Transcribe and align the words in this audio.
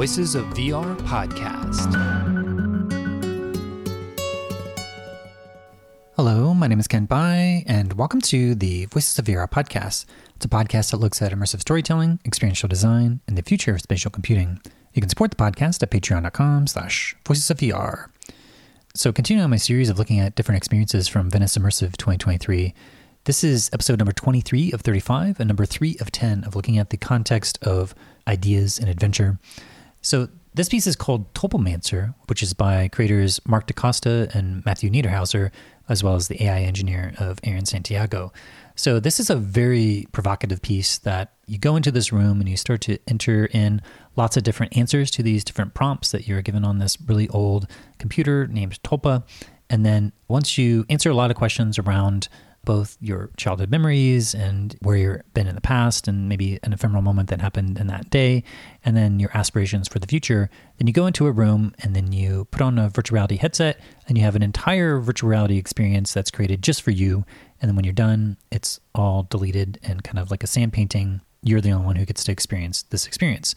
Voices 0.00 0.34
of 0.34 0.46
VR 0.54 0.96
podcast. 1.00 1.92
Hello, 6.16 6.54
my 6.54 6.66
name 6.66 6.80
is 6.80 6.88
Kent 6.88 7.10
Bye, 7.10 7.64
and 7.66 7.92
welcome 7.92 8.22
to 8.22 8.54
the 8.54 8.86
Voices 8.86 9.18
of 9.18 9.26
VR 9.26 9.46
podcast. 9.46 10.06
It's 10.36 10.46
a 10.46 10.48
podcast 10.48 10.92
that 10.92 10.96
looks 10.96 11.20
at 11.20 11.32
immersive 11.32 11.60
storytelling, 11.60 12.18
experiential 12.24 12.66
design, 12.66 13.20
and 13.28 13.36
the 13.36 13.42
future 13.42 13.74
of 13.74 13.82
spatial 13.82 14.10
computing. 14.10 14.62
You 14.94 15.02
can 15.02 15.10
support 15.10 15.32
the 15.32 15.36
podcast 15.36 15.82
at 15.82 15.90
patreon.com 15.90 16.68
slash 16.68 17.14
voices 17.26 17.50
of 17.50 17.58
VR. 17.58 18.06
So 18.94 19.12
continuing 19.12 19.44
on 19.44 19.50
my 19.50 19.56
series 19.56 19.90
of 19.90 19.98
looking 19.98 20.18
at 20.18 20.34
different 20.34 20.56
experiences 20.56 21.08
from 21.08 21.28
Venice 21.28 21.58
Immersive 21.58 21.98
2023, 21.98 22.72
this 23.24 23.44
is 23.44 23.68
episode 23.74 23.98
number 23.98 24.12
23 24.12 24.72
of 24.72 24.80
35 24.80 25.40
and 25.40 25.48
number 25.48 25.66
3 25.66 25.98
of 26.00 26.10
10 26.10 26.44
of 26.44 26.56
looking 26.56 26.78
at 26.78 26.88
the 26.88 26.96
context 26.96 27.58
of 27.62 27.94
ideas 28.26 28.78
and 28.78 28.88
adventure. 28.88 29.38
So 30.00 30.28
this 30.54 30.68
piece 30.68 30.86
is 30.86 30.96
called 30.96 31.32
Tulpamancer, 31.34 32.14
which 32.26 32.42
is 32.42 32.54
by 32.54 32.88
creators 32.88 33.40
Marc 33.46 33.66
Da 33.66 33.74
Costa 33.74 34.28
and 34.34 34.64
Matthew 34.64 34.90
Niederhauser, 34.90 35.50
as 35.88 36.02
well 36.02 36.14
as 36.14 36.28
the 36.28 36.42
AI 36.44 36.62
engineer 36.62 37.12
of 37.18 37.38
Aaron 37.44 37.66
Santiago. 37.66 38.32
So 38.74 38.98
this 38.98 39.20
is 39.20 39.30
a 39.30 39.36
very 39.36 40.06
provocative 40.12 40.62
piece 40.62 40.98
that 40.98 41.32
you 41.46 41.58
go 41.58 41.76
into 41.76 41.90
this 41.90 42.12
room 42.12 42.40
and 42.40 42.48
you 42.48 42.56
start 42.56 42.80
to 42.82 42.98
enter 43.06 43.46
in 43.46 43.82
lots 44.16 44.36
of 44.36 44.42
different 44.42 44.76
answers 44.76 45.10
to 45.12 45.22
these 45.22 45.44
different 45.44 45.74
prompts 45.74 46.12
that 46.12 46.26
you're 46.26 46.42
given 46.42 46.64
on 46.64 46.78
this 46.78 46.96
really 47.00 47.28
old 47.28 47.70
computer 47.98 48.46
named 48.46 48.82
Tulpa. 48.82 49.24
And 49.68 49.84
then 49.84 50.12
once 50.28 50.56
you 50.56 50.84
answer 50.88 51.10
a 51.10 51.14
lot 51.14 51.30
of 51.30 51.36
questions 51.36 51.78
around 51.78 52.28
both 52.64 52.96
your 53.00 53.30
childhood 53.36 53.70
memories 53.70 54.34
and 54.34 54.76
where 54.82 54.96
you've 54.96 55.34
been 55.34 55.46
in 55.46 55.54
the 55.54 55.60
past 55.60 56.06
and 56.06 56.28
maybe 56.28 56.58
an 56.62 56.72
ephemeral 56.72 57.02
moment 57.02 57.30
that 57.30 57.40
happened 57.40 57.78
in 57.78 57.86
that 57.86 58.10
day, 58.10 58.44
and 58.84 58.96
then 58.96 59.18
your 59.18 59.30
aspirations 59.34 59.88
for 59.88 59.98
the 59.98 60.06
future. 60.06 60.50
Then 60.78 60.86
you 60.86 60.92
go 60.92 61.06
into 61.06 61.26
a 61.26 61.32
room 61.32 61.74
and 61.80 61.96
then 61.96 62.12
you 62.12 62.46
put 62.50 62.60
on 62.60 62.78
a 62.78 62.88
virtual 62.88 63.16
reality 63.16 63.36
headset 63.36 63.80
and 64.06 64.18
you 64.18 64.24
have 64.24 64.36
an 64.36 64.42
entire 64.42 65.00
virtual 65.00 65.30
reality 65.30 65.56
experience 65.56 66.12
that's 66.12 66.30
created 66.30 66.62
just 66.62 66.82
for 66.82 66.90
you. 66.90 67.24
And 67.60 67.68
then 67.68 67.76
when 67.76 67.84
you're 67.84 67.92
done, 67.92 68.36
it's 68.50 68.80
all 68.94 69.24
deleted 69.24 69.78
and 69.82 70.04
kind 70.04 70.18
of 70.18 70.30
like 70.30 70.42
a 70.42 70.46
sand 70.46 70.72
painting. 70.72 71.20
You're 71.42 71.60
the 71.60 71.70
only 71.70 71.86
one 71.86 71.96
who 71.96 72.04
gets 72.04 72.24
to 72.24 72.32
experience 72.32 72.82
this 72.82 73.06
experience. 73.06 73.54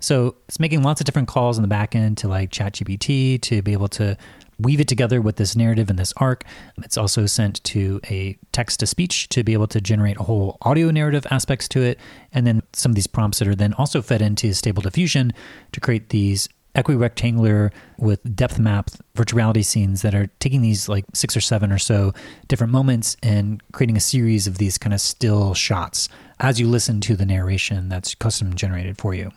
So 0.00 0.36
it's 0.48 0.58
making 0.58 0.82
lots 0.82 1.00
of 1.00 1.04
different 1.04 1.28
calls 1.28 1.58
in 1.58 1.62
the 1.62 1.68
back 1.68 1.94
end 1.94 2.16
to 2.18 2.28
like 2.28 2.50
ChatGPT 2.50 3.40
to 3.42 3.62
be 3.62 3.72
able 3.74 3.88
to 3.88 4.16
weave 4.62 4.80
it 4.80 4.88
together 4.88 5.20
with 5.20 5.36
this 5.36 5.56
narrative 5.56 5.90
and 5.90 5.98
this 5.98 6.12
arc. 6.16 6.44
It's 6.78 6.96
also 6.96 7.26
sent 7.26 7.62
to 7.64 8.00
a 8.10 8.38
text 8.52 8.80
to 8.80 8.86
speech 8.86 9.28
to 9.30 9.42
be 9.42 9.52
able 9.52 9.68
to 9.68 9.80
generate 9.80 10.18
a 10.18 10.24
whole 10.24 10.58
audio 10.62 10.90
narrative 10.90 11.26
aspects 11.30 11.68
to 11.68 11.82
it. 11.82 11.98
And 12.32 12.46
then 12.46 12.62
some 12.72 12.92
of 12.92 12.96
these 12.96 13.06
prompts 13.06 13.38
that 13.38 13.48
are 13.48 13.54
then 13.54 13.74
also 13.74 14.02
fed 14.02 14.22
into 14.22 14.52
Stable 14.52 14.82
Diffusion 14.82 15.32
to 15.72 15.80
create 15.80 16.10
these 16.10 16.48
equirectangular 16.74 17.72
with 17.98 18.20
depth 18.36 18.58
map 18.58 18.90
virtuality 19.16 19.64
scenes 19.64 20.02
that 20.02 20.14
are 20.14 20.28
taking 20.38 20.62
these 20.62 20.88
like 20.88 21.04
six 21.14 21.36
or 21.36 21.40
seven 21.40 21.72
or 21.72 21.78
so 21.78 22.12
different 22.48 22.72
moments 22.72 23.16
and 23.22 23.60
creating 23.72 23.96
a 23.96 24.00
series 24.00 24.46
of 24.46 24.58
these 24.58 24.78
kind 24.78 24.94
of 24.94 25.00
still 25.00 25.52
shots 25.52 26.08
as 26.38 26.60
you 26.60 26.68
listen 26.68 27.00
to 27.00 27.16
the 27.16 27.26
narration 27.26 27.88
that's 27.88 28.14
custom 28.14 28.54
generated 28.54 28.98
for 28.98 29.14
you. 29.14 29.30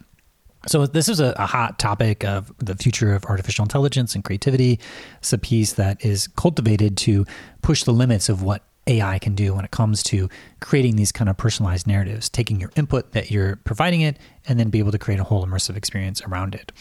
So 0.67 0.87
this 0.87 1.09
is 1.09 1.19
a, 1.19 1.33
a, 1.37 1.45
hot 1.45 1.77
topic 1.77 2.23
of 2.23 2.53
the 2.59 2.75
future 2.75 3.13
of 3.13 3.25
artificial 3.25 3.63
intelligence 3.63 4.15
and 4.15 4.23
creativity. 4.23 4.79
It's 5.17 5.33
a 5.33 5.37
piece 5.37 5.73
that 5.73 6.03
is 6.05 6.27
cultivated 6.27 6.95
to 6.99 7.25
push 7.61 7.83
the 7.83 7.91
limits 7.91 8.29
of 8.29 8.43
what 8.43 8.63
AI 8.87 9.19
can 9.19 9.35
do 9.35 9.53
when 9.53 9.65
it 9.65 9.71
comes 9.71 10.03
to 10.03 10.29
creating 10.61 10.95
these 10.95 11.11
kind 11.11 11.29
of 11.29 11.37
personalized 11.37 11.85
narratives, 11.85 12.29
taking 12.29 12.59
your 12.59 12.71
input 12.75 13.11
that 13.11 13.29
you're 13.29 13.57
providing 13.57 14.01
it, 14.01 14.17
and 14.47 14.59
then 14.59 14.69
be 14.69 14.79
able 14.79 14.91
to 14.91 14.97
create 14.97 15.19
a 15.19 15.23
whole 15.23 15.45
immersive 15.45 15.75
experience 15.75 16.21
around 16.21 16.55
it. 16.55 16.71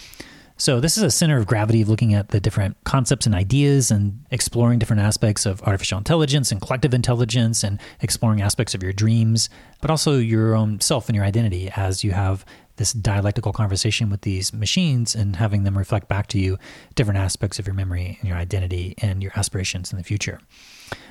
So 0.56 0.78
this 0.78 0.96
is 0.96 1.02
a 1.02 1.11
center 1.11 1.39
of 1.39 1.46
gravity 1.46 1.83
of 1.83 1.89
looking 1.89 2.14
at 2.14 2.28
the 2.28 2.39
different 2.39 2.77
concepts 2.84 3.27
and 3.27 3.34
ideas 3.34 3.90
and 3.90 4.24
exploring 4.30 4.78
different 4.78 5.02
aspects 5.02 5.45
of 5.45 5.61
artificial 5.62 5.98
intelligence 5.98 6.52
and 6.52 6.61
collective 6.61 6.95
intelligence 6.95 7.64
and 7.64 7.80
exploring 8.01 8.42
aspects 8.42 8.74
of 8.74 8.83
your 8.83 8.92
dreams, 8.92 9.48
but 9.80 9.90
also 9.90 10.18
your 10.18 10.55
own 10.55 10.80
self 10.80 11.08
and 11.08 11.17
your 11.17 11.24
identity 11.24 11.70
as 11.74 12.05
you 12.05 12.12
have 12.12 12.45
this 12.83 12.93
dialectical 12.93 13.53
conversation 13.53 14.11
with 14.11 14.23
these 14.23 14.53
machines 14.53 15.15
and 15.15 15.37
having 15.37 15.63
them 15.63 15.79
reflect 15.79 16.09
back 16.09 16.27
to 16.27 16.37
you 16.37 16.59
different 16.97 17.17
aspects 17.17 17.61
of 17.61 17.67
your 17.69 17.75
memory 17.75 18.19
and 18.19 18.29
your 18.29 18.37
identity 18.37 18.93
and 18.98 19.23
your 19.23 19.31
aspirations 19.37 19.93
in 19.93 19.98
the 19.98 20.03
future. 20.03 20.41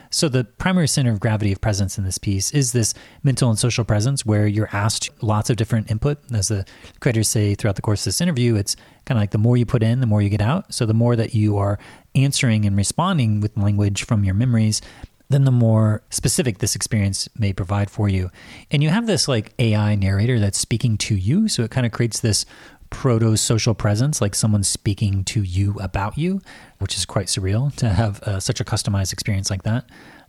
So, 0.10 0.28
the 0.28 0.44
primary 0.44 0.90
center 0.90 1.14
of 1.14 1.22
gravity 1.22 1.54
of 1.54 1.62
presence 1.62 1.98
in 1.98 2.04
this 2.04 2.18
piece 2.18 2.52
is 2.52 2.74
this 2.74 2.94
mental 3.24 3.50
and 3.50 3.58
social 3.58 3.86
presence 3.86 4.26
where 4.26 4.46
you're 4.46 4.68
asked 4.74 5.10
lots 5.24 5.50
of 5.50 5.56
different 5.56 5.90
input. 5.90 6.18
As 6.34 6.50
the 6.50 6.66
creators 7.00 7.30
say 7.30 7.56
throughout 7.56 7.78
the 7.78 7.82
course 7.82 8.02
of 8.02 8.06
this 8.06 8.20
interview, 8.20 8.56
it's 8.56 8.76
kind 9.06 9.18
of 9.18 9.22
like 9.22 9.32
the 9.32 9.38
more 9.38 9.56
you 9.56 9.66
put 9.66 9.82
in, 9.82 10.02
the 10.02 10.06
more 10.08 10.22
you 10.22 10.28
get 10.28 10.42
out. 10.42 10.74
So, 10.74 10.86
the 10.86 10.94
more 10.94 11.16
that 11.16 11.34
you 11.34 11.56
are 11.56 11.80
answering 12.14 12.66
and 12.66 12.76
responding 12.76 13.40
with 13.40 13.56
language 13.56 14.04
from 14.04 14.26
your 14.26 14.36
memories, 14.36 14.82
then 15.32 15.46
the 15.46 15.52
more 15.52 16.04
specific 16.10 16.60
this 16.60 16.76
experience 16.76 17.28
may 17.38 17.54
provide 17.54 17.90
for 17.90 18.10
you. 18.10 18.30
And 18.70 18.84
you 18.84 18.90
have 18.90 19.08
this 19.08 19.28
like 19.28 19.54
AI 19.60 19.96
narrator 19.96 20.40
that's 20.40 20.58
speaking 20.58 20.98
to 21.00 21.16
you. 21.16 21.48
So 21.48 21.64
it 21.64 21.72
kind 21.72 21.86
of 21.86 21.92
creates 21.92 22.20
this 22.20 22.46
proto 22.90 23.36
social 23.38 23.74
presence, 23.74 24.22
like 24.22 24.36
someone 24.36 24.64
speaking 24.64 25.24
to 25.24 25.42
you 25.42 25.76
about 25.80 26.18
you, 26.18 26.42
which 26.80 26.96
is 26.96 27.06
quite 27.06 27.28
surreal 27.28 27.74
to 27.78 27.90
have 27.90 28.22
uh, 28.24 28.40
such 28.40 28.60
a 28.60 28.66
customized 28.66 29.14
experience 29.14 29.50
like 29.50 29.64
that. 29.64 29.86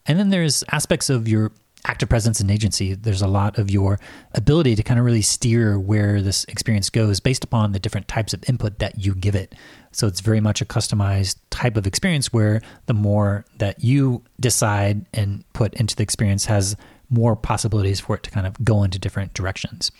And 0.07 0.19
then 0.19 0.31
there's 0.31 0.65
aspects 0.71 1.11
of 1.11 1.29
your 1.29 1.53
active 1.85 2.09
presence 2.09 2.41
and 2.41 2.51
agency. 2.51 2.95
There's 2.95 3.23
a 3.23 3.27
lot 3.27 3.59
of 3.59 3.71
your 3.71 3.99
ability 4.35 4.77
to 4.77 4.83
kind 4.83 5.01
of 5.01 5.05
really 5.05 5.23
steer 5.23 5.79
where 5.79 6.23
this 6.23 6.45
experience 6.45 6.91
goes 6.91 7.19
based 7.21 7.45
upon 7.45 7.73
the 7.73 7.81
different 7.81 8.09
types 8.09 8.33
of 8.33 8.49
input 8.49 8.79
that 8.79 9.05
you 9.05 9.15
give 9.15 9.35
it. 9.35 9.55
So 9.93 10.07
it's 10.07 10.21
very 10.21 10.41
much 10.41 10.61
a 10.61 10.65
customized 10.65 11.37
type 11.51 11.77
of 11.77 11.87
experience 11.87 12.33
where 12.33 12.63
the 12.87 12.95
more 12.95 13.45
that 13.59 13.85
you 13.85 14.23
decide 14.41 15.07
and 15.15 15.45
put 15.53 15.75
into 15.75 15.95
the 15.95 16.03
experience 16.03 16.47
has 16.47 16.77
more 17.11 17.37
possibilities 17.37 18.01
for 18.01 18.17
it 18.17 18.23
to 18.23 18.31
kind 18.31 18.47
of 18.47 18.63
go 18.65 18.83
into 18.83 18.99
different 18.99 19.35
directions. 19.35 19.93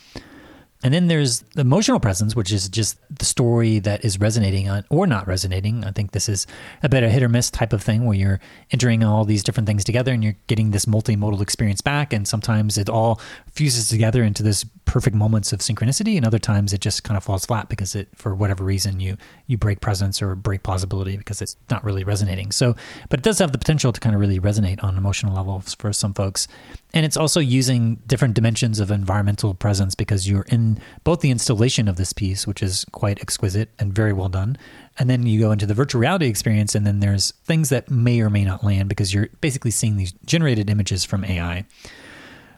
And 0.83 0.93
then 0.93 1.07
there's 1.07 1.41
the 1.55 1.61
emotional 1.61 2.01
presence, 2.01 2.35
which 2.35 2.53
is 2.53 2.69
just 2.69 2.99
the 3.17 3.25
story 3.25 3.79
that 3.81 4.05
is 4.05 4.19
resonating 4.19 4.69
on, 4.69 4.85
or 4.91 5.07
not 5.07 5.27
resonating. 5.29 5.85
I 5.85 5.93
think 5.93 6.11
this 6.11 6.29
is 6.29 6.47
a 6.83 6.89
bit 6.89 7.05
of 7.05 7.11
hit 7.11 7.23
or 7.23 7.29
miss 7.29 7.51
type 7.51 7.73
of 7.73 7.83
thing 7.83 8.05
where 8.05 8.17
you're 8.17 8.41
entering 8.73 9.05
all 9.05 9.25
these 9.25 9.45
different 9.45 9.69
things 9.69 9.85
together 9.85 10.13
and 10.13 10.25
you're 10.25 10.37
getting 10.49 10.73
this 10.73 10.87
multimodal 10.87 11.41
experience 11.41 11.81
back. 11.81 12.13
And 12.13 12.27
sometimes 12.27 12.77
it 12.79 12.89
all 12.89 13.21
fuses 13.53 13.89
together 13.89 14.25
into 14.25 14.43
this 14.43 14.65
perfect 14.85 15.15
moments 15.15 15.53
of 15.53 15.61
synchronicity. 15.61 16.17
And 16.17 16.27
other 16.27 16.41
times 16.41 16.73
it 16.73 16.81
just 16.81 17.05
kind 17.05 17.17
of 17.17 17.23
falls 17.23 17.47
flat 17.47 17.69
because 17.69 17.95
it, 17.95 18.09
for 18.17 18.35
whatever 18.35 18.65
reason, 18.65 18.99
you, 18.99 19.17
you 19.47 19.57
break 19.57 19.81
presence 19.81 20.21
or 20.21 20.35
break 20.35 20.65
plausibility 20.65 21.17
because 21.17 21.41
it's 21.41 21.57
not 21.71 21.85
really 21.85 22.03
resonating. 22.03 22.51
So, 22.51 22.75
but 23.09 23.21
it 23.21 23.23
does 23.23 23.39
have 23.39 23.53
the 23.53 23.59
potential 23.59 23.93
to 23.93 24.01
kind 24.01 24.15
of 24.15 24.21
really 24.21 24.41
resonate 24.41 24.83
on 24.83 24.97
emotional 24.97 25.35
levels 25.35 25.75
for 25.75 25.93
some 25.93 26.13
folks. 26.13 26.49
And 26.95 27.07
it's 27.07 27.17
also 27.17 27.41
using 27.41 27.97
different 28.07 28.35
dimensions 28.35 28.79
of 28.79 28.91
environmental 28.91 29.55
presence 29.55 29.95
because 29.95 30.29
you're 30.29 30.45
in 30.49 30.79
both 31.05 31.21
the 31.21 31.31
installation 31.31 31.89
of 31.89 31.97
this 31.97 32.13
piece, 32.13 32.47
which 32.47 32.63
is 32.63 32.85
quite 32.93 33.21
exquisite 33.21 33.71
and 33.79 33.95
very 33.95 34.13
well 34.13 34.29
done, 34.29 34.59
and 34.99 35.09
then 35.09 35.25
you 35.27 35.41
go 35.41 35.53
into 35.53 35.65
the 35.65 35.75
virtual 35.75 36.01
reality 36.01 36.27
experience, 36.27 36.75
and 36.75 36.87
then 36.87 37.01
there's 37.01 37.31
things 37.45 37.71
that 37.71 37.91
may 37.91 38.21
or 38.21 38.29
may 38.29 38.45
not 38.45 38.63
land 38.63 38.91
because 38.91 39.15
you're 39.15 39.29
basically 39.41 39.71
seeing 39.71 39.97
these 39.97 40.13
generated 40.27 40.69
images 40.69 41.03
from 41.03 41.25
AI. 41.25 41.65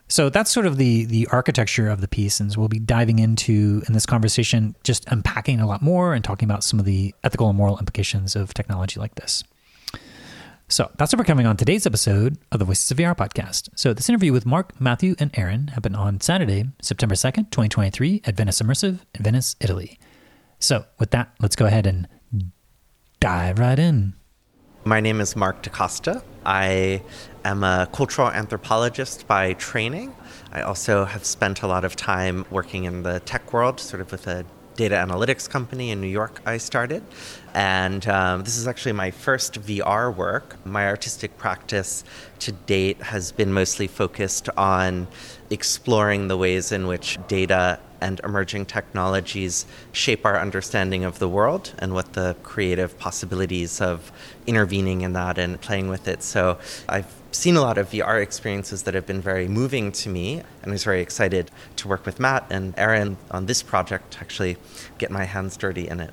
So 0.09 0.28
that's 0.28 0.51
sort 0.51 0.66
of 0.66 0.77
the 0.77 1.05
the 1.06 1.27
architecture 1.28 1.89
of 1.89 2.01
the 2.01 2.09
piece, 2.09 2.41
and 2.41 2.55
we'll 2.56 2.69
be 2.69 2.81
diving 2.81 3.21
into 3.21 3.83
in 3.87 3.95
this 3.95 4.05
conversation, 4.05 4.75
just 4.83 5.06
unpacking 5.09 5.61
a 5.61 5.66
lot 5.66 5.81
more 5.81 6.12
and 6.12 6.22
talking 6.25 6.49
about 6.49 6.65
some 6.65 6.78
of 6.78 6.84
the 6.84 7.15
ethical 7.22 7.49
and 7.49 7.56
moral 7.56 7.78
implications 7.78 8.37
of 8.37 8.53
technology 8.53 8.99
like 9.01 9.15
this. 9.15 9.45
So 10.74 10.90
that's 10.98 11.12
what 11.12 11.20
we're 11.20 11.24
coming 11.24 11.46
on 11.46 11.56
today's 11.56 11.86
episode 11.86 12.36
of 12.50 12.58
the 12.58 12.64
Voices 12.64 12.90
of 12.90 12.96
VR 12.96 13.16
podcast. 13.16 13.68
So 13.76 13.94
this 13.94 14.08
interview 14.08 14.32
with 14.32 14.44
Marc, 14.44 14.80
Matthew, 14.80 15.14
and 15.20 15.30
Aaron 15.38 15.68
happened 15.68 15.94
on 15.94 16.21
Saturday, 16.21 16.65
September 16.82 17.15
2nd, 17.15 17.53
2023 17.53 18.22
at 18.24 18.36
Venice 18.36 18.60
Immersive 18.60 18.98
in 19.15 19.22
Venice, 19.22 19.54
Italy. 19.60 20.00
So 20.59 20.84
with 20.98 21.12
that, 21.12 21.32
let's 21.38 21.54
go 21.54 21.66
ahead 21.66 21.86
and 21.86 22.09
dive 23.21 23.60
right 23.60 23.78
in. 23.78 24.15
My 24.82 24.98
name 24.98 25.21
is 25.21 25.36
Marc 25.36 25.62
Da 25.62 25.71
Costa. 25.71 26.24
I 26.44 27.03
am 27.44 27.62
a 27.62 27.88
cultural 27.92 28.32
anthropologist 28.32 29.28
by 29.28 29.53
training. 29.53 30.12
I 30.50 30.62
also 30.62 31.04
have 31.04 31.24
spent 31.24 31.62
a 31.62 31.68
lot 31.68 31.84
of 31.84 31.94
time 31.94 32.47
working 32.50 32.82
in 32.82 33.04
the 33.04 33.20
tech 33.20 33.53
world, 33.53 33.78
sort 33.78 34.00
of 34.00 34.10
with 34.10 34.27
a 34.27 34.44
data 34.76 34.94
analytics 34.94 35.48
company 35.48 35.91
in 35.91 36.00
New 36.00 36.09
York 36.09 36.41
I 36.47 36.59
started. 36.59 37.03
And 37.54 38.06
um, 38.09 38.42
this 38.42 38.56
is 38.56 38.66
actually 38.66 38.92
my 38.92 39.10
first 39.10 39.60
VR 39.62 40.15
work. 40.15 40.56
My 40.66 40.86
artistic 40.86 41.36
practice 41.38 42.04
to 42.41 42.53
date 42.53 43.00
has 43.03 43.32
been 43.32 43.53
mostly 43.53 43.86
focused 43.86 44.48
on 44.56 45.06
exploring 45.50 46.28
the 46.28 46.36
ways 46.36 46.72
in 46.72 46.86
which 46.86 47.18
data 47.28 47.78
and 48.00 48.21
emerging 48.24 48.66
technologies 48.66 49.66
shape 49.92 50.26
our 50.26 50.38
understanding 50.38 51.04
of 51.04 51.18
the 51.18 51.28
world 51.28 51.72
and 51.78 51.94
what 51.94 52.12
the 52.12 52.36
creative 52.42 52.98
possibilities 52.98 53.80
of 53.80 54.12
intervening 54.47 55.00
in 55.00 55.12
that 55.15 55.38
and 55.38 55.60
playing 55.60 55.88
with 55.88 56.06
it. 56.06 56.22
So 56.22 56.59
I've 56.88 57.12
seen 57.34 57.57
a 57.57 57.60
lot 57.60 57.78
of 57.78 57.91
VR 57.91 58.22
experiences 58.22 58.84
that 58.84 58.95
have 58.95 59.07
been 59.07 59.21
very 59.21 59.48
moving 59.48 59.92
to 59.92 60.09
me, 60.09 60.42
and 60.63 60.66
I 60.66 60.71
was 60.71 60.84
very 60.84 61.01
excited 61.01 61.51
to 61.77 61.89
work 61.89 62.07
with 62.07 62.21
Matt 62.21 62.47
and 62.51 62.75
Aaron 62.77 63.16
on 63.31 63.47
this 63.47 63.63
project 63.63 64.13
to 64.13 64.21
actually 64.21 64.57
get 64.98 65.10
my 65.10 65.25
hands 65.25 65.57
dirty 65.57 65.89
in 65.89 66.01
it. 66.01 66.13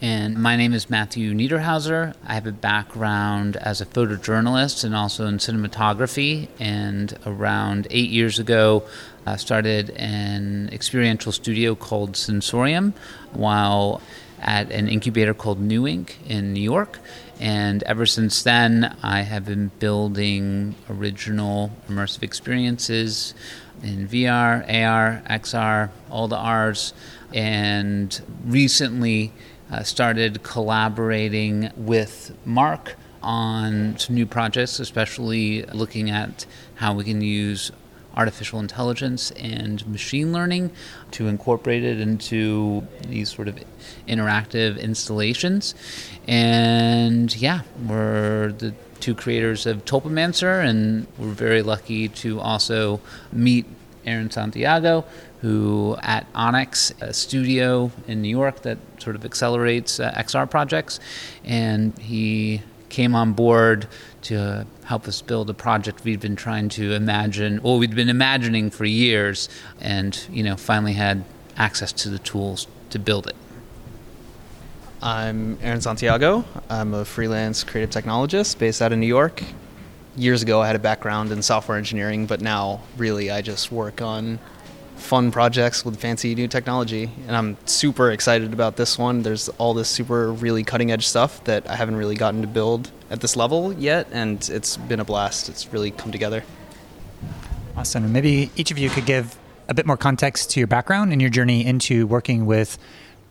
And 0.00 0.36
my 0.40 0.54
name 0.54 0.74
is 0.74 0.88
Matthew 0.88 1.34
Niederhauser. 1.34 2.14
I 2.24 2.34
have 2.34 2.46
a 2.46 2.52
background 2.52 3.56
as 3.56 3.80
a 3.80 3.86
photojournalist 3.86 4.84
and 4.84 4.94
also 4.94 5.26
in 5.26 5.38
cinematography. 5.38 6.46
And 6.60 7.18
around 7.26 7.88
eight 7.90 8.10
years 8.10 8.38
ago, 8.38 8.84
I 9.26 9.36
started 9.36 9.90
an 9.90 10.70
experiential 10.72 11.32
studio 11.32 11.74
called 11.74 12.16
Sensorium 12.16 12.94
while 13.32 14.00
at 14.40 14.70
an 14.70 14.86
incubator 14.86 15.34
called 15.34 15.60
NEW 15.60 15.82
INC 15.82 16.14
in 16.28 16.52
New 16.52 16.62
York. 16.62 17.00
And 17.40 17.82
ever 17.84 18.04
since 18.04 18.42
then, 18.42 18.96
I 19.02 19.22
have 19.22 19.44
been 19.44 19.70
building 19.78 20.74
original 20.90 21.70
immersive 21.88 22.22
experiences 22.22 23.34
in 23.82 24.08
VR, 24.08 24.62
AR, 24.68 25.22
XR, 25.30 25.90
all 26.10 26.26
the 26.26 26.36
R's. 26.36 26.92
And 27.32 28.20
recently 28.44 29.32
uh, 29.70 29.82
started 29.82 30.42
collaborating 30.42 31.70
with 31.76 32.36
Marc 32.44 32.96
on 33.22 33.98
some 33.98 34.14
new 34.14 34.26
projects, 34.26 34.80
especially 34.80 35.62
looking 35.64 36.10
at 36.10 36.46
how 36.76 36.94
we 36.94 37.04
can 37.04 37.20
use 37.20 37.70
artificial 38.18 38.58
intelligence 38.58 39.30
and 39.32 39.86
machine 39.86 40.32
learning 40.32 40.72
to 41.12 41.28
incorporate 41.28 41.84
it 41.84 42.00
into 42.00 42.84
these 43.06 43.32
sort 43.32 43.46
of 43.46 43.56
interactive 44.08 44.78
installations. 44.80 45.74
And 46.26 47.34
yeah, 47.36 47.60
we're 47.86 48.52
the 48.52 48.74
two 48.98 49.14
creators 49.14 49.66
of 49.66 49.84
Tulpamancer, 49.84 50.60
and 50.60 51.06
we're 51.16 51.28
very 51.28 51.62
lucky 51.62 52.08
to 52.08 52.40
also 52.40 53.00
meet 53.32 53.64
Aaron 54.04 54.30
Santiago, 54.30 55.04
who 55.40 55.96
at 56.02 56.26
Onyx, 56.34 56.92
a 57.00 57.12
studio 57.12 57.92
in 58.08 58.20
New 58.20 58.28
York 58.28 58.62
that 58.62 58.78
sort 58.98 59.14
of 59.14 59.24
accelerates 59.24 60.00
uh, 60.00 60.12
XR 60.12 60.50
projects, 60.50 60.98
and 61.44 61.96
he 61.98 62.62
came 62.88 63.14
on 63.14 63.32
board 63.32 63.86
to 64.22 64.66
help 64.84 65.06
us 65.06 65.22
build 65.22 65.50
a 65.50 65.54
project 65.54 66.04
we'd 66.04 66.20
been 66.20 66.36
trying 66.36 66.68
to 66.70 66.92
imagine, 66.92 67.60
or 67.62 67.78
we'd 67.78 67.94
been 67.94 68.08
imagining 68.08 68.70
for 68.70 68.84
years, 68.84 69.48
and 69.80 70.26
you 70.30 70.42
know 70.42 70.56
finally 70.56 70.94
had 70.94 71.24
access 71.56 71.92
to 71.92 72.08
the 72.08 72.18
tools 72.18 72.66
to 72.90 72.98
build 72.98 73.26
it. 73.26 73.36
I'm 75.00 75.58
Aaron 75.62 75.80
Santiago. 75.80 76.44
I'm 76.68 76.94
a 76.94 77.04
freelance 77.04 77.62
creative 77.62 77.90
technologist 77.90 78.58
based 78.58 78.82
out 78.82 78.92
of 78.92 78.98
New 78.98 79.06
York. 79.06 79.44
Years 80.16 80.42
ago, 80.42 80.60
I 80.60 80.66
had 80.66 80.74
a 80.74 80.80
background 80.80 81.30
in 81.30 81.40
software 81.42 81.78
engineering, 81.78 82.26
but 82.26 82.40
now 82.40 82.80
really 82.96 83.30
I 83.30 83.40
just 83.40 83.70
work 83.70 84.02
on 84.02 84.40
fun 84.98 85.30
projects 85.30 85.84
with 85.84 85.98
fancy 85.98 86.34
new 86.34 86.48
technology. 86.48 87.10
And 87.26 87.36
I'm 87.36 87.56
super 87.66 88.10
excited 88.10 88.52
about 88.52 88.76
this 88.76 88.98
one. 88.98 89.22
There's 89.22 89.48
all 89.50 89.74
this 89.74 89.88
super, 89.88 90.32
really 90.32 90.64
cutting 90.64 90.90
edge 90.90 91.06
stuff 91.06 91.42
that 91.44 91.68
I 91.68 91.76
haven't 91.76 91.96
really 91.96 92.16
gotten 92.16 92.42
to 92.42 92.48
build 92.48 92.90
at 93.10 93.20
this 93.20 93.36
level 93.36 93.72
yet, 93.72 94.08
and 94.12 94.46
it's 94.50 94.76
been 94.76 95.00
a 95.00 95.04
blast. 95.04 95.48
It's 95.48 95.72
really 95.72 95.90
come 95.90 96.12
together. 96.12 96.44
Awesome. 97.76 98.12
Maybe 98.12 98.50
each 98.56 98.70
of 98.70 98.78
you 98.78 98.90
could 98.90 99.06
give 99.06 99.38
a 99.68 99.74
bit 99.74 99.86
more 99.86 99.96
context 99.96 100.50
to 100.50 100.60
your 100.60 100.66
background 100.66 101.12
and 101.12 101.20
your 101.20 101.30
journey 101.30 101.64
into 101.64 102.06
working 102.06 102.44
with 102.46 102.78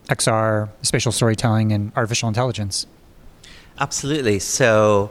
XR, 0.08 0.70
spatial 0.82 1.12
storytelling, 1.12 1.72
and 1.72 1.92
artificial 1.94 2.28
intelligence. 2.28 2.86
Absolutely. 3.78 4.38
So, 4.38 5.10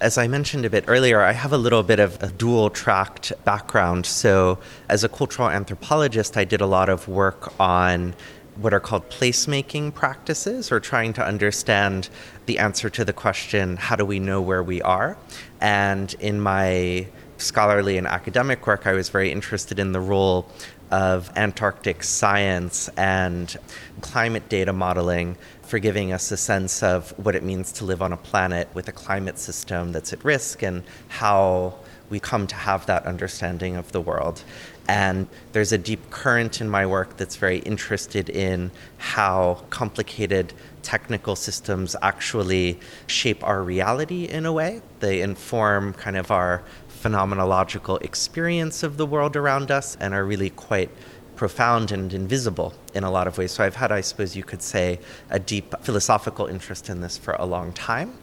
as 0.00 0.18
I 0.18 0.26
mentioned 0.26 0.64
a 0.64 0.70
bit 0.70 0.84
earlier, 0.88 1.20
I 1.22 1.32
have 1.32 1.52
a 1.52 1.58
little 1.58 1.82
bit 1.82 2.00
of 2.00 2.22
a 2.22 2.28
dual 2.28 2.70
tracked 2.70 3.32
background. 3.44 4.06
So, 4.06 4.58
as 4.88 5.04
a 5.04 5.08
cultural 5.08 5.48
anthropologist, 5.48 6.36
I 6.36 6.44
did 6.44 6.60
a 6.60 6.66
lot 6.66 6.88
of 6.88 7.08
work 7.08 7.58
on 7.60 8.14
what 8.56 8.72
are 8.72 8.80
called 8.80 9.08
placemaking 9.10 9.94
practices 9.94 10.70
or 10.70 10.78
trying 10.78 11.12
to 11.12 11.24
understand 11.24 12.08
the 12.46 12.58
answer 12.58 12.88
to 12.88 13.04
the 13.04 13.12
question, 13.12 13.76
how 13.76 13.96
do 13.96 14.04
we 14.04 14.20
know 14.20 14.40
where 14.40 14.62
we 14.62 14.80
are? 14.82 15.16
And 15.60 16.14
in 16.20 16.40
my 16.40 17.08
scholarly 17.36 17.98
and 17.98 18.06
academic 18.06 18.66
work, 18.66 18.86
I 18.86 18.92
was 18.92 19.08
very 19.08 19.32
interested 19.32 19.78
in 19.78 19.92
the 19.92 20.00
role 20.00 20.46
of 20.90 21.30
Antarctic 21.36 22.04
science 22.04 22.88
and 22.96 23.56
climate 24.00 24.48
data 24.48 24.72
modeling 24.72 25.36
for 25.66 25.78
giving 25.78 26.12
us 26.12 26.30
a 26.30 26.36
sense 26.36 26.82
of 26.82 27.10
what 27.18 27.34
it 27.34 27.42
means 27.42 27.72
to 27.72 27.84
live 27.84 28.02
on 28.02 28.12
a 28.12 28.16
planet 28.16 28.68
with 28.74 28.88
a 28.88 28.92
climate 28.92 29.38
system 29.38 29.92
that's 29.92 30.12
at 30.12 30.24
risk 30.24 30.62
and 30.62 30.82
how 31.08 31.74
we 32.10 32.20
come 32.20 32.46
to 32.46 32.54
have 32.54 32.86
that 32.86 33.06
understanding 33.06 33.76
of 33.76 33.90
the 33.92 34.00
world. 34.00 34.42
And 34.86 35.26
there's 35.52 35.72
a 35.72 35.78
deep 35.78 36.10
current 36.10 36.60
in 36.60 36.68
my 36.68 36.84
work 36.84 37.16
that's 37.16 37.36
very 37.36 37.58
interested 37.60 38.28
in 38.28 38.70
how 38.98 39.64
complicated 39.70 40.52
technical 40.82 41.34
systems 41.34 41.96
actually 42.02 42.78
shape 43.06 43.42
our 43.42 43.62
reality 43.62 44.24
in 44.26 44.44
a 44.44 44.52
way. 44.52 44.82
They 45.00 45.22
inform 45.22 45.94
kind 45.94 46.16
of 46.16 46.30
our 46.30 46.62
phenomenological 47.02 48.02
experience 48.02 48.82
of 48.82 48.96
the 48.96 49.06
world 49.06 49.36
around 49.36 49.70
us 49.70 49.96
and 50.00 50.14
are 50.14 50.24
really 50.24 50.50
quite 50.50 50.90
profound 51.36 51.92
and 51.92 52.12
invisible 52.12 52.74
in 52.94 53.04
a 53.04 53.10
lot 53.10 53.26
of 53.26 53.38
ways. 53.38 53.52
So 53.52 53.64
I've 53.64 53.76
had, 53.76 53.90
I 53.90 54.00
suppose 54.00 54.36
you 54.36 54.44
could 54.44 54.62
say, 54.62 55.00
a 55.30 55.38
deep 55.38 55.74
philosophical 55.82 56.46
interest 56.46 56.88
in 56.88 57.00
this 57.00 57.18
for 57.18 57.34
a 57.34 57.44
long 57.44 57.72
time. 57.72 58.16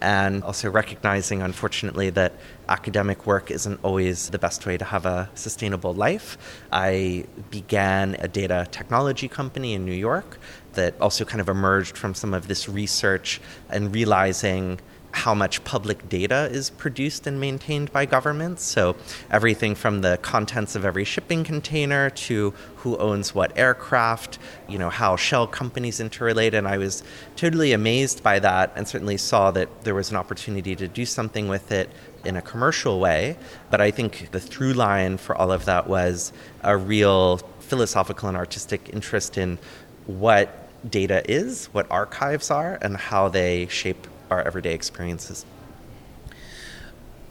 And 0.00 0.42
also 0.42 0.70
recognizing, 0.70 1.42
unfortunately, 1.42 2.10
that 2.10 2.34
academic 2.68 3.26
work 3.26 3.50
isn't 3.50 3.80
always 3.82 4.30
the 4.30 4.38
best 4.38 4.66
way 4.66 4.76
to 4.76 4.84
have 4.84 5.06
a 5.06 5.30
sustainable 5.34 5.94
life. 5.94 6.36
I 6.70 7.24
began 7.50 8.16
a 8.18 8.28
data 8.28 8.66
technology 8.70 9.28
company 9.28 9.72
in 9.74 9.84
New 9.84 9.92
York 9.92 10.38
that 10.74 11.00
also 11.00 11.24
kind 11.24 11.40
of 11.40 11.48
emerged 11.48 11.96
from 11.96 12.14
some 12.14 12.34
of 12.34 12.48
this 12.48 12.68
research 12.68 13.40
and 13.70 13.94
realizing 13.94 14.80
how 15.16 15.34
much 15.34 15.64
public 15.64 16.10
data 16.10 16.46
is 16.52 16.68
produced 16.68 17.26
and 17.26 17.40
maintained 17.40 17.90
by 17.90 18.04
governments. 18.04 18.62
So, 18.62 18.96
everything 19.30 19.74
from 19.74 20.02
the 20.02 20.18
contents 20.20 20.76
of 20.76 20.84
every 20.84 21.04
shipping 21.04 21.42
container 21.42 22.10
to 22.10 22.52
who 22.76 22.98
owns 22.98 23.34
what 23.34 23.56
aircraft, 23.56 24.38
you 24.68 24.78
know, 24.78 24.90
how 24.90 25.16
shell 25.16 25.46
companies 25.46 26.00
interrelate. 26.00 26.52
And 26.52 26.68
I 26.68 26.76
was 26.76 27.02
totally 27.34 27.72
amazed 27.72 28.22
by 28.22 28.38
that 28.40 28.72
and 28.76 28.86
certainly 28.86 29.16
saw 29.16 29.50
that 29.52 29.68
there 29.84 29.94
was 29.94 30.10
an 30.10 30.16
opportunity 30.18 30.76
to 30.76 30.86
do 30.86 31.06
something 31.06 31.48
with 31.48 31.72
it 31.72 31.88
in 32.26 32.36
a 32.36 32.42
commercial 32.42 33.00
way. 33.00 33.38
But 33.70 33.80
I 33.80 33.90
think 33.90 34.30
the 34.32 34.40
through 34.40 34.74
line 34.74 35.16
for 35.16 35.34
all 35.34 35.50
of 35.50 35.64
that 35.64 35.88
was 35.88 36.30
a 36.62 36.76
real 36.76 37.38
philosophical 37.60 38.28
and 38.28 38.36
artistic 38.36 38.90
interest 38.92 39.38
in 39.38 39.58
what 40.04 40.68
data 40.90 41.22
is, 41.28 41.66
what 41.72 41.86
archives 41.90 42.50
are, 42.50 42.78
and 42.82 42.98
how 42.98 43.28
they 43.30 43.66
shape 43.68 44.06
our 44.30 44.42
everyday 44.42 44.74
experiences. 44.74 45.44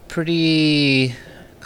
Pretty 0.08 1.14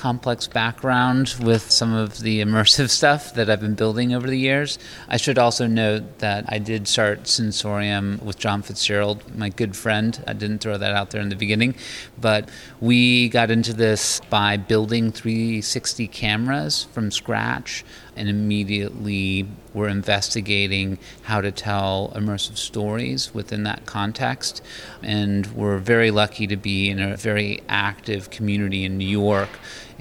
complex 0.01 0.47
background 0.47 1.35
with 1.43 1.71
some 1.71 1.93
of 1.93 2.21
the 2.21 2.41
immersive 2.41 2.89
stuff 2.99 3.35
that 3.35 3.51
I've 3.51 3.61
been 3.61 3.75
building 3.75 4.15
over 4.15 4.27
the 4.27 4.39
years. 4.39 4.79
I 5.11 5.19
should 5.19 5.37
also 5.37 5.67
note 5.67 6.21
that 6.21 6.47
I 6.49 6.59
did 6.59 6.89
start 6.89 7.29
Sensorium 7.29 8.19
with 8.25 8.39
John 8.39 8.63
Fitzgerald, 8.63 9.23
my 9.37 9.51
good 9.51 9.77
friend. 9.77 10.19
I 10.27 10.33
didn't 10.33 10.61
throw 10.61 10.79
that 10.79 10.93
out 10.95 11.11
there 11.11 11.21
in 11.21 11.29
the 11.29 11.37
beginning, 11.37 11.75
but 12.19 12.49
we 12.81 13.29
got 13.29 13.51
into 13.51 13.75
this 13.75 14.23
by 14.31 14.57
building 14.57 15.13
360 15.13 16.09
cameras 16.09 16.85
from 16.93 17.11
scratch 17.11 17.85
and 18.21 18.29
immediately 18.29 19.47
we're 19.73 19.89
investigating 19.89 20.99
how 21.23 21.41
to 21.41 21.51
tell 21.51 22.13
immersive 22.15 22.59
stories 22.59 23.33
within 23.33 23.63
that 23.63 23.87
context. 23.87 24.61
And 25.03 25.47
we're 25.55 25.79
very 25.79 26.11
lucky 26.11 26.47
to 26.49 26.57
be 26.57 26.91
in 26.91 27.01
a 27.01 27.17
very 27.17 27.63
active 27.67 28.29
community 28.29 28.85
in 28.85 28.99
New 28.99 29.09
York 29.09 29.49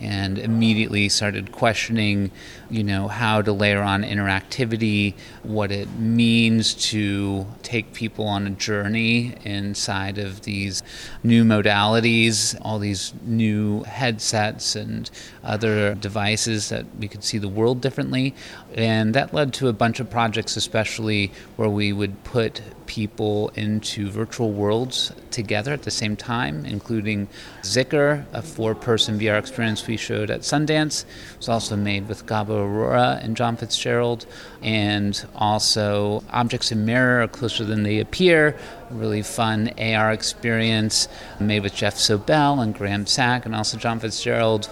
and 0.01 0.37
immediately 0.37 1.09
started 1.09 1.51
questioning, 1.51 2.31
you 2.69 2.83
know, 2.83 3.07
how 3.07 3.41
to 3.41 3.51
layer 3.51 3.81
on 3.81 4.03
interactivity, 4.03 5.15
what 5.43 5.71
it 5.71 5.89
means 5.97 6.73
to 6.73 7.45
take 7.63 7.93
people 7.93 8.25
on 8.25 8.47
a 8.47 8.51
journey 8.51 9.35
inside 9.43 10.17
of 10.17 10.41
these 10.41 10.83
new 11.23 11.43
modalities, 11.43 12.57
all 12.61 12.79
these 12.79 13.13
new 13.23 13.83
headsets 13.83 14.75
and 14.75 15.09
other 15.43 15.95
devices 15.95 16.69
that 16.69 16.85
we 16.97 17.07
could 17.07 17.23
see 17.23 17.37
the 17.37 17.47
world 17.47 17.81
differently. 17.81 18.35
And 18.75 19.15
that 19.15 19.33
led 19.33 19.53
to 19.55 19.67
a 19.67 19.73
bunch 19.73 19.99
of 19.99 20.09
projects, 20.09 20.55
especially 20.55 21.31
where 21.55 21.69
we 21.69 21.91
would 21.91 22.23
put 22.23 22.61
people 22.85 23.49
into 23.49 24.09
virtual 24.09 24.51
worlds 24.51 25.13
together 25.29 25.71
at 25.73 25.83
the 25.83 25.91
same 25.91 26.15
time, 26.15 26.65
including 26.65 27.27
Zikr, 27.61 28.25
a 28.33 28.41
four 28.41 28.73
person 28.73 29.19
VR 29.19 29.37
experience 29.37 29.85
we 29.85 29.95
showed 29.95 30.31
at 30.31 30.41
Sundance. 30.41 31.03
It 31.03 31.37
was 31.37 31.49
also 31.49 31.75
made 31.75 32.07
with 32.07 32.25
Gabo 32.25 32.65
Arora 32.65 33.23
and 33.23 33.37
John 33.37 33.57
Fitzgerald, 33.57 34.25
and 34.63 35.23
also 35.35 36.23
Objects 36.31 36.71
in 36.71 36.85
Mirror, 36.85 37.27
Closer 37.27 37.63
Than 37.63 37.83
They 37.83 37.99
Appear, 37.99 38.57
a 38.89 38.93
really 38.93 39.21
fun 39.21 39.69
AR 39.77 40.11
experience 40.11 41.07
made 41.39 41.61
with 41.61 41.75
Jeff 41.75 41.95
Sobel 41.95 42.61
and 42.61 42.73
Graham 42.73 43.05
Sack, 43.05 43.45
and 43.45 43.55
also 43.55 43.77
John 43.77 43.99
Fitzgerald 43.99 44.67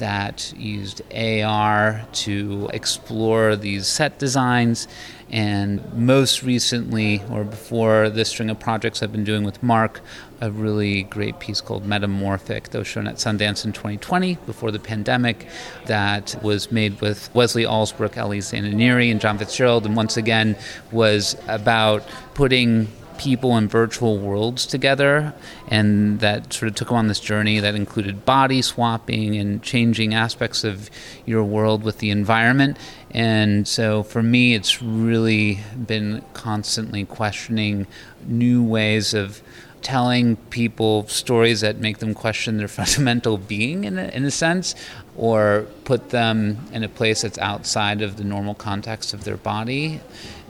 that 0.00 0.52
used 0.56 1.00
AR 1.14 2.04
to 2.12 2.68
explore 2.72 3.54
these 3.56 3.86
set 3.86 4.18
designs. 4.18 4.88
And 5.30 5.80
most 5.94 6.42
recently, 6.42 7.22
or 7.30 7.44
before 7.44 8.10
this 8.10 8.30
string 8.30 8.50
of 8.50 8.58
projects 8.58 9.00
I've 9.00 9.12
been 9.12 9.22
doing 9.22 9.44
with 9.44 9.62
Marc, 9.62 10.00
a 10.40 10.50
really 10.50 11.04
great 11.04 11.38
piece 11.38 11.60
called 11.60 11.86
Metamorphic 11.86 12.70
that 12.70 12.78
was 12.78 12.88
shown 12.88 13.06
at 13.06 13.16
Sundance 13.16 13.64
in 13.64 13.72
2020 13.72 14.38
before 14.46 14.72
the 14.72 14.80
pandemic 14.80 15.46
that 15.86 16.34
was 16.42 16.72
made 16.72 17.00
with 17.00 17.32
Wesley 17.32 17.62
Allsbrook, 17.62 18.16
Elie 18.16 18.40
Zananiri, 18.40 19.10
and 19.10 19.20
John 19.20 19.38
Fitzgerald, 19.38 19.86
and 19.86 19.94
once 19.94 20.16
again 20.16 20.56
was 20.90 21.36
about 21.46 22.02
putting 22.34 22.88
people 23.20 23.54
in 23.58 23.68
virtual 23.68 24.16
worlds 24.16 24.64
together, 24.64 25.34
and 25.68 26.20
that 26.20 26.50
sort 26.54 26.70
of 26.70 26.74
took 26.74 26.88
them 26.88 26.96
on 26.96 27.08
this 27.08 27.20
journey 27.20 27.60
that 27.60 27.74
included 27.74 28.24
body 28.24 28.62
swapping 28.62 29.36
and 29.36 29.62
changing 29.62 30.14
aspects 30.14 30.64
of 30.64 30.88
your 31.26 31.44
world 31.44 31.84
with 31.84 31.98
the 31.98 32.08
environment. 32.08 32.78
And 33.10 33.68
so 33.68 34.02
for 34.02 34.22
me, 34.22 34.54
it's 34.54 34.80
really 34.80 35.60
been 35.86 36.24
constantly 36.32 37.04
questioning 37.04 37.86
new 38.26 38.62
ways 38.64 39.12
of 39.12 39.42
telling 39.82 40.36
people 40.48 41.06
stories 41.06 41.60
that 41.60 41.76
make 41.76 41.98
them 41.98 42.14
question 42.14 42.56
their 42.56 42.68
fundamental 42.80 43.36
being 43.36 43.84
in 43.84 43.98
a, 43.98 44.04
in 44.08 44.24
a 44.24 44.30
sense 44.30 44.74
or 45.14 45.66
put 45.84 46.08
them 46.08 46.56
in 46.72 46.82
a 46.84 46.88
place 46.88 47.20
that's 47.20 47.38
outside 47.38 48.00
of 48.00 48.16
the 48.16 48.24
normal 48.24 48.54
context 48.54 49.12
of 49.12 49.24
their 49.24 49.36
body 49.36 50.00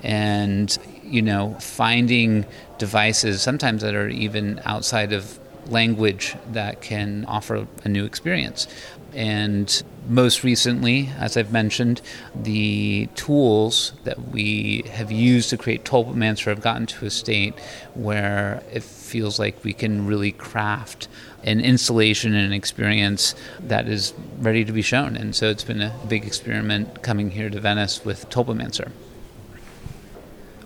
and 0.03 0.79
you 1.11 1.23
know, 1.23 1.57
finding 1.61 2.47
devices 2.79 3.43
sometimes 3.43 3.83
that 3.83 3.95
are 3.95 4.09
even 4.09 4.61
outside 4.65 5.13
of 5.13 5.39
language 5.67 6.35
that 6.53 6.81
can 6.81 7.25
offer 7.27 7.67
a 7.85 7.89
new 7.89 8.05
experience. 8.05 8.67
And 9.13 9.83
most 10.09 10.45
recently, 10.45 11.11
as 11.19 11.37
I've 11.37 11.53
mentioned, 11.53 12.01
the 12.35 13.09
tools 13.15 13.93
that 14.05 14.29
we 14.29 14.85
have 14.91 15.11
used 15.11 15.51
to 15.51 15.57
create 15.57 15.85
Tulpamancer 15.85 16.47
have 16.47 16.61
gotten 16.61 16.87
to 16.87 17.07
a 17.07 17.11
state 17.11 17.59
where 17.95 18.63
it 18.73 18.83
feels 18.83 19.39
like 19.39 19.63
we 19.65 19.73
can 19.73 20.07
really 20.07 20.33
craft 20.33 21.09
an 21.43 21.61
installation 21.61 22.35
and 22.35 22.47
an 22.47 22.53
experience 22.53 23.35
that 23.61 23.89
is 23.89 24.15
ready 24.39 24.65
to 24.65 24.73
be 24.73 24.83
shown. 24.83 25.17
And 25.17 25.35
so 25.35 25.49
it's 25.49 25.65
been 25.65 25.83
a 25.83 25.95
big 26.09 26.25
experiment 26.25 27.03
coming 27.03 27.31
here 27.31 27.51
to 27.51 27.61
Venice 27.61 28.05
with 28.05 28.29
Tulpamancer. 28.31 28.93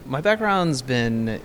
My 0.07 0.21
background's 0.21 0.83
been 0.83 1.41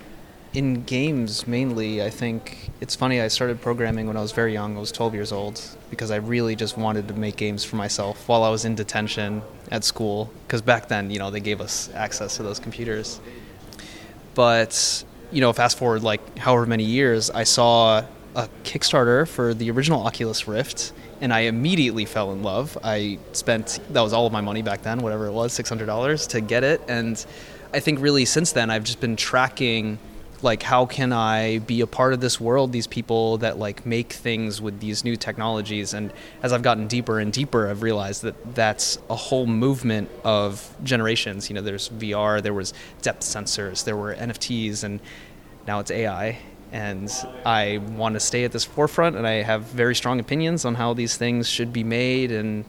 in 0.53 0.83
games 0.83 1.47
mainly. 1.47 2.03
I 2.03 2.09
think 2.09 2.71
it's 2.81 2.93
funny. 2.93 3.21
I 3.21 3.29
started 3.29 3.61
programming 3.61 4.05
when 4.05 4.17
I 4.17 4.21
was 4.21 4.33
very 4.33 4.51
young. 4.51 4.75
I 4.75 4.81
was 4.81 4.91
12 4.91 5.13
years 5.13 5.31
old 5.31 5.61
because 5.89 6.11
I 6.11 6.17
really 6.17 6.57
just 6.57 6.77
wanted 6.77 7.07
to 7.07 7.13
make 7.13 7.37
games 7.37 7.63
for 7.63 7.77
myself 7.77 8.27
while 8.27 8.43
I 8.43 8.49
was 8.49 8.65
in 8.65 8.75
detention 8.75 9.43
at 9.71 9.85
school. 9.85 10.29
Because 10.45 10.61
back 10.61 10.89
then, 10.89 11.09
you 11.09 11.19
know, 11.19 11.31
they 11.31 11.39
gave 11.39 11.61
us 11.61 11.89
access 11.93 12.35
to 12.35 12.43
those 12.43 12.59
computers. 12.59 13.21
But 14.35 15.05
you 15.31 15.39
know, 15.39 15.53
fast 15.53 15.77
forward 15.77 16.03
like 16.03 16.37
however 16.37 16.65
many 16.65 16.83
years, 16.83 17.29
I 17.29 17.45
saw 17.45 18.03
a 18.35 18.49
Kickstarter 18.63 19.25
for 19.25 19.53
the 19.53 19.71
original 19.71 20.05
Oculus 20.05 20.47
Rift, 20.49 20.91
and 21.21 21.33
I 21.33 21.41
immediately 21.41 22.03
fell 22.03 22.33
in 22.33 22.43
love. 22.43 22.77
I 22.83 23.19
spent 23.31 23.79
that 23.91 24.01
was 24.01 24.11
all 24.11 24.27
of 24.27 24.33
my 24.33 24.41
money 24.41 24.63
back 24.63 24.81
then, 24.81 24.99
whatever 24.99 25.27
it 25.27 25.31
was, 25.31 25.53
six 25.53 25.69
hundred 25.69 25.85
dollars 25.85 26.27
to 26.27 26.41
get 26.41 26.65
it, 26.65 26.81
and 26.89 27.23
I 27.73 27.79
think 27.79 27.99
really 28.01 28.25
since 28.25 28.51
then 28.51 28.69
I've 28.69 28.83
just 28.83 28.99
been 28.99 29.15
tracking 29.15 29.99
like 30.41 30.63
how 30.63 30.85
can 30.85 31.11
I 31.11 31.59
be 31.59 31.81
a 31.81 31.87
part 31.87 32.13
of 32.13 32.21
this 32.21 32.39
world 32.39 32.71
these 32.71 32.87
people 32.87 33.37
that 33.39 33.59
like 33.59 33.85
make 33.85 34.13
things 34.13 34.61
with 34.61 34.79
these 34.79 35.03
new 35.03 35.15
technologies. 35.15 35.93
And 35.93 36.13
as 36.41 36.53
I've 36.53 36.63
gotten 36.63 36.87
deeper 36.87 37.19
and 37.19 37.31
deeper 37.31 37.69
I've 37.69 37.83
realized 37.83 38.23
that 38.23 38.55
that's 38.55 38.97
a 39.09 39.15
whole 39.15 39.45
movement 39.45 40.09
of 40.23 40.75
generations. 40.83 41.49
You 41.49 41.55
know 41.55 41.61
there's 41.61 41.89
VR 41.89 42.41
there 42.41 42.53
was 42.53 42.73
depth 43.01 43.21
sensors 43.21 43.83
there 43.83 43.97
were 43.97 44.15
NFTs 44.15 44.83
and 44.83 44.99
now 45.67 45.79
it's 45.79 45.91
AI 45.91 46.39
and 46.71 47.11
I 47.45 47.77
want 47.77 48.13
to 48.13 48.19
stay 48.19 48.43
at 48.45 48.51
this 48.51 48.65
forefront 48.65 49.15
and 49.15 49.27
I 49.27 49.41
have 49.43 49.63
very 49.63 49.95
strong 49.95 50.19
opinions 50.19 50.65
on 50.65 50.75
how 50.75 50.93
these 50.93 51.17
things 51.17 51.47
should 51.47 51.73
be 51.73 51.83
made 51.83 52.31
and 52.31 52.65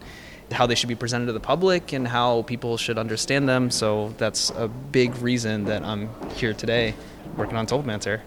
how 0.52 0.66
they 0.66 0.74
should 0.74 0.88
be 0.88 0.94
presented 0.94 1.26
to 1.26 1.32
the 1.32 1.40
public 1.40 1.92
and 1.92 2.06
how 2.06 2.42
people 2.42 2.76
should 2.76 2.98
understand 2.98 3.48
them. 3.48 3.70
So 3.70 4.14
that's 4.18 4.50
a 4.50 4.68
big 4.68 5.16
reason 5.18 5.64
that 5.64 5.84
I'm 5.84 6.08
here 6.34 6.54
today 6.54 6.94
working 7.36 7.56
on 7.56 7.66
Tulpamancer. 7.66 8.20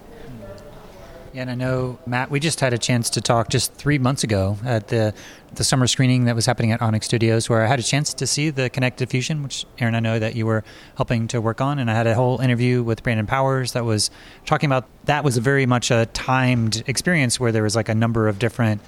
Yeah, 1.34 1.42
and 1.42 1.50
I 1.50 1.54
know 1.56 1.98
Matt. 2.06 2.30
We 2.30 2.38
just 2.38 2.60
had 2.60 2.72
a 2.72 2.78
chance 2.78 3.10
to 3.10 3.20
talk 3.20 3.48
just 3.48 3.74
three 3.74 3.98
months 3.98 4.22
ago 4.22 4.56
at 4.64 4.86
the 4.86 5.12
the 5.52 5.64
summer 5.64 5.88
screening 5.88 6.26
that 6.26 6.36
was 6.36 6.46
happening 6.46 6.70
at 6.70 6.80
Onyx 6.80 7.06
Studios, 7.06 7.48
where 7.48 7.64
I 7.64 7.66
had 7.66 7.80
a 7.80 7.82
chance 7.82 8.14
to 8.14 8.26
see 8.26 8.50
the 8.50 8.70
Kinetic 8.70 8.96
Diffusion, 8.96 9.42
which 9.42 9.66
Aaron, 9.80 9.96
I 9.96 10.00
know 10.00 10.20
that 10.20 10.36
you 10.36 10.46
were 10.46 10.62
helping 10.96 11.26
to 11.28 11.40
work 11.40 11.60
on, 11.60 11.80
and 11.80 11.90
I 11.90 11.94
had 11.94 12.06
a 12.06 12.14
whole 12.14 12.40
interview 12.40 12.84
with 12.84 13.02
Brandon 13.02 13.26
Powers 13.26 13.72
that 13.72 13.84
was 13.84 14.12
talking 14.46 14.68
about 14.68 14.86
that 15.06 15.24
was 15.24 15.36
very 15.38 15.66
much 15.66 15.90
a 15.90 16.06
timed 16.06 16.84
experience 16.86 17.40
where 17.40 17.50
there 17.50 17.64
was 17.64 17.74
like 17.74 17.88
a 17.88 17.96
number 17.96 18.28
of 18.28 18.38
different 18.38 18.80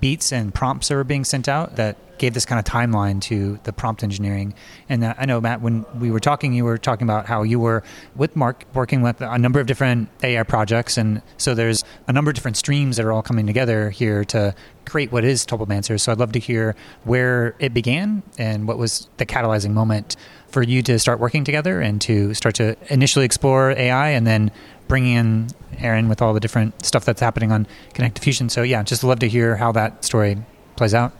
beats 0.00 0.32
and 0.32 0.52
prompts 0.54 0.88
that 0.88 0.94
were 0.94 1.04
being 1.04 1.24
sent 1.24 1.48
out 1.48 1.76
that 1.76 1.96
gave 2.18 2.34
this 2.34 2.44
kind 2.44 2.58
of 2.58 2.64
timeline 2.64 3.20
to 3.20 3.58
the 3.64 3.72
prompt 3.72 4.02
engineering. 4.02 4.54
And 4.88 5.04
uh, 5.04 5.14
I 5.18 5.26
know, 5.26 5.40
Matt, 5.40 5.60
when 5.60 5.84
we 5.98 6.10
were 6.10 6.20
talking, 6.20 6.52
you 6.52 6.64
were 6.64 6.78
talking 6.78 7.06
about 7.06 7.26
how 7.26 7.42
you 7.42 7.60
were 7.60 7.82
with 8.14 8.36
Mark 8.36 8.64
working 8.74 9.02
with 9.02 9.20
a 9.20 9.38
number 9.38 9.60
of 9.60 9.66
different 9.66 10.08
AI 10.22 10.42
projects. 10.42 10.96
And 10.96 11.22
so 11.36 11.54
there's 11.54 11.84
a 12.06 12.12
number 12.12 12.30
of 12.30 12.34
different 12.34 12.56
streams 12.56 12.96
that 12.96 13.04
are 13.04 13.12
all 13.12 13.22
coming 13.22 13.46
together 13.46 13.90
here 13.90 14.24
to 14.26 14.54
create 14.84 15.12
what 15.12 15.24
is 15.24 15.44
Tulpamancer. 15.44 15.98
So 16.00 16.12
I'd 16.12 16.18
love 16.18 16.32
to 16.32 16.38
hear 16.38 16.74
where 17.04 17.54
it 17.58 17.74
began 17.74 18.22
and 18.38 18.66
what 18.66 18.78
was 18.78 19.08
the 19.16 19.26
catalyzing 19.26 19.72
moment 19.72 20.16
for 20.48 20.62
you 20.62 20.82
to 20.82 20.98
start 20.98 21.18
working 21.18 21.44
together 21.44 21.80
and 21.80 22.00
to 22.00 22.32
start 22.32 22.54
to 22.54 22.76
initially 22.88 23.24
explore 23.24 23.72
AI 23.72 24.10
and 24.10 24.26
then 24.26 24.50
bringing 24.88 25.16
in 25.16 25.48
Aaron 25.78 26.08
with 26.08 26.22
all 26.22 26.32
the 26.32 26.40
different 26.40 26.84
stuff 26.84 27.04
that's 27.04 27.20
happening 27.20 27.52
on 27.52 27.66
Kinetic 27.94 28.14
Diffusion. 28.14 28.48
So 28.48 28.62
yeah, 28.62 28.82
just 28.82 29.04
love 29.04 29.18
to 29.20 29.28
hear 29.28 29.56
how 29.56 29.72
that 29.72 30.04
story 30.04 30.38
plays 30.76 30.94
out. 30.94 31.12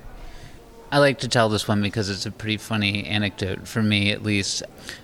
I 0.97 0.99
like 0.99 1.19
to 1.19 1.29
tell 1.29 1.51
this 1.51 1.69
one 1.69 1.83
because 1.83 2.09
it's 2.09 2.25
a 2.25 2.31
pretty 2.31 2.57
funny 2.57 3.05
anecdote 3.05 3.69
for 3.69 3.83
me, 3.83 4.13
at 4.13 4.23
least. 4.23 4.63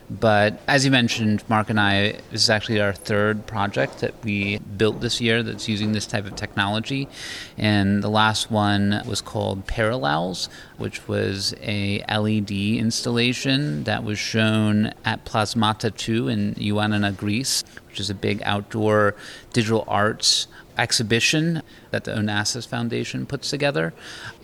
But 0.09 0.59
as 0.67 0.87
you 0.87 0.91
mentioned, 0.91 1.45
Marc 1.51 1.69
and 1.69 1.79
I, 1.79 2.13
this 2.31 2.45
is 2.45 2.49
actually 2.49 2.81
our 2.81 2.95
third 2.95 3.47
project 3.47 3.99
that 3.99 4.15
we 4.25 4.57
built 4.57 5.03
this 5.03 5.21
year 5.21 5.43
that's 5.43 5.69
using 5.69 5.93
this 5.93 6.07
type 6.07 6.25
of 6.25 6.35
technology. 6.35 7.09
And 7.59 8.03
the 8.03 8.09
last 8.09 8.51
one 8.51 9.03
was 9.07 9.21
called 9.21 9.67
Parallels, 9.67 10.49
which 10.79 11.07
was 11.09 11.55
a 11.61 12.03
LED 12.09 12.53
installation 12.53 13.85
that 13.85 14.03
was 14.03 14.19
shown 14.19 14.95
at 15.05 15.27
Plasmata 15.27 15.95
2 15.95 16.27
in 16.27 16.55
Ioannina, 16.55 17.15
Greece, 17.15 17.65
which 17.87 18.01
is 18.01 18.09
a 18.09 18.15
big 18.15 18.41
outdoor 18.47 19.15
digital 19.53 19.85
arts 19.87 20.47
exhibition 20.79 21.61
that 21.91 22.05
the 22.05 22.13
Onassis 22.13 22.67
Foundation 22.67 23.27
puts 23.27 23.51
together. 23.51 23.93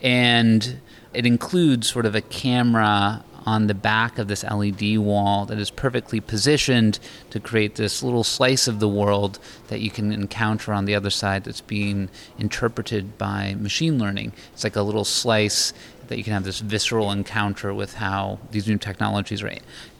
And 0.02 0.81
it 1.18 1.26
includes 1.26 1.90
sort 1.90 2.06
of 2.06 2.14
a 2.14 2.20
camera 2.20 3.25
on 3.44 3.66
the 3.66 3.75
back 3.75 4.20
of 4.20 4.28
this 4.28 4.44
LED 4.44 4.98
wall 4.98 5.46
that 5.46 5.58
is 5.58 5.68
perfectly 5.68 6.20
positioned 6.20 7.00
to 7.30 7.40
create 7.40 7.75
this 7.75 8.04
little 8.04 8.22
slice 8.22 8.68
of 8.68 8.78
the 8.78 8.88
world 8.88 9.40
that 9.66 9.80
you 9.80 9.90
can 9.90 10.12
encounter 10.12 10.72
on 10.72 10.84
the 10.84 10.94
other 10.94 11.10
side 11.10 11.42
that's 11.42 11.60
being 11.60 12.08
interpreted 12.38 13.18
by 13.18 13.56
machine 13.58 13.98
learning. 13.98 14.32
It's 14.52 14.62
like 14.62 14.76
a 14.76 14.82
little 14.82 15.04
slice 15.04 15.72
that 16.06 16.18
you 16.18 16.22
can 16.22 16.34
have 16.34 16.44
this 16.44 16.60
visceral 16.60 17.10
encounter 17.10 17.75
with 17.75 17.94
how 17.94 18.38
these 18.52 18.68
new 18.68 18.78
technologies 18.78 19.42
are 19.42 19.52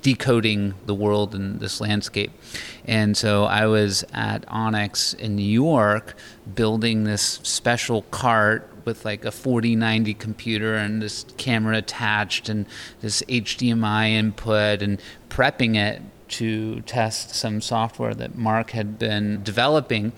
decoding 0.03 0.75
the 0.87 0.95
world 0.95 1.35
and 1.35 1.59
this 1.59 1.81
landscape. 1.81 2.31
And 2.85 3.17
so 3.17 3.45
I 3.45 3.67
was 3.67 4.05
at 4.13 4.45
Onyx 4.47 5.15
in 5.15 5.35
New 5.35 5.43
York 5.43 6.15
building 6.55 7.03
this 7.03 7.41
special 7.43 8.03
cart 8.03 8.71
with 8.89 9.05
like 9.05 9.27
a 9.27 9.31
4090 9.31 10.15
computer 10.15 10.75
and 10.75 11.03
this 11.03 11.27
camera 11.37 11.77
attached 11.77 12.49
and 12.49 12.65
this 13.03 13.23
HDMI 13.29 14.13
input 14.13 14.81
and 14.81 14.99
prepping 15.29 15.77
it 15.77 16.01
to 16.29 16.81
test 16.83 17.35
some 17.35 17.61
software 17.61 18.15
that 18.15 18.37
Marc 18.37 18.71
had 18.71 18.99
been 18.99 19.43
developing. 19.43 20.13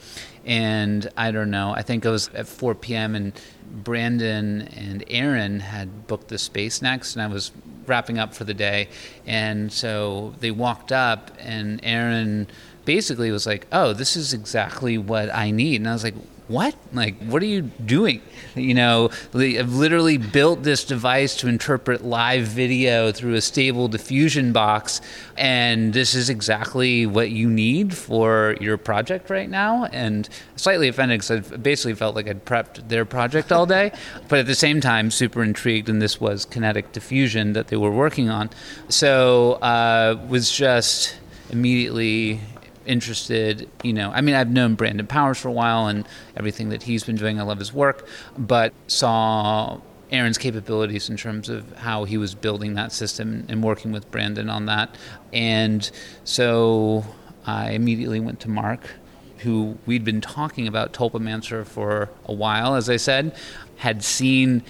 And 0.44 1.08
I 1.16 1.32
don't 1.32 1.50
know, 1.50 1.72
I 1.72 1.82
think 1.82 2.04
it 2.04 2.10
was 2.10 2.28
at 2.28 2.46
4 2.46 2.76
p.m. 2.76 3.16
and 3.16 3.32
Brandon 3.70 4.62
and 4.62 5.04
Aaron 5.08 5.58
had 5.58 6.06
booked 6.06 6.28
the 6.28 6.38
space 6.38 6.80
next, 6.80 7.16
and 7.16 7.22
I 7.22 7.26
was 7.26 7.50
wrapping 7.86 8.18
up 8.18 8.34
for 8.34 8.44
the 8.44 8.54
day. 8.54 8.88
And 9.26 9.72
so 9.72 10.34
they 10.38 10.52
walked 10.52 10.92
up, 10.92 11.32
and 11.40 11.80
Aaron 11.82 12.46
basically 12.84 13.30
was 13.32 13.46
like, 13.46 13.66
Oh, 13.72 13.92
this 13.92 14.16
is 14.16 14.32
exactly 14.32 14.96
what 14.96 15.34
I 15.34 15.50
need. 15.50 15.80
And 15.80 15.88
I 15.88 15.92
was 15.92 16.04
like, 16.04 16.14
what? 16.50 16.74
Like, 16.92 17.16
what 17.22 17.42
are 17.42 17.46
you 17.46 17.62
doing? 17.62 18.20
You 18.56 18.74
know, 18.74 19.10
I've 19.32 19.72
literally 19.72 20.18
built 20.18 20.64
this 20.64 20.82
device 20.84 21.36
to 21.36 21.48
interpret 21.48 22.04
live 22.04 22.46
video 22.46 23.12
through 23.12 23.34
a 23.34 23.40
stable 23.40 23.86
diffusion 23.86 24.52
box, 24.52 25.00
and 25.36 25.92
this 25.92 26.16
is 26.16 26.28
exactly 26.28 27.06
what 27.06 27.30
you 27.30 27.48
need 27.48 27.96
for 27.96 28.56
your 28.60 28.76
project 28.76 29.30
right 29.30 29.48
now. 29.48 29.84
And 29.84 30.28
slightly 30.56 30.88
offended 30.88 31.20
because 31.20 31.52
I 31.52 31.56
basically 31.56 31.94
felt 31.94 32.16
like 32.16 32.26
I'd 32.26 32.44
prepped 32.44 32.88
their 32.88 33.04
project 33.04 33.52
all 33.52 33.64
day, 33.64 33.92
but 34.28 34.40
at 34.40 34.46
the 34.46 34.56
same 34.56 34.80
time, 34.80 35.12
super 35.12 35.44
intrigued. 35.44 35.88
And 35.88 36.02
this 36.02 36.20
was 36.20 36.44
kinetic 36.44 36.90
diffusion 36.90 37.52
that 37.52 37.68
they 37.68 37.76
were 37.76 37.92
working 37.92 38.28
on, 38.28 38.50
so 38.88 39.52
uh, 39.62 40.20
was 40.28 40.50
just 40.50 41.16
immediately 41.50 42.40
interested, 42.86 43.68
you 43.82 43.92
know, 43.92 44.10
I 44.10 44.20
mean, 44.20 44.34
I've 44.34 44.50
known 44.50 44.74
Brandon 44.74 45.06
Powers 45.06 45.38
for 45.38 45.48
a 45.48 45.52
while 45.52 45.86
and 45.86 46.06
everything 46.36 46.70
that 46.70 46.84
he's 46.84 47.04
been 47.04 47.16
doing. 47.16 47.38
I 47.38 47.42
love 47.42 47.58
his 47.58 47.72
work, 47.72 48.06
but 48.38 48.72
saw 48.86 49.80
Aaron's 50.10 50.38
capabilities 50.38 51.08
in 51.08 51.16
terms 51.16 51.48
of 51.48 51.70
how 51.76 52.04
he 52.04 52.16
was 52.16 52.34
building 52.34 52.74
that 52.74 52.92
system 52.92 53.46
and 53.48 53.62
working 53.62 53.92
with 53.92 54.10
Brandon 54.10 54.50
on 54.50 54.66
that. 54.66 54.96
And 55.32 55.88
so 56.24 57.04
I 57.46 57.70
immediately 57.70 58.20
went 58.20 58.40
to 58.40 58.50
Marc, 58.50 58.90
who 59.38 59.78
we'd 59.86 60.04
been 60.04 60.20
talking 60.20 60.66
about 60.66 60.92
Tulpamancer 60.92 61.64
for 61.64 62.10
a 62.26 62.32
while, 62.32 62.74
as 62.74 62.90
I 62.90 62.96
said, 62.96 63.36
had 63.76 64.02
seen 64.02 64.62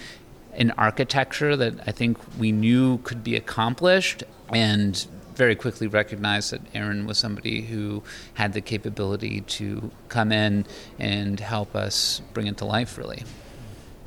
an 0.53 0.71
architecture 0.71 1.55
that 1.55 1.75
I 1.87 1.91
think 1.91 2.17
we 2.37 2.51
knew 2.51 2.99
could 2.99 3.23
be 3.23 3.35
accomplished 3.35 4.23
and 4.49 5.07
very 5.35 5.55
quickly 5.55 5.87
recognized 5.87 6.51
that 6.51 6.61
Aaron 6.73 7.05
was 7.05 7.17
somebody 7.17 7.61
who 7.61 8.03
had 8.33 8.53
the 8.53 8.61
capability 8.61 9.41
to 9.41 9.91
come 10.09 10.31
in 10.31 10.65
and 10.99 11.39
help 11.39 11.75
us 11.75 12.21
bring 12.33 12.47
it 12.47 12.57
to 12.57 12.65
life, 12.65 12.97
really. 12.97 13.23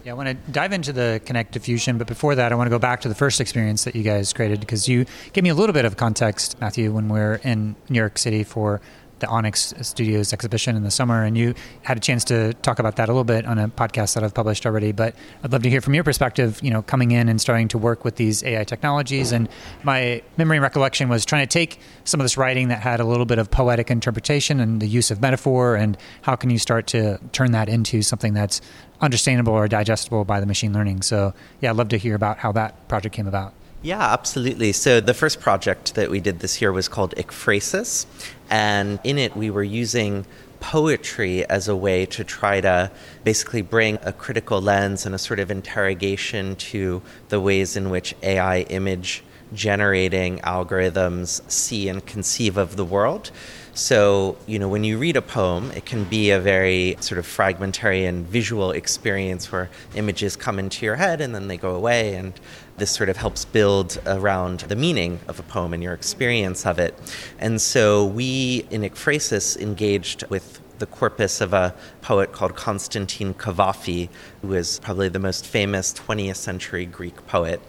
Yeah, 0.05 0.13
I 0.13 0.15
want 0.17 0.29
to 0.29 0.53
dive 0.53 0.73
into 0.73 0.93
the 0.93 1.21
Kinetic 1.25 1.51
Diffusion, 1.51 1.97
but 1.97 2.07
before 2.07 2.35
that, 2.35 2.53
I 2.53 2.57
want 2.57 2.67
to 2.67 2.71
go 2.71 2.79
back 2.79 3.01
to 3.03 3.09
the 3.09 3.15
first 3.15 3.41
experience 3.41 3.85
that 3.85 3.97
you 3.97 4.03
guys 4.03 4.35
created 4.35 4.61
because 4.61 4.87
you 4.87 5.07
gave 5.33 5.43
me 5.45 5.51
a 5.51 5.55
little 5.55 5.73
bit 5.73 5.87
of 5.87 5.97
context, 5.97 6.61
Matthew, 6.61 6.93
when 6.93 7.09
we 7.09 7.19
are 7.19 7.37
in 7.43 7.75
New 7.89 7.99
York 7.99 8.19
City 8.19 8.45
for 8.45 8.83
the 9.25 9.31
Onyx 9.31 9.73
Studios 9.81 10.35
exhibition 10.35 10.77
in 10.77 10.83
the 10.83 10.91
summer, 10.91 11.25
and 11.25 11.37
you 11.39 11.55
had 11.83 11.97
a 11.97 12.01
chance 12.01 12.25
to 12.25 12.53
talk 12.55 12.79
about 12.79 12.97
that 12.97 13.09
a 13.09 13.13
little 13.13 13.25
bit 13.25 13.47
on 13.47 13.59
a 13.59 13.69
podcast 13.69 14.15
that 14.15 14.23
I've 14.23 14.35
published 14.35 14.67
already. 14.67 14.93
But 14.93 15.15
I'd 15.43 15.51
love 15.51 15.63
to 15.63 15.71
hear 15.71 15.81
from 15.81 15.95
your 15.95 16.05
perspective, 16.05 16.61
you 16.63 16.71
know, 16.71 16.83
coming 16.83 17.11
in 17.11 17.31
and 17.31 17.41
starting 17.41 17.69
to 17.69 17.79
work 17.79 18.05
with 18.05 18.17
these 18.17 18.45
AI 18.45 18.65
technologies. 18.65 19.33
And 19.33 19.49
my 19.83 20.23
memory 20.37 20.59
and 20.59 20.63
recollection 20.63 21.09
was 21.09 21.25
trying 21.25 21.47
to 21.47 21.51
take 21.51 21.81
some 22.05 22.21
of 22.21 22.25
this 22.25 22.37
writing 22.37 22.69
that 22.69 22.81
had 22.81 23.01
a 23.01 23.05
little 23.05 23.25
bit 23.25 23.39
of 23.39 23.51
poetic 23.51 23.91
interpretation 23.91 24.61
and 24.61 24.83
the 24.83 24.87
use 24.87 25.11
of 25.11 25.23
metaphor, 25.23 25.75
and 25.75 25.97
how 26.23 26.37
can 26.37 26.51
you 26.51 26.59
start 26.59 26.87
to 26.89 27.19
turn 27.33 27.53
that 27.53 27.71
into 27.71 28.03
something 28.03 28.35
that's 28.35 28.61
understandable 29.01 29.55
or 29.55 29.69
digestible 29.69 30.25
by 30.25 30.39
the 30.39 30.47
machine 30.47 30.73
learning. 30.73 31.03
So, 31.03 31.33
yeah, 31.61 31.71
I'd 31.71 31.77
love 31.77 31.89
to 31.89 31.97
hear 31.97 32.15
about 32.15 32.39
how 32.39 32.53
that 32.53 32.89
project 32.89 33.15
came 33.15 33.27
about. 33.27 33.55
Yeah, 33.85 34.01
absolutely. 34.01 34.73
So 34.73 34.99
the 35.03 35.13
first 35.13 35.41
project 35.41 35.95
that 35.95 36.11
we 36.11 36.19
did 36.19 36.39
this 36.39 36.59
year 36.63 36.73
was 36.73 36.89
called 36.89 37.15
Ekphrasis, 37.19 38.07
and 38.49 38.99
in 39.05 39.19
it 39.19 39.37
we 39.37 39.51
were 39.51 39.63
using 39.63 40.25
poetry 40.59 41.45
as 41.51 41.69
a 41.69 41.77
way 41.77 42.07
to 42.07 42.25
try 42.25 42.63
to 42.63 42.91
basically 43.25 43.61
bring 43.61 43.99
a 44.01 44.11
critical 44.11 44.63
lens 44.63 45.05
and 45.05 45.15
a 45.15 45.19
sort 45.19 45.39
of 45.39 45.51
interrogation 45.51 46.57
to 46.57 47.03
the 47.29 47.39
ways 47.39 47.77
in 47.77 47.91
which 47.91 48.15
AI 48.23 48.61
image 48.71 49.23
generating 49.53 50.39
algorithms 50.39 51.43
see 51.51 51.87
and 51.91 52.07
conceive 52.07 52.57
of 52.57 52.77
the 52.77 52.85
world. 52.87 53.31
So, 53.75 54.37
you 54.47 54.59
know, 54.61 54.69
when 54.69 54.85
you 54.85 54.99
read 54.99 55.17
a 55.17 55.23
poem, 55.23 55.73
it 55.73 55.85
can 55.85 56.05
be 56.05 56.31
a 56.31 56.39
very 56.39 56.97
sort 57.01 57.19
of 57.19 57.27
fragmentary 57.27 58.05
and 58.05 58.25
visual 58.27 58.71
experience 58.71 59.51
where 59.51 59.69
images 59.95 60.37
come 60.37 60.59
into 60.59 60.87
your 60.87 60.97
head 60.97 61.21
and 61.21 61.35
then 61.35 61.49
they 61.49 61.57
go 61.57 61.75
away. 61.75 62.15
And 62.15 62.33
this 62.77 62.91
sort 62.91 63.09
of 63.09 63.17
helps 63.17 63.45
build 63.45 64.01
around 64.07 64.61
the 64.61 64.77
meaning 64.77 65.21
of 65.29 65.39
a 65.39 65.43
poem 65.43 65.73
and 65.73 65.83
your 65.83 65.95
experience 65.95 66.67
of 66.67 66.79
it. 66.79 66.95
And 67.39 67.61
so 67.61 68.05
we 68.05 68.67
in 68.71 68.83
Ekphrasis 68.83 69.57
engaged 69.57 70.25
with 70.29 70.61
the 70.79 70.87
corpus 70.87 71.41
of 71.41 71.53
a 71.53 71.75
poet 72.03 72.33
called 72.33 72.57
Constantine 72.57 73.33
Cavafy, 73.35 74.09
who 74.43 74.55
is 74.55 74.81
probably 74.81 75.09
the 75.09 75.21
most 75.21 75.47
famous 75.47 75.95
20th 75.95 76.37
century 76.37 76.85
Greek 76.85 77.27
poet. 77.27 77.61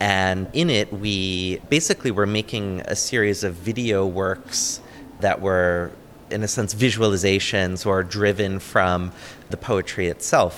And 0.00 0.48
in 0.52 0.70
it, 0.70 0.92
we 0.92 1.58
basically 1.68 2.10
were 2.10 2.26
making 2.26 2.80
a 2.82 2.94
series 2.94 3.42
of 3.42 3.54
video 3.54 4.06
works 4.06 4.80
that 5.20 5.40
were 5.40 5.90
in 6.30 6.42
a 6.42 6.48
sense 6.48 6.74
visualizations 6.74 7.86
or 7.86 8.02
driven 8.02 8.58
from 8.58 9.12
the 9.54 9.66
poetry 9.72 10.08
itself 10.08 10.54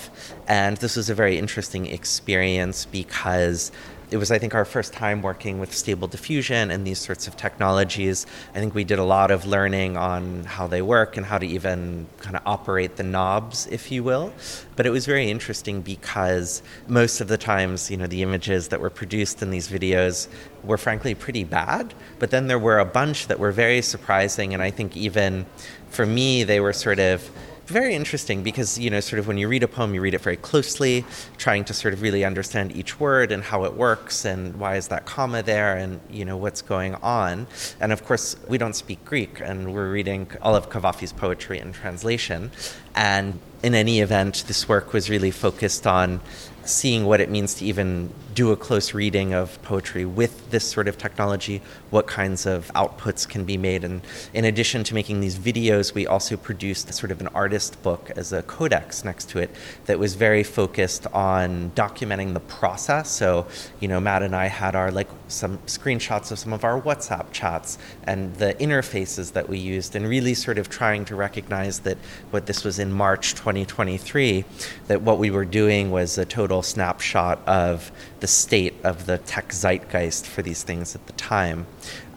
and 0.48 0.76
this 0.78 0.96
was 0.96 1.10
a 1.10 1.14
very 1.14 1.36
interesting 1.36 1.86
experience 1.86 2.86
because 2.86 3.72
it 4.10 4.18
was, 4.18 4.30
I 4.30 4.38
think, 4.38 4.54
our 4.54 4.64
first 4.64 4.92
time 4.92 5.20
working 5.20 5.58
with 5.58 5.74
stable 5.74 6.06
diffusion 6.06 6.70
and 6.70 6.86
these 6.86 7.00
sorts 7.00 7.26
of 7.26 7.36
technologies. 7.36 8.24
I 8.54 8.60
think 8.60 8.72
we 8.72 8.84
did 8.84 9.00
a 9.00 9.04
lot 9.04 9.32
of 9.32 9.46
learning 9.46 9.96
on 9.96 10.44
how 10.44 10.68
they 10.68 10.80
work 10.80 11.16
and 11.16 11.26
how 11.26 11.38
to 11.38 11.46
even 11.46 12.06
kind 12.20 12.36
of 12.36 12.42
operate 12.46 12.94
the 12.96 13.02
knobs, 13.02 13.66
if 13.66 13.90
you 13.90 14.04
will. 14.04 14.32
But 14.76 14.86
it 14.86 14.90
was 14.90 15.06
very 15.06 15.28
interesting 15.28 15.82
because 15.82 16.62
most 16.86 17.20
of 17.20 17.26
the 17.26 17.36
times, 17.36 17.90
you 17.90 17.96
know, 17.96 18.06
the 18.06 18.22
images 18.22 18.68
that 18.68 18.80
were 18.80 18.90
produced 18.90 19.42
in 19.42 19.50
these 19.50 19.66
videos 19.66 20.28
were 20.62 20.78
frankly 20.78 21.16
pretty 21.16 21.42
bad. 21.42 21.92
But 22.20 22.30
then 22.30 22.46
there 22.46 22.60
were 22.60 22.78
a 22.78 22.84
bunch 22.84 23.26
that 23.26 23.40
were 23.40 23.52
very 23.52 23.82
surprising. 23.82 24.54
And 24.54 24.62
I 24.62 24.70
think 24.70 24.96
even 24.96 25.46
for 25.90 26.06
me, 26.06 26.44
they 26.44 26.60
were 26.60 26.72
sort 26.72 27.00
of 27.00 27.28
very 27.70 27.94
interesting 27.94 28.42
because 28.42 28.78
you 28.78 28.90
know 28.90 29.00
sort 29.00 29.18
of 29.18 29.26
when 29.26 29.38
you 29.38 29.48
read 29.48 29.62
a 29.62 29.68
poem 29.68 29.94
you 29.94 30.00
read 30.00 30.14
it 30.14 30.20
very 30.20 30.36
closely 30.36 31.04
trying 31.36 31.64
to 31.64 31.74
sort 31.74 31.92
of 31.94 32.02
really 32.02 32.24
understand 32.24 32.74
each 32.76 33.00
word 33.00 33.32
and 33.32 33.42
how 33.42 33.64
it 33.64 33.74
works 33.74 34.24
and 34.24 34.56
why 34.56 34.76
is 34.76 34.88
that 34.88 35.04
comma 35.04 35.42
there 35.42 35.76
and 35.76 36.00
you 36.10 36.24
know 36.24 36.36
what's 36.36 36.62
going 36.62 36.94
on. 36.96 37.46
And 37.80 37.92
of 37.92 38.04
course 38.04 38.36
we 38.48 38.58
don't 38.58 38.74
speak 38.74 39.04
greek 39.04 39.40
and 39.40 39.74
we're 39.74 39.90
reading 39.90 40.30
all 40.42 40.54
of 40.54 40.70
Cavafy's 40.70 41.12
poetry 41.12 41.58
in 41.58 41.72
translation. 41.72 42.50
And 42.94 43.38
in 43.66 43.74
any 43.74 43.98
event 43.98 44.44
this 44.46 44.68
work 44.68 44.92
was 44.92 45.10
really 45.10 45.32
focused 45.32 45.88
on 45.88 46.20
seeing 46.64 47.04
what 47.04 47.20
it 47.20 47.30
means 47.30 47.54
to 47.54 47.64
even 47.64 48.12
do 48.34 48.52
a 48.52 48.56
close 48.56 48.92
reading 48.92 49.32
of 49.32 49.60
poetry 49.62 50.04
with 50.04 50.50
this 50.50 50.70
sort 50.70 50.86
of 50.88 50.98
technology, 50.98 51.62
what 51.88 52.06
kinds 52.06 52.44
of 52.44 52.70
outputs 52.74 53.26
can 53.26 53.44
be 53.44 53.56
made. 53.56 53.82
And 53.82 54.02
in 54.34 54.44
addition 54.44 54.84
to 54.84 54.94
making 54.94 55.20
these 55.20 55.38
videos, 55.38 55.94
we 55.94 56.06
also 56.06 56.36
produced 56.36 56.92
sort 56.92 57.10
of 57.10 57.20
an 57.22 57.28
artist 57.28 57.82
book 57.82 58.10
as 58.14 58.34
a 58.34 58.42
codex 58.42 59.04
next 59.04 59.30
to 59.30 59.38
it 59.38 59.50
that 59.86 59.98
was 59.98 60.16
very 60.16 60.42
focused 60.42 61.06
on 61.14 61.70
documenting 61.70 62.34
the 62.34 62.40
process. 62.40 63.10
So, 63.10 63.46
you 63.80 63.88
know, 63.88 64.00
Matt 64.00 64.22
and 64.22 64.36
I 64.36 64.46
had 64.46 64.76
our 64.76 64.90
like 64.92 65.08
some 65.28 65.56
screenshots 65.60 66.30
of 66.30 66.38
some 66.38 66.52
of 66.52 66.62
our 66.62 66.78
WhatsApp 66.80 67.32
chats 67.32 67.78
and 68.04 68.34
the 68.36 68.52
interfaces 68.54 69.32
that 69.32 69.48
we 69.48 69.58
used, 69.58 69.96
and 69.96 70.06
really 70.06 70.34
sort 70.34 70.58
of 70.58 70.68
trying 70.68 71.06
to 71.06 71.16
recognize 71.16 71.80
that 71.80 71.96
what 72.30 72.44
this 72.46 72.64
was 72.64 72.78
in 72.78 72.92
March 72.92 73.34
2023, 73.64 74.44
that 74.88 75.02
what 75.02 75.18
we 75.18 75.30
were 75.30 75.44
doing 75.44 75.90
was 75.90 76.18
a 76.18 76.24
total 76.24 76.62
snapshot 76.62 77.40
of 77.46 77.90
the 78.20 78.26
state 78.26 78.74
of 78.84 79.06
the 79.06 79.18
tech 79.18 79.48
zeitgeist 79.48 80.26
for 80.26 80.42
these 80.42 80.62
things 80.62 80.94
at 80.94 81.06
the 81.06 81.12
time. 81.14 81.66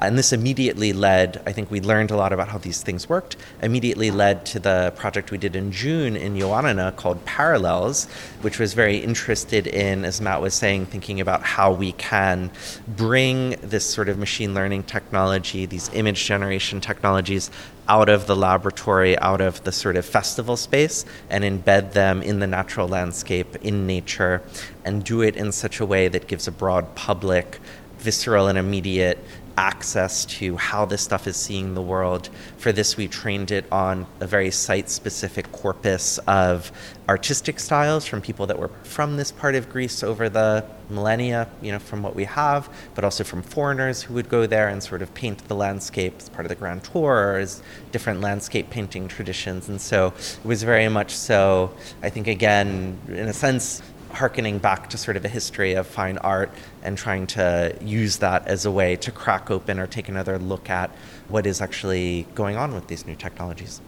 And 0.01 0.17
this 0.17 0.31
immediately 0.31 0.93
led, 0.93 1.41
I 1.45 1.51
think 1.51 1.69
we 1.69 1.81
learned 1.81 2.09
a 2.09 2.15
lot 2.15 2.31
about 2.31 2.47
how 2.47 2.57
these 2.57 2.81
things 2.81 3.09
worked, 3.09 3.35
immediately 3.61 4.11
led 4.11 4.45
to 4.47 4.59
the 4.59 4.93
project 4.95 5.29
we 5.29 5.37
did 5.37 5.57
in 5.57 5.73
June 5.73 6.15
in 6.15 6.35
Ioannina 6.35 6.95
called 6.95 7.23
Parallels, 7.25 8.05
which 8.41 8.59
was 8.59 8.73
very 8.73 8.97
interested 8.97 9.67
in, 9.67 10.05
as 10.05 10.21
Matt 10.21 10.41
was 10.41 10.53
saying, 10.53 10.85
thinking 10.85 11.19
about 11.19 11.43
how 11.43 11.73
we 11.73 11.91
can 11.93 12.49
bring 12.87 13.57
this 13.61 13.85
sort 13.85 14.07
of 14.07 14.17
machine 14.17 14.53
learning 14.53 14.83
technology, 14.83 15.65
these 15.65 15.89
image 15.93 16.23
generation 16.25 16.79
technologies, 16.79 17.51
out 17.89 18.07
of 18.07 18.27
the 18.27 18.35
laboratory, 18.35 19.17
out 19.17 19.41
of 19.41 19.63
the 19.63 19.71
sort 19.71 19.97
of 19.97 20.05
festival 20.05 20.55
space, 20.55 21.03
and 21.29 21.43
embed 21.43 21.91
them 21.93 22.21
in 22.21 22.39
the 22.39 22.47
natural 22.47 22.87
landscape, 22.87 23.55
in 23.57 23.85
nature, 23.87 24.41
and 24.85 25.03
do 25.03 25.21
it 25.21 25.35
in 25.35 25.51
such 25.51 25.79
a 25.79 25.85
way 25.85 26.07
that 26.07 26.27
gives 26.27 26.47
a 26.47 26.51
broad 26.51 26.95
public, 26.95 27.59
visceral, 27.97 28.47
and 28.47 28.57
immediate 28.57 29.17
access 29.57 30.23
to 30.23 30.55
how 30.55 30.85
this 30.85 31.01
stuff 31.01 31.27
is 31.27 31.35
seeing 31.35 31.73
the 31.73 31.81
world. 31.81 32.29
For 32.57 32.71
this, 32.71 32.95
we 32.95 33.09
trained 33.09 33.51
it 33.51 33.65
on 33.69 34.05
a 34.21 34.27
very 34.27 34.51
site 34.51 34.89
specific 34.89 35.51
corpus 35.51 36.17
of 36.19 36.71
artistic 37.09 37.59
styles 37.59 38.05
from 38.05 38.21
people 38.21 38.45
that 38.45 38.59
were 38.59 38.69
from 38.83 39.17
this 39.17 39.31
part 39.31 39.55
of 39.55 39.67
Greece 39.67 40.03
over 40.03 40.29
the 40.29 40.63
millennia, 40.91 41.49
you 41.59 41.71
know, 41.71 41.79
from 41.79 42.03
what 42.03 42.15
we 42.15 42.23
have, 42.23 42.69
but 42.93 43.03
also 43.03 43.23
from 43.23 43.41
foreigners 43.41 44.03
who 44.03 44.13
would 44.13 44.29
go 44.29 44.45
there 44.45 44.67
and 44.67 44.81
sort 44.83 45.01
of 45.01 45.11
paint 45.15 45.39
the 45.47 45.55
landscape 45.55 46.13
as 46.19 46.29
part 46.29 46.45
of 46.45 46.49
the 46.49 46.55
Grand 46.55 46.83
Tour 46.83 47.43
different 47.91 48.21
landscape 48.21 48.69
painting 48.69 49.07
traditions. 49.07 49.69
And 49.69 49.81
so 49.81 50.07
it 50.07 50.45
was 50.45 50.61
very 50.61 50.87
much 50.87 51.11
so, 51.15 51.73
I 52.03 52.11
think, 52.11 52.27
again, 52.27 52.99
in 53.07 53.27
a 53.27 53.33
sense, 53.33 53.81
harkening 54.11 54.59
back 54.59 54.89
to 54.91 54.97
sort 54.97 55.17
of 55.17 55.25
a 55.25 55.29
history 55.29 55.73
of 55.73 55.87
fine 55.87 56.19
art 56.19 56.51
and 56.83 56.95
trying 56.95 57.25
to 57.25 57.75
use 57.81 58.17
that 58.17 58.47
as 58.47 58.65
a 58.65 58.71
way 58.71 58.95
to 58.97 59.11
crack 59.11 59.49
open 59.49 59.79
or 59.79 59.87
take 59.87 60.09
another 60.09 60.37
look 60.37 60.69
at 60.69 60.91
what 61.27 61.47
is 61.47 61.59
actually 61.59 62.27
going 62.35 62.55
on 62.55 62.75
with 62.75 62.85
these 62.87 63.07
new 63.07 63.15
technologies. 63.15 63.81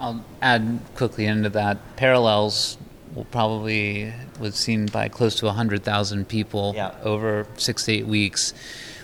I'll 0.00 0.24
add 0.40 0.80
quickly 0.96 1.26
into 1.26 1.50
that. 1.50 1.78
Parallels 1.96 2.78
will 3.14 3.26
probably 3.26 4.12
was 4.38 4.54
seen 4.54 4.86
by 4.86 5.08
close 5.08 5.34
to 5.36 5.46
100,000 5.46 6.26
people 6.28 6.72
Yeah. 6.76 6.92
over 7.02 7.46
six 7.56 7.84
to 7.84 7.92
eight 7.92 8.06
weeks, 8.06 8.54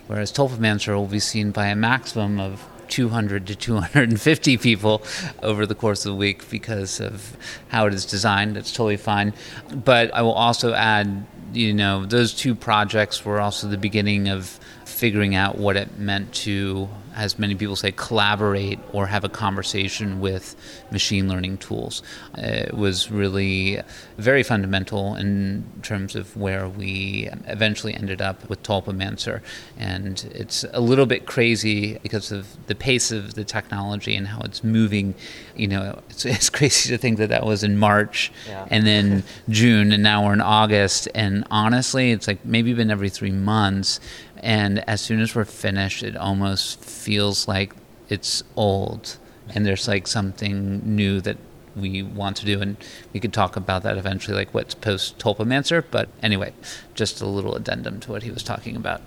whereas 0.06 0.32
Tulpamancer 0.32 0.94
will 0.96 1.06
be 1.06 1.20
seen 1.20 1.50
by 1.50 1.66
a 1.66 1.76
maximum 1.76 2.40
of 2.40 2.64
200 2.88 3.46
to 3.48 3.54
250 3.56 4.56
people 4.58 5.02
over 5.42 5.66
the 5.66 5.74
course 5.74 6.06
of 6.06 6.12
the 6.12 6.16
week 6.16 6.48
because 6.50 7.00
of 7.00 7.36
how 7.68 7.86
it 7.86 7.92
is 7.92 8.06
designed. 8.06 8.56
It's 8.56 8.70
totally 8.72 8.96
fine. 8.96 9.32
But 9.74 10.14
I 10.14 10.22
will 10.22 10.32
also 10.32 10.72
add, 10.72 11.26
you 11.52 11.74
know, 11.74 12.06
those 12.06 12.32
two 12.32 12.54
projects 12.54 13.24
were 13.24 13.40
also 13.40 13.66
the 13.66 13.76
beginning 13.76 14.28
of 14.28 14.60
figuring 14.96 15.34
out 15.34 15.58
what 15.58 15.76
it 15.76 15.98
meant 15.98 16.32
to, 16.32 16.88
as 17.14 17.38
many 17.38 17.54
people 17.54 17.76
say, 17.76 17.92
collaborate 17.92 18.78
or 18.92 19.06
have 19.06 19.24
a 19.24 19.28
conversation 19.28 20.20
with 20.20 20.56
machine 20.90 21.28
learning 21.28 21.58
tools. 21.58 22.02
It 22.38 22.72
was 22.72 23.10
really 23.10 23.78
very 24.16 24.42
fundamental 24.42 25.14
in 25.14 25.64
terms 25.82 26.16
of 26.16 26.34
where 26.34 26.66
we 26.66 27.28
eventually 27.46 27.92
ended 27.92 28.22
up 28.22 28.48
with 28.48 28.62
Tulpamancer. 28.62 29.42
And 29.78 30.24
it's 30.34 30.64
a 30.72 30.80
little 30.80 31.04
bit 31.04 31.26
crazy 31.26 31.98
because 32.02 32.32
of 32.32 32.46
the 32.66 32.74
pace 32.74 33.12
of 33.12 33.34
the 33.34 33.44
technology 33.44 34.16
and 34.16 34.26
how 34.28 34.40
it's 34.40 34.64
moving. 34.64 35.14
You 35.54 35.68
know, 35.68 36.00
it's, 36.08 36.24
it's 36.36 36.48
crazy 36.48 36.88
to 36.88 36.96
think 36.96 37.18
that 37.18 37.28
that 37.28 37.44
was 37.44 37.62
in 37.62 37.76
March 37.76 38.32
Yeah. 38.48 38.66
and 38.70 38.86
then 38.86 39.24
June, 39.50 39.92
and 39.92 40.02
now 40.02 40.24
we're 40.24 40.32
in 40.32 40.40
August. 40.40 41.06
And 41.14 41.44
honestly, 41.50 42.12
it's 42.12 42.26
like 42.26 42.42
maybe 42.46 42.72
been 42.72 42.90
every 42.90 43.10
three 43.10 43.30
months. 43.32 44.00
And 44.46 44.88
as 44.88 45.00
soon 45.00 45.20
as 45.20 45.34
we're 45.34 45.44
finished, 45.44 46.04
it 46.04 46.16
almost 46.16 46.80
feels 46.80 47.48
like 47.48 47.74
it's 48.08 48.44
old, 48.54 49.16
and 49.52 49.66
there's 49.66 49.88
like 49.88 50.06
something 50.06 50.82
new 50.84 51.20
that 51.22 51.36
we 51.74 52.04
want 52.04 52.36
to 52.36 52.46
do, 52.46 52.60
and 52.62 52.76
we 53.12 53.18
could 53.18 53.32
talk 53.32 53.56
about 53.56 53.82
that 53.82 53.98
eventually, 53.98 54.36
like 54.36 54.54
what's 54.54 54.76
post 54.76 55.18
Tulpamancer. 55.18 55.84
But 55.90 56.10
anyway, 56.22 56.52
just 56.94 57.20
a 57.20 57.26
little 57.26 57.56
addendum 57.56 57.98
to 58.00 58.12
what 58.12 58.22
he 58.22 58.30
was 58.30 58.44
talking 58.44 58.76
about. 58.76 59.02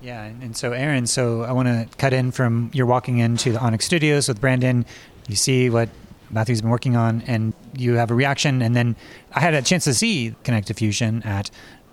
Yeah, 0.00 0.24
and, 0.24 0.42
and 0.42 0.56
so 0.56 0.72
Aaron, 0.72 1.06
so 1.06 1.42
I 1.42 1.52
want 1.52 1.68
to 1.68 1.86
cut 1.96 2.12
in 2.12 2.32
from 2.32 2.72
you're 2.74 2.86
walking 2.86 3.18
into 3.18 3.52
the 3.52 3.60
Onyx 3.60 3.84
Studios 3.84 4.26
with 4.26 4.40
Brandon. 4.40 4.84
You 5.28 5.36
see 5.36 5.70
what 5.70 5.90
Matthew's 6.28 6.60
been 6.60 6.70
working 6.70 6.96
on, 6.96 7.22
and 7.28 7.54
you 7.76 7.94
have 7.94 8.10
a 8.10 8.14
reaction. 8.14 8.62
And 8.62 8.74
then 8.74 8.96
I 9.32 9.38
had 9.38 9.54
a 9.54 9.62
chance 9.62 9.84
to 9.84 9.94
see 9.94 10.34
Kinetic 10.42 10.64
Diffusion 10.64 11.22
at 11.22 11.52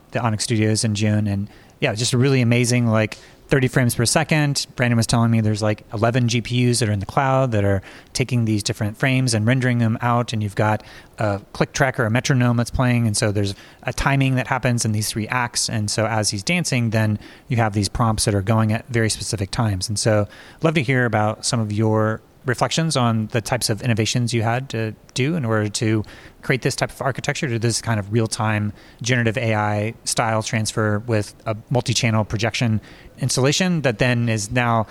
the 0.09 0.19
Onyx 0.21 0.43
Studios 0.43 0.83
in 0.83 0.95
June, 0.95 1.27
and 1.27 1.47
yeah, 1.79 1.93
just 1.93 2.13
a 2.13 2.17
really 2.17 2.41
amazing. 2.41 2.87
Like 2.87 3.17
30 3.47 3.69
frames 3.69 3.95
per 3.95 4.05
second. 4.05 4.67
Brandon 4.75 4.97
was 4.97 5.07
telling 5.07 5.31
me 5.31 5.39
there's 5.39 5.61
like 5.61 5.83
11 5.93 6.27
GPUs 6.27 6.79
that 6.79 6.89
are 6.89 6.91
in 6.91 6.99
the 6.99 7.05
cloud 7.05 7.53
that 7.53 7.63
are 7.63 7.81
taking 8.11 8.45
these 8.45 8.61
different 8.61 8.97
frames 8.97 9.33
and 9.33 9.47
rendering 9.47 9.77
them 9.77 9.97
out, 10.01 10.33
and 10.33 10.43
you've 10.43 10.55
got 10.55 10.83
a 11.17 11.41
click 11.53 11.71
tracker, 11.71 12.05
a 12.05 12.09
metronome 12.09 12.57
that's 12.57 12.69
playing, 12.69 13.07
and 13.07 13.15
so 13.15 13.31
there's 13.31 13.55
a 13.83 13.93
timing 13.93 14.35
that 14.35 14.47
happens 14.47 14.83
in 14.83 14.91
these 14.91 15.09
three 15.09 15.27
acts. 15.29 15.69
And 15.69 15.89
so 15.89 16.05
as 16.05 16.29
he's 16.29 16.43
dancing, 16.43 16.89
then 16.89 17.19
you 17.47 17.57
have 17.57 17.73
these 17.73 17.87
prompts 17.87 18.25
that 18.25 18.35
are 18.35 18.41
going 18.41 18.73
at 18.73 18.85
very 18.87 19.09
specific 19.09 19.49
times. 19.49 19.87
And 19.87 19.97
so, 19.97 20.27
love 20.61 20.73
to 20.73 20.83
hear 20.83 21.05
about 21.05 21.45
some 21.45 21.59
of 21.59 21.71
your 21.71 22.21
reflections 22.45 22.95
on 22.95 23.27
the 23.27 23.41
types 23.41 23.69
of 23.69 23.81
innovations 23.81 24.33
you 24.33 24.41
had 24.41 24.69
to 24.69 24.93
do 25.13 25.35
in 25.35 25.45
order 25.45 25.69
to 25.69 26.03
create 26.41 26.61
this 26.61 26.75
type 26.75 26.91
of 26.91 27.01
architecture 27.01 27.47
to 27.47 27.59
this 27.59 27.81
kind 27.81 27.99
of 27.99 28.11
real-time 28.11 28.71
generative 29.01 29.37
AI 29.37 29.93
style 30.05 30.41
transfer 30.41 30.99
with 30.99 31.35
a 31.45 31.57
multi-channel 31.69 32.23
projection 32.23 32.79
installation 33.19 33.81
that 33.81 33.99
then 33.99 34.29
is 34.29 34.51
now 34.51 34.87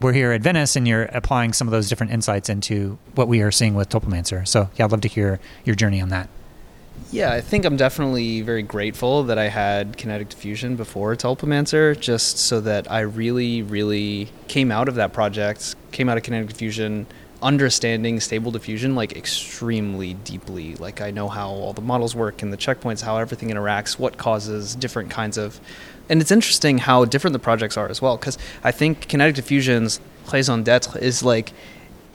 we're 0.00 0.12
here 0.12 0.32
at 0.32 0.42
Venice 0.42 0.76
and 0.76 0.86
you're 0.86 1.04
applying 1.04 1.52
some 1.52 1.68
of 1.68 1.72
those 1.72 1.88
different 1.88 2.12
insights 2.12 2.48
into 2.48 2.98
what 3.14 3.28
we 3.28 3.40
are 3.40 3.50
seeing 3.50 3.74
with 3.74 3.88
Tulpamancer. 3.88 4.46
So 4.46 4.68
yeah, 4.76 4.84
I'd 4.84 4.90
love 4.90 5.00
to 5.02 5.08
hear 5.08 5.40
your 5.64 5.74
journey 5.74 6.00
on 6.00 6.10
that. 6.10 6.28
Yeah, 7.12 7.32
I 7.32 7.40
think 7.40 7.64
I'm 7.64 7.76
definitely 7.76 8.42
very 8.42 8.62
grateful 8.62 9.22
that 9.24 9.38
I 9.38 9.48
had 9.48 9.96
kinetic 9.96 10.28
diffusion 10.28 10.76
before 10.76 11.14
Tulpamancer, 11.14 11.98
just 11.98 12.38
so 12.38 12.60
that 12.62 12.90
I 12.90 13.00
really, 13.00 13.62
really 13.62 14.28
came 14.48 14.72
out 14.72 14.88
of 14.88 14.96
that 14.96 15.12
project, 15.12 15.76
came 15.92 16.08
out 16.08 16.16
of 16.16 16.24
kinetic 16.24 16.48
diffusion, 16.48 17.06
understanding 17.42 18.18
stable 18.18 18.50
diffusion 18.50 18.96
like 18.96 19.16
extremely 19.16 20.14
deeply. 20.14 20.74
Like 20.74 21.00
I 21.00 21.10
know 21.10 21.28
how 21.28 21.48
all 21.48 21.72
the 21.72 21.80
models 21.80 22.16
work 22.16 22.42
and 22.42 22.52
the 22.52 22.56
checkpoints, 22.56 23.02
how 23.02 23.18
everything 23.18 23.50
interacts, 23.50 23.98
what 23.98 24.18
causes 24.18 24.74
different 24.74 25.10
kinds 25.10 25.38
of. 25.38 25.60
And 26.08 26.20
it's 26.20 26.30
interesting 26.30 26.78
how 26.78 27.04
different 27.04 27.32
the 27.32 27.38
projects 27.38 27.76
are 27.76 27.88
as 27.88 28.02
well, 28.02 28.16
because 28.16 28.36
I 28.64 28.72
think 28.72 29.08
kinetic 29.08 29.36
diffusion's 29.36 30.00
raison 30.32 30.64
d'être 30.64 30.96
is 31.00 31.22
like 31.22 31.52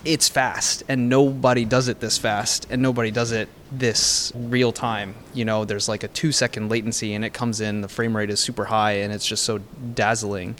it's 0.04 0.28
fast 0.28 0.84
and 0.88 1.10
nobody 1.10 1.66
does 1.66 1.88
it 1.88 2.00
this 2.00 2.18
fast 2.18 2.68
and 2.70 2.82
nobody 2.82 3.12
does 3.12 3.32
it 3.32 3.50
this 3.72 4.32
real 4.36 4.72
time. 4.72 5.16
You 5.34 5.46
know 5.46 5.66
there's 5.66 5.88
like 5.88 6.04
a 6.04 6.08
two 6.08 6.32
second 6.32 6.70
latency 6.70 7.14
and 7.14 7.24
it 7.24 7.34
comes 7.34 7.62
in 7.62 7.82
the 7.82 7.88
frame 7.88 8.16
rate 8.16 8.30
is 8.30 8.40
super 8.40 8.66
high 8.66 8.94
and 8.94 9.14
it's 9.14 9.26
just 9.26 9.44
so 9.44 9.60
dazzling. 9.94 10.56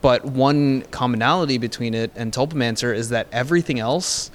But 0.00 0.24
one 0.24 0.82
commonality 0.82 1.58
between 1.58 1.92
it 1.92 2.12
and 2.14 2.32
tulpamancer 2.32 2.94
is 2.94 3.10
that 3.10 3.26
everything 3.32 3.78
else 3.78 4.30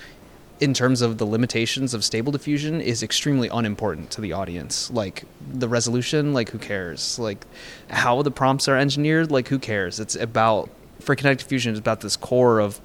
in 0.60 0.74
terms 0.74 1.02
of 1.02 1.18
the 1.18 1.26
limitations 1.26 1.94
of 1.94 2.04
stable 2.04 2.32
diffusion 2.32 2.80
is 2.80 3.02
extremely 3.02 3.50
unimportant 3.50 4.12
to 4.12 4.22
the 4.22 4.34
audience. 4.34 4.92
Like 4.92 5.24
the 5.52 5.68
resolution 5.68 6.34
like 6.34 6.50
who 6.50 6.60
cares? 6.60 7.18
Like 7.18 7.46
how 7.90 8.22
the 8.22 8.32
prompts 8.32 8.68
are 8.68 8.78
engineered 8.78 9.32
like 9.32 9.48
who 9.48 9.58
cares? 9.58 10.00
It's 10.00 10.16
about 10.16 10.70
for 11.00 11.16
kinetic 11.16 11.40
diffusion 11.40 11.72
it's 11.72 11.80
about 11.80 12.02
this 12.02 12.16
core 12.16 12.60
of 12.60 12.80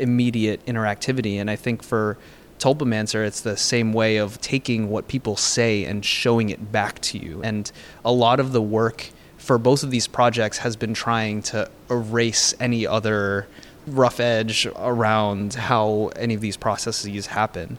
immediate 0.00 0.64
interactivity. 0.66 1.36
And 1.36 1.50
I 1.50 1.56
think 1.56 1.82
for 1.82 2.18
Tulpamancer, 2.58 3.24
it's 3.24 3.40
the 3.40 3.56
same 3.56 3.92
way 3.92 4.16
of 4.16 4.40
taking 4.40 4.90
what 4.90 5.08
people 5.08 5.36
say 5.36 5.84
and 5.84 6.04
showing 6.04 6.50
it 6.50 6.72
back 6.72 6.98
to 7.00 7.18
you. 7.18 7.42
And 7.42 7.70
a 8.04 8.12
lot 8.12 8.40
of 8.40 8.52
the 8.52 8.62
work 8.62 9.10
for 9.38 9.56
both 9.56 9.82
of 9.82 9.90
these 9.90 10.06
projects 10.06 10.58
has 10.58 10.76
been 10.76 10.92
trying 10.92 11.42
to 11.42 11.70
erase 11.88 12.54
any 12.60 12.86
other 12.86 13.46
rough 13.86 14.20
edge 14.20 14.66
around 14.76 15.54
how 15.54 16.10
any 16.16 16.34
of 16.34 16.40
these 16.42 16.56
processes 16.56 17.26
happen. 17.26 17.78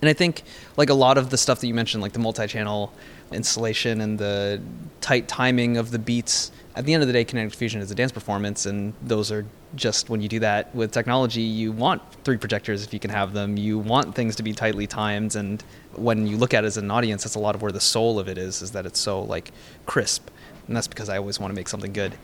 And 0.00 0.08
I 0.08 0.12
think 0.12 0.42
like 0.76 0.90
a 0.90 0.94
lot 0.94 1.18
of 1.18 1.30
the 1.30 1.38
stuff 1.38 1.60
that 1.60 1.66
you 1.66 1.74
mentioned, 1.74 2.02
like 2.02 2.12
the 2.12 2.18
multi-channel 2.18 2.92
installation 3.32 4.00
and 4.00 4.18
the 4.18 4.60
tight 5.00 5.26
timing 5.26 5.76
of 5.76 5.90
the 5.90 5.98
beats, 5.98 6.52
at 6.76 6.84
the 6.84 6.94
end 6.94 7.02
of 7.02 7.06
the 7.08 7.12
day, 7.12 7.24
kinetic 7.24 7.50
diffusion 7.50 7.80
is 7.80 7.90
a 7.90 7.94
dance 7.94 8.12
performance, 8.12 8.64
and 8.64 8.94
those 9.02 9.32
are 9.32 9.44
just 9.74 10.10
when 10.10 10.20
you 10.20 10.28
do 10.28 10.40
that 10.40 10.74
with 10.74 10.92
technology, 10.92 11.42
you 11.42 11.72
want 11.72 12.02
three 12.24 12.36
projectors 12.36 12.84
if 12.84 12.92
you 12.92 13.00
can 13.00 13.10
have 13.10 13.32
them. 13.32 13.56
You 13.56 13.78
want 13.78 14.14
things 14.14 14.36
to 14.36 14.42
be 14.42 14.52
tightly 14.52 14.86
timed, 14.86 15.36
and 15.36 15.62
when 15.94 16.26
you 16.26 16.36
look 16.36 16.54
at 16.54 16.64
it 16.64 16.66
as 16.66 16.76
an 16.76 16.90
audience, 16.90 17.24
that's 17.24 17.34
a 17.34 17.40
lot 17.40 17.54
of 17.54 17.62
where 17.62 17.72
the 17.72 17.80
soul 17.80 18.18
of 18.18 18.28
it 18.28 18.38
is, 18.38 18.62
is 18.62 18.70
that 18.72 18.86
it's 18.86 18.98
so 18.98 19.22
like 19.22 19.52
crisp. 19.86 20.28
And 20.66 20.76
that's 20.76 20.88
because 20.88 21.08
I 21.08 21.16
always 21.16 21.40
want 21.40 21.50
to 21.50 21.54
make 21.54 21.68
something 21.68 21.92
good. 21.92 22.14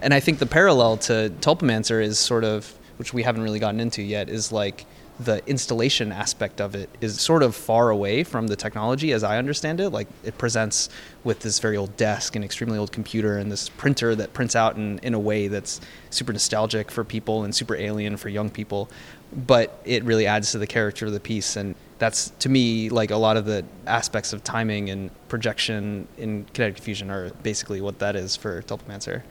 And 0.00 0.12
I 0.12 0.20
think 0.20 0.38
the 0.38 0.46
parallel 0.46 0.96
to 0.98 1.32
Tulpamancer 1.40 2.02
is 2.02 2.18
sort 2.18 2.44
of, 2.44 2.72
which 2.96 3.14
we 3.14 3.22
haven't 3.22 3.42
really 3.42 3.60
gotten 3.60 3.80
into 3.80 4.02
yet, 4.02 4.28
is 4.28 4.50
like 4.50 4.86
the 5.20 5.46
installation 5.46 6.10
aspect 6.10 6.60
of 6.60 6.74
it 6.74 6.88
is 7.00 7.20
sort 7.20 7.42
of 7.42 7.54
far 7.54 7.90
away 7.90 8.24
from 8.24 8.46
the 8.46 8.56
technology 8.56 9.12
as 9.12 9.22
I 9.22 9.38
understand 9.38 9.80
it. 9.80 9.90
Like 9.90 10.08
it 10.24 10.38
presents 10.38 10.88
with 11.22 11.40
this 11.40 11.58
very 11.58 11.76
old 11.76 11.96
desk 11.96 12.34
and 12.34 12.44
extremely 12.44 12.78
old 12.78 12.92
computer 12.92 13.38
and 13.38 13.52
this 13.52 13.68
printer 13.68 14.14
that 14.16 14.32
prints 14.32 14.56
out 14.56 14.76
in, 14.76 14.98
in 15.00 15.14
a 15.14 15.20
way 15.20 15.48
that's 15.48 15.80
super 16.10 16.32
nostalgic 16.32 16.90
for 16.90 17.04
people 17.04 17.44
and 17.44 17.54
super 17.54 17.76
alien 17.76 18.16
for 18.16 18.28
young 18.28 18.50
people. 18.50 18.88
But 19.32 19.80
it 19.84 20.02
really 20.04 20.26
adds 20.26 20.52
to 20.52 20.58
the 20.58 20.66
character 20.66 21.06
of 21.06 21.12
the 21.12 21.20
piece. 21.20 21.56
And 21.56 21.74
that's 21.98 22.30
to 22.40 22.48
me 22.48 22.88
like 22.88 23.10
a 23.10 23.16
lot 23.16 23.36
of 23.36 23.44
the 23.44 23.64
aspects 23.86 24.32
of 24.32 24.42
timing 24.42 24.90
and 24.90 25.10
projection 25.28 26.08
in 26.16 26.46
kinetic 26.52 26.76
diffusion 26.76 27.10
are 27.10 27.30
basically 27.42 27.80
what 27.80 27.98
that 27.98 28.16
is 28.16 28.34
for 28.34 28.62
Tulpamancer. 28.62 29.22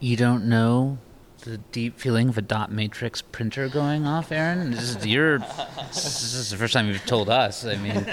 You 0.00 0.16
don't 0.16 0.46
know 0.46 0.98
the 1.40 1.58
deep 1.72 1.98
feeling 1.98 2.28
of 2.28 2.38
a 2.38 2.42
dot 2.42 2.70
matrix 2.70 3.22
printer 3.22 3.68
going 3.68 4.06
off, 4.06 4.30
Aaron? 4.32 4.70
This 4.70 4.82
is. 4.82 4.96
This 5.88 6.34
is 6.34 6.50
the 6.50 6.56
first 6.56 6.72
time 6.74 6.86
you've 6.88 7.04
told 7.06 7.28
us. 7.28 7.64
I 7.64 7.76
mean, 7.76 8.06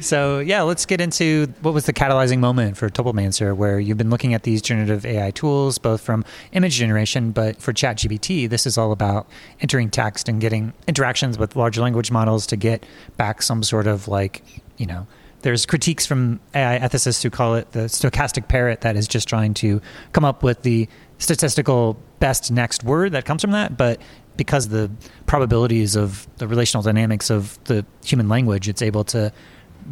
So 0.00 0.38
yeah, 0.38 0.62
let's 0.62 0.86
get 0.86 1.00
into 1.00 1.52
what 1.60 1.74
was 1.74 1.86
the 1.86 1.92
catalyzing 1.92 2.38
moment 2.38 2.76
for 2.76 2.88
Tulpamancer, 2.88 3.56
where 3.56 3.80
you've 3.80 3.98
been 3.98 4.10
looking 4.10 4.32
at 4.32 4.44
these 4.44 4.62
generative 4.62 5.04
AI 5.04 5.32
tools, 5.32 5.78
both 5.78 6.00
from 6.00 6.24
image 6.52 6.74
generation, 6.74 7.32
but 7.32 7.60
for 7.60 7.72
ChatGPT, 7.72 8.48
this 8.48 8.64
is 8.64 8.78
all 8.78 8.92
about 8.92 9.28
entering 9.60 9.90
text 9.90 10.28
and 10.28 10.40
getting 10.40 10.72
interactions 10.86 11.36
with 11.36 11.56
large 11.56 11.78
language 11.78 12.12
models 12.12 12.46
to 12.46 12.56
get 12.56 12.86
back 13.16 13.42
some 13.42 13.64
sort 13.64 13.88
of 13.88 14.06
like, 14.06 14.44
you 14.76 14.86
know, 14.86 15.08
there's 15.42 15.66
critiques 15.66 16.06
from 16.06 16.40
AI 16.54 16.78
ethicists 16.78 17.22
who 17.22 17.30
call 17.30 17.54
it 17.54 17.72
the 17.72 17.80
stochastic 17.80 18.48
parrot 18.48 18.80
that 18.80 18.96
is 18.96 19.06
just 19.06 19.28
trying 19.28 19.54
to 19.54 19.80
come 20.12 20.24
up 20.24 20.42
with 20.42 20.62
the 20.62 20.88
statistical 21.18 21.98
best 22.18 22.50
next 22.50 22.84
word 22.84 23.12
that 23.12 23.24
comes 23.24 23.42
from 23.42 23.52
that, 23.52 23.76
but 23.76 24.00
because 24.36 24.68
the 24.68 24.90
probabilities 25.26 25.96
of 25.96 26.26
the 26.38 26.46
relational 26.46 26.82
dynamics 26.82 27.30
of 27.30 27.62
the 27.64 27.84
human 28.04 28.28
language, 28.28 28.68
it's 28.68 28.82
able 28.82 29.04
to 29.04 29.32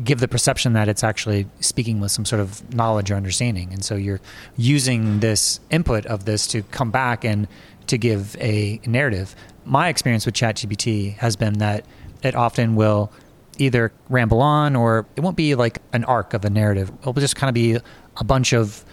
give 0.04 0.20
the 0.20 0.28
perception 0.28 0.72
that 0.74 0.88
it's 0.88 1.02
actually 1.02 1.48
speaking 1.60 2.00
with 2.00 2.10
some 2.10 2.24
sort 2.24 2.40
of 2.40 2.74
knowledge 2.74 3.10
or 3.10 3.14
understanding. 3.14 3.72
And 3.72 3.84
so 3.84 3.94
you're 3.94 4.20
using 4.56 5.20
this 5.20 5.58
input 5.70 6.06
of 6.06 6.24
this 6.26 6.46
to 6.48 6.62
come 6.62 6.90
back 6.90 7.24
and 7.24 7.48
to 7.86 7.98
give 7.98 8.36
a 8.40 8.80
narrative. 8.86 9.34
my 9.64 9.88
experience 9.88 10.26
with 10.26 10.34
ChatGPT 10.34 11.16
has 11.16 11.34
been 11.36 11.54
that 11.54 11.84
it 12.22 12.34
often 12.34 12.76
will 12.76 13.12
either 13.58 13.92
ramble 14.08 14.40
on 14.40 14.76
or 14.76 15.06
it 15.16 15.20
won't 15.20 15.36
be 15.36 15.54
like 15.54 15.80
an 15.92 16.04
arc 16.04 16.34
of 16.34 16.44
a 16.44 16.50
narrative. 16.50 16.90
It'll 17.00 17.12
just 17.14 17.36
kind 17.36 17.48
of 17.48 17.54
be 17.54 17.78
a 18.16 18.24
bunch 18.24 18.52
of 18.52 18.84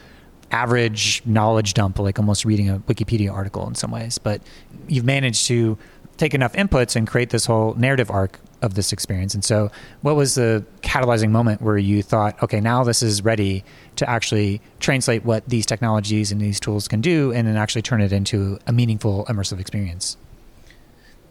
average 0.51 1.21
knowledge 1.25 1.73
dump, 1.73 1.99
like 1.99 2.19
almost 2.19 2.45
reading 2.45 2.69
a 2.69 2.79
Wikipedia 2.79 3.31
article 3.31 3.67
in 3.67 3.75
some 3.75 3.91
ways. 3.91 4.17
But 4.17 4.41
you've 4.87 5.05
managed 5.05 5.47
to 5.47 5.77
take 6.17 6.33
enough 6.33 6.53
inputs 6.53 6.95
and 6.95 7.07
create 7.07 7.31
this 7.31 7.45
whole 7.45 7.73
narrative 7.73 8.11
arc 8.11 8.39
of 8.61 8.75
this 8.75 8.93
experience. 8.93 9.33
And 9.33 9.43
so, 9.43 9.71
what 10.01 10.15
was 10.15 10.35
the 10.35 10.65
catalyzing 10.81 11.31
moment 11.31 11.61
where 11.61 11.77
you 11.77 12.01
thought, 12.01 12.41
okay, 12.41 12.61
now 12.61 12.83
this 12.83 13.03
is 13.03 13.23
ready 13.23 13.63
to 13.97 14.09
actually 14.09 14.61
translate 14.79 15.25
what 15.25 15.47
these 15.49 15.65
technologies 15.65 16.31
and 16.31 16.39
these 16.39 16.59
tools 16.59 16.87
can 16.87 17.01
do 17.01 17.33
and 17.33 17.47
then 17.47 17.57
actually 17.57 17.81
turn 17.81 17.99
it 17.99 18.13
into 18.13 18.57
a 18.65 18.71
meaningful 18.71 19.25
immersive 19.25 19.59
experience? 19.59 20.17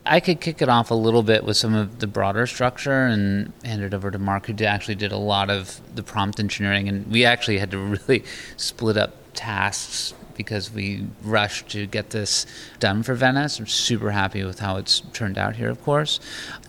I 0.05 0.19
could 0.21 0.41
kick 0.41 0.61
it 0.61 0.69
off 0.69 0.91
a 0.91 0.95
little 0.95 1.23
bit 1.23 1.45
with 1.45 1.57
some 1.57 1.75
of 1.75 2.01
the 2.01 2.07
broader 2.07 2.47
structure 2.47 3.07
and 3.07 3.53
hand 3.65 3.83
it 3.83 3.95
over 3.95 4.11
to 4.11 4.19
Marc, 4.19 4.47
who 4.47 4.65
actually 4.65 4.97
did 4.97 5.13
a 5.13 5.17
lot 5.17 5.49
of 5.49 5.81
the 5.95 6.03
prompt 6.03 6.41
engineering. 6.41 6.89
And 6.89 7.07
we 7.11 7.25
actually 7.25 7.59
had 7.59 7.71
to 7.71 7.79
really 7.79 8.25
split 8.57 8.97
up 8.97 9.15
tasks 9.35 10.15
because 10.35 10.73
we 10.73 11.07
rushed 11.23 11.69
to 11.69 11.87
get 11.87 12.11
this 12.11 12.47
done 12.81 13.03
for 13.03 13.15
Venice. 13.15 13.59
I'm 13.59 13.67
super 13.67 14.11
happy 14.11 14.43
with 14.43 14.59
how 14.59 14.77
it's 14.77 15.01
turned 15.13 15.39
out 15.39 15.57
here, 15.57 15.71
of 15.71 15.83
course. 15.83 16.19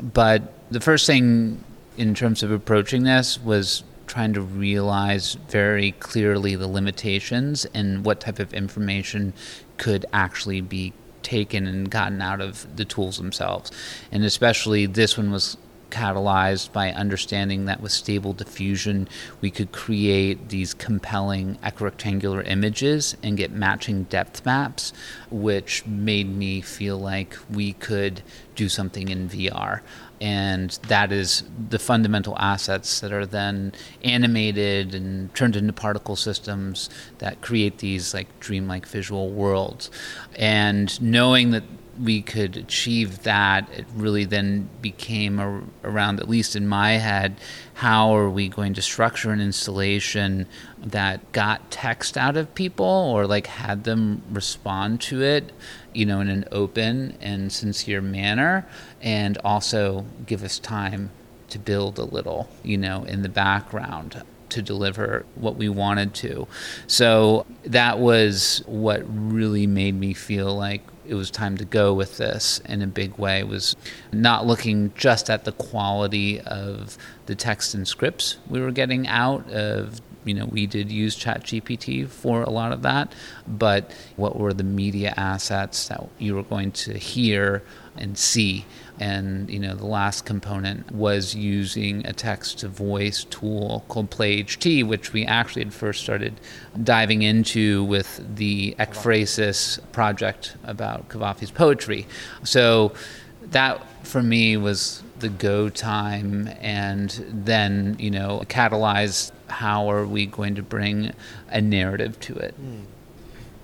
But 0.01 0.53
the 0.69 0.79
first 0.79 1.07
thing 1.07 1.63
in 1.97 2.13
terms 2.13 2.43
of 2.43 2.51
approaching 2.51 3.03
this 3.03 3.39
was 3.39 3.83
trying 4.05 4.33
to 4.33 4.41
realize 4.41 5.35
very 5.49 5.93
clearly 5.93 6.55
the 6.55 6.67
limitations 6.67 7.65
and 7.73 8.05
what 8.05 8.19
type 8.19 8.37
of 8.37 8.53
information 8.53 9.33
could 9.77 10.05
actually 10.13 10.61
be 10.61 10.93
taken 11.33 11.65
and 11.65 11.89
gotten 11.89 12.21
out 12.21 12.39
of 12.41 12.75
the 12.75 12.85
tools 12.85 13.17
themselves. 13.17 13.71
And 14.11 14.23
especially 14.23 14.85
this 14.85 15.17
one 15.17 15.31
was 15.31 15.57
catalyzed 15.89 16.71
by 16.71 16.91
understanding 16.91 17.65
that 17.65 17.81
with 17.81 17.91
stable 17.91 18.33
diffusion, 18.33 19.07
we 19.41 19.49
could 19.49 19.71
create 19.71 20.49
these 20.49 20.75
compelling 20.75 21.55
equirectangular 21.63 22.47
images 22.47 23.17
and 23.23 23.35
get 23.35 23.51
matching 23.51 24.03
depth 24.03 24.45
maps, 24.45 24.93
which 25.31 25.85
made 25.87 26.29
me 26.29 26.61
feel 26.61 26.99
like 26.99 27.35
we 27.49 27.73
could 27.73 28.21
do 28.55 28.69
something 28.69 29.07
in 29.09 29.27
VR 29.27 29.81
and 30.23 30.79
that 30.87 31.11
is 31.11 31.43
the 31.69 31.77
fundamental 31.77 32.33
assets 32.39 33.01
that 33.01 33.11
are 33.11 33.25
then 33.25 33.73
animated 34.05 34.95
and 34.95 35.35
turned 35.35 35.57
into 35.57 35.73
particle 35.73 36.15
systems 36.15 36.89
that 37.17 37.41
create 37.41 37.79
these 37.79 38.13
like 38.13 38.39
dreamlike 38.39 38.85
visual 38.85 39.31
worlds. 39.31 39.91
And 40.37 41.01
knowing 41.01 41.51
that 41.51 41.63
we 42.01 42.21
could 42.21 42.57
achieve 42.57 43.23
that 43.23 43.69
it 43.71 43.85
really 43.95 44.25
then 44.25 44.69
became 44.81 45.39
a, 45.39 45.61
around 45.83 46.19
at 46.19 46.27
least 46.27 46.55
in 46.55 46.67
my 46.67 46.93
head 46.93 47.35
how 47.75 48.15
are 48.15 48.29
we 48.29 48.47
going 48.47 48.73
to 48.73 48.81
structure 48.81 49.31
an 49.31 49.39
installation 49.39 50.47
that 50.77 51.31
got 51.31 51.69
text 51.69 52.17
out 52.17 52.35
of 52.35 52.53
people 52.55 52.85
or 52.85 53.27
like 53.27 53.47
had 53.47 53.83
them 53.83 54.21
respond 54.31 54.99
to 54.99 55.21
it 55.21 55.51
you 55.93 56.05
know, 56.05 56.19
in 56.19 56.29
an 56.29 56.45
open 56.51 57.17
and 57.21 57.51
sincere 57.51 58.01
manner, 58.01 58.67
and 59.01 59.37
also 59.43 60.05
give 60.25 60.43
us 60.43 60.59
time 60.59 61.11
to 61.49 61.59
build 61.59 61.99
a 61.99 62.03
little, 62.03 62.49
you 62.63 62.77
know, 62.77 63.03
in 63.03 63.21
the 63.21 63.29
background 63.29 64.23
to 64.49 64.61
deliver 64.61 65.25
what 65.35 65.55
we 65.55 65.69
wanted 65.69 66.13
to. 66.13 66.47
So 66.87 67.45
that 67.63 67.99
was 67.99 68.63
what 68.65 69.03
really 69.07 69.67
made 69.67 69.95
me 69.95 70.13
feel 70.13 70.55
like 70.55 70.81
it 71.05 71.15
was 71.15 71.29
time 71.29 71.57
to 71.57 71.65
go 71.65 71.93
with 71.93 72.17
this 72.17 72.59
in 72.65 72.81
a 72.81 72.87
big 72.87 73.17
way 73.17 73.43
was 73.43 73.75
not 74.11 74.45
looking 74.45 74.93
just 74.95 75.29
at 75.29 75.43
the 75.45 75.51
quality 75.51 76.39
of 76.41 76.97
the 77.25 77.35
text 77.35 77.73
and 77.73 77.87
scripts 77.87 78.37
we 78.49 78.61
were 78.61 78.71
getting 78.71 79.07
out 79.07 79.49
of 79.51 80.01
you 80.25 80.33
know, 80.33 80.45
we 80.45 80.65
did 80.65 80.91
use 80.91 81.17
ChatGPT 81.17 82.07
for 82.07 82.43
a 82.43 82.49
lot 82.49 82.71
of 82.71 82.81
that, 82.83 83.13
but 83.47 83.91
what 84.15 84.37
were 84.37 84.53
the 84.53 84.63
media 84.63 85.13
assets 85.17 85.87
that 85.87 86.07
you 86.17 86.35
were 86.35 86.43
going 86.43 86.71
to 86.71 86.97
hear 86.97 87.63
and 87.97 88.17
see? 88.17 88.65
And 88.99 89.49
you 89.49 89.59
know, 89.59 89.75
the 89.75 89.87
last 89.87 90.25
component 90.25 90.91
was 90.91 91.35
using 91.35 92.05
a 92.05 92.13
text 92.13 92.59
to 92.59 92.67
voice 92.67 93.23
tool 93.23 93.83
called 93.89 94.11
PlayHT, 94.11 94.85
which 94.87 95.13
we 95.13 95.25
actually 95.25 95.63
had 95.63 95.73
first 95.73 96.01
started 96.01 96.39
diving 96.81 97.23
into 97.23 97.83
with 97.85 98.21
the 98.35 98.75
Ekphrasis 98.79 99.79
project 99.91 100.55
about 100.63 101.09
Cavafy's 101.09 101.51
poetry. 101.51 102.05
So 102.43 102.93
that 103.41 103.81
for 104.05 104.21
me 104.21 104.57
was 104.57 105.03
the 105.19 105.29
go 105.29 105.69
time 105.69 106.49
and 106.59 107.09
then 107.29 107.95
you 107.97 108.11
know 108.11 108.43
catalyze 108.47 109.31
how 109.47 109.89
are 109.89 110.05
we 110.05 110.25
going 110.25 110.55
to 110.55 110.61
bring 110.61 111.13
a 111.49 111.61
narrative 111.61 112.19
to 112.19 112.35
it 112.35 112.53
mm. 112.61 112.83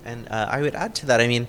and 0.04 0.26
uh, 0.30 0.48
i 0.50 0.60
would 0.62 0.74
add 0.74 0.94
to 0.94 1.06
that 1.06 1.20
i 1.20 1.26
mean 1.26 1.46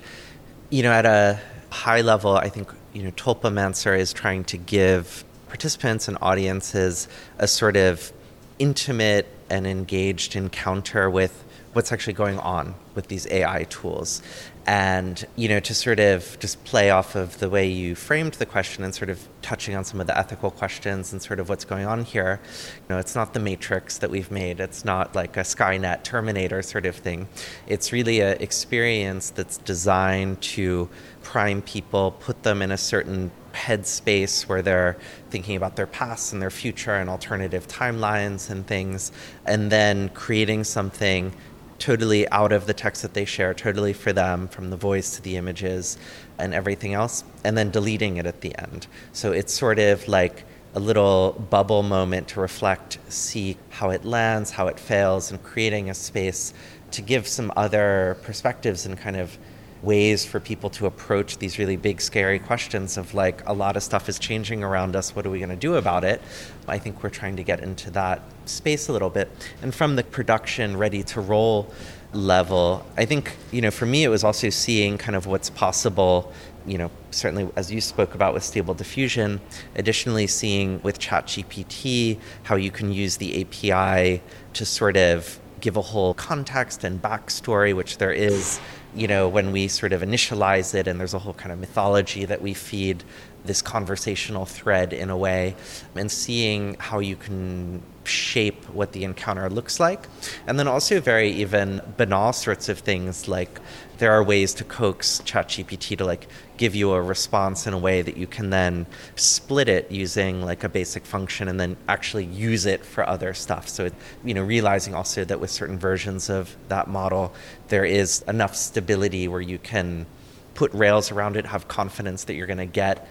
you 0.70 0.84
know 0.84 0.92
at 0.92 1.06
a 1.06 1.40
high 1.70 2.02
level 2.02 2.36
i 2.36 2.50
think 2.50 2.70
you 2.94 3.04
know 3.04 3.12
tulpamancer 3.12 3.98
is 3.98 4.14
trying 4.14 4.44
to 4.46 4.58
give 4.58 5.24
participants 5.48 6.08
and 6.08 6.18
audiences 6.22 7.08
a 7.38 7.48
sort 7.48 7.76
of 7.76 8.12
intimate 8.60 9.28
and 9.50 9.68
engaged 9.68 10.36
encounter 10.36 11.10
with 11.10 11.44
what's 11.74 11.92
actually 11.92 12.14
going 12.14 12.40
on 12.40 12.76
with 12.96 13.08
these 13.08 13.28
AI 13.28 13.64
tools. 13.70 14.22
And, 14.68 15.26
you 15.36 15.48
know, 15.48 15.60
to 15.62 15.74
sort 15.74 16.00
of 16.00 16.38
just 16.40 16.64
play 16.66 16.92
off 16.92 17.16
of 17.16 17.40
the 17.40 17.50
way 17.50 17.68
you 17.68 17.96
framed 17.96 18.34
the 18.34 18.46
question 18.46 18.84
and 18.84 18.94
sort 18.94 19.10
of 19.10 19.28
touching 19.42 19.76
on 19.76 19.84
some 19.84 20.00
of 20.00 20.08
the 20.08 20.18
ethical 20.18 20.52
questions 20.52 21.12
and 21.12 21.22
sort 21.22 21.40
of 21.40 21.50
what's 21.50 21.66
going 21.66 21.86
on 21.86 22.04
here, 22.04 22.40
you 22.76 22.84
know, 22.90 23.00
it's 23.00 23.16
not 23.16 23.34
the 23.34 23.40
matrix 23.40 23.98
that 24.00 24.12
we've 24.12 24.30
made. 24.30 24.60
It's 24.60 24.86
not 24.86 25.16
like 25.16 25.38
a 25.38 25.42
Skynet 25.42 26.04
Terminator 26.04 26.62
sort 26.62 26.86
of 26.86 26.96
thing. 26.96 27.28
It's 27.68 27.92
really 27.92 28.20
an 28.20 28.42
experience 28.42 29.32
that's 29.32 29.58
designed 29.58 30.42
to 30.42 30.90
prime 31.32 31.62
people, 31.62 32.12
put 32.12 32.44
them 32.44 32.62
in 32.62 32.72
a 32.72 32.78
certain 32.78 33.32
headspace 33.54 34.50
where 34.50 34.62
they're 34.62 34.98
thinking 35.30 35.56
about 35.56 35.78
their 35.78 35.88
past 35.88 36.34
and 36.34 36.42
their 36.42 36.50
future 36.50 36.96
and 36.96 37.10
alternative 37.10 37.66
timelines 37.70 38.50
and 38.50 38.68
things, 38.68 39.14
and 39.46 39.72
then 39.72 40.10
creating 40.10 40.62
something 40.62 41.32
totally 41.80 42.28
out 42.32 42.52
of 42.52 42.68
the 42.68 42.74
text 42.74 43.02
that 43.02 43.14
they 43.14 43.24
share, 43.24 43.54
totally 43.54 43.94
for 43.94 44.12
them, 44.12 44.46
from 44.50 44.72
the 44.72 44.76
voice 44.76 45.16
to 45.16 45.22
the 45.22 45.38
images 45.38 45.98
and 46.38 46.54
everything 46.54 46.94
else, 46.94 47.24
and 47.46 47.58
then 47.58 47.72
deleting 47.72 48.18
it 48.18 48.26
at 48.26 48.42
the 48.42 48.54
end. 48.58 48.86
So 49.14 49.32
it's 49.32 49.54
sort 49.54 49.80
of 49.80 50.06
like 50.10 50.44
a 50.76 50.82
little 50.82 51.32
bubble 51.50 51.82
moment 51.82 52.28
to 52.28 52.42
reflect, 52.42 52.98
see 53.08 53.56
how 53.70 53.90
it 53.92 54.04
lands, 54.04 54.52
how 54.52 54.68
it 54.68 54.78
fails, 54.78 55.32
and 55.32 55.42
creating 55.42 55.90
a 55.90 55.94
space 55.94 56.54
to 56.92 57.02
give 57.02 57.26
some 57.26 57.54
other 57.56 58.18
perspectives 58.22 58.86
and 58.86 58.98
kind 58.98 59.16
of 59.16 59.38
ways 59.84 60.26
for 60.26 60.40
people 60.40 60.70
to 60.70 60.86
approach 60.86 61.38
these 61.40 61.58
really 61.58 61.76
big, 61.76 62.00
scary 62.02 62.40
questions 62.40 62.98
of 62.98 63.14
like 63.14 63.48
a 63.48 63.54
lot 63.54 63.76
of 63.76 63.84
stuff 63.84 64.08
is 64.08 64.20
changing 64.20 64.64
around 64.64 64.96
us. 64.96 65.16
What 65.16 65.26
are 65.26 65.30
we 65.30 65.40
going 65.40 65.50
to 65.50 65.56
do 65.56 65.76
about 65.76 66.04
it? 66.04 66.22
I 66.68 66.78
think 66.78 67.04
we're 67.04 67.10
trying 67.10 67.36
to 67.38 67.44
get 67.44 67.62
into 67.62 67.90
that 67.92 68.22
space 68.46 68.88
a 68.88 68.94
little 68.94 69.10
bit. 69.10 69.30
And 69.62 69.74
from 69.74 69.96
the 69.96 70.04
production 70.04 70.78
ready 70.78 71.04
to 71.04 71.22
roll 71.22 71.72
level, 72.14 72.86
I 72.98 73.06
think, 73.06 73.36
you 73.52 73.62
know, 73.62 73.72
for 73.72 73.86
me, 73.86 74.04
it 74.04 74.10
was 74.10 74.24
also 74.24 74.50
seeing 74.50 74.98
kind 74.98 75.16
of 75.16 75.26
what's 75.26 75.50
possible. 75.50 76.32
You 76.66 76.78
know, 76.78 76.92
certainly 77.10 77.50
as 77.56 77.72
you 77.72 77.82
spoke 77.82 78.14
about 78.14 78.36
with 78.36 78.44
Stable 78.44 78.76
Diffusion, 78.76 79.42
additionally 79.76 80.28
seeing 80.28 80.80
with 80.84 81.00
ChatGPT 81.00 82.20
how 82.44 82.56
you 82.56 82.70
can 82.70 82.94
use 82.94 83.18
the 83.18 83.42
API 83.42 84.22
to 84.54 84.66
sort 84.66 84.96
of 84.96 85.40
give 85.60 85.78
a 85.78 85.82
whole 85.82 86.14
context 86.14 86.84
and 86.84 87.02
backstory, 87.02 87.76
which 87.76 87.98
there 87.98 88.12
is 88.12 88.60
you 88.96 89.08
know, 89.08 89.28
when 89.30 89.52
we 89.52 89.68
sort 89.68 89.94
of 89.94 90.02
initialize 90.02 90.74
it, 90.76 90.88
and 90.88 91.00
there's 91.00 91.14
a 91.14 91.20
whole 91.20 91.34
kind 91.34 91.52
of 91.52 91.60
mythology 91.60 92.26
that 92.26 92.42
we 92.42 92.54
feed 92.54 93.04
this 93.46 93.62
conversational 93.62 94.46
thread 94.46 94.94
in 94.94 95.10
a 95.10 95.18
way, 95.18 95.56
and 95.96 96.12
seeing 96.12 96.76
how 96.80 97.00
you 97.00 97.16
can 97.16 97.82
shape 98.04 98.66
what 98.70 98.92
the 98.94 99.04
encounter 99.04 99.50
looks 99.50 99.80
like. 99.80 100.08
And 100.48 100.58
then 100.58 100.68
also 100.68 101.00
very 101.00 101.30
even 101.30 101.82
banal 101.98 102.34
sorts 102.34 102.70
of 102.70 102.80
things 102.80 103.28
like 103.28 103.60
there 103.98 104.12
are 104.12 104.24
ways 104.24 104.54
to 104.56 104.64
coax 104.64 105.22
ChatGPT 105.26 105.98
to 106.00 106.06
like 106.06 106.28
give 106.58 106.74
you 106.74 106.92
a 106.92 107.02
response 107.02 107.68
in 107.68 107.74
a 107.74 107.78
way 107.78 108.02
that 108.02 108.18
you 108.18 108.26
can 108.28 108.50
then 108.50 108.88
split 109.16 109.70
it 109.70 109.92
using 109.92 110.42
like 110.42 110.64
a 110.64 110.70
basic 110.70 111.06
function 111.06 111.48
and 111.48 111.60
then 111.60 111.78
actually 111.88 112.26
use 112.26 112.66
it 112.66 112.84
for 112.84 113.08
other 113.08 113.34
stuff. 113.34 113.70
So 113.70 113.90
you 114.24 114.34
know, 114.34 114.44
realizing 114.44 114.96
also 114.96 115.24
that 115.26 115.40
with 115.40 115.52
certain 115.52 115.78
versions 115.78 116.30
of 116.30 116.56
that 116.68 116.88
model, 116.88 117.34
there 117.68 117.86
is 117.86 118.24
enough 118.28 118.56
stability 118.56 119.28
where 119.28 119.42
you 119.42 119.60
can 119.60 120.08
put 120.56 120.74
rails 120.74 121.12
around 121.12 121.38
it, 121.38 121.46
have 121.46 121.68
confidence 121.68 122.24
that 122.26 122.34
you're 122.34 122.48
going 122.48 122.58
to 122.58 122.66
get 122.66 123.08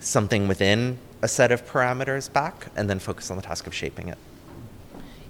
something 0.00 0.48
within 0.48 0.98
a 1.22 1.28
set 1.28 1.52
of 1.52 1.64
parameters 1.64 2.32
back, 2.32 2.66
and 2.74 2.90
then 2.90 2.98
focus 2.98 3.30
on 3.30 3.36
the 3.36 3.42
task 3.42 3.66
of 3.68 3.74
shaping 3.74 4.08
it. 4.08 4.18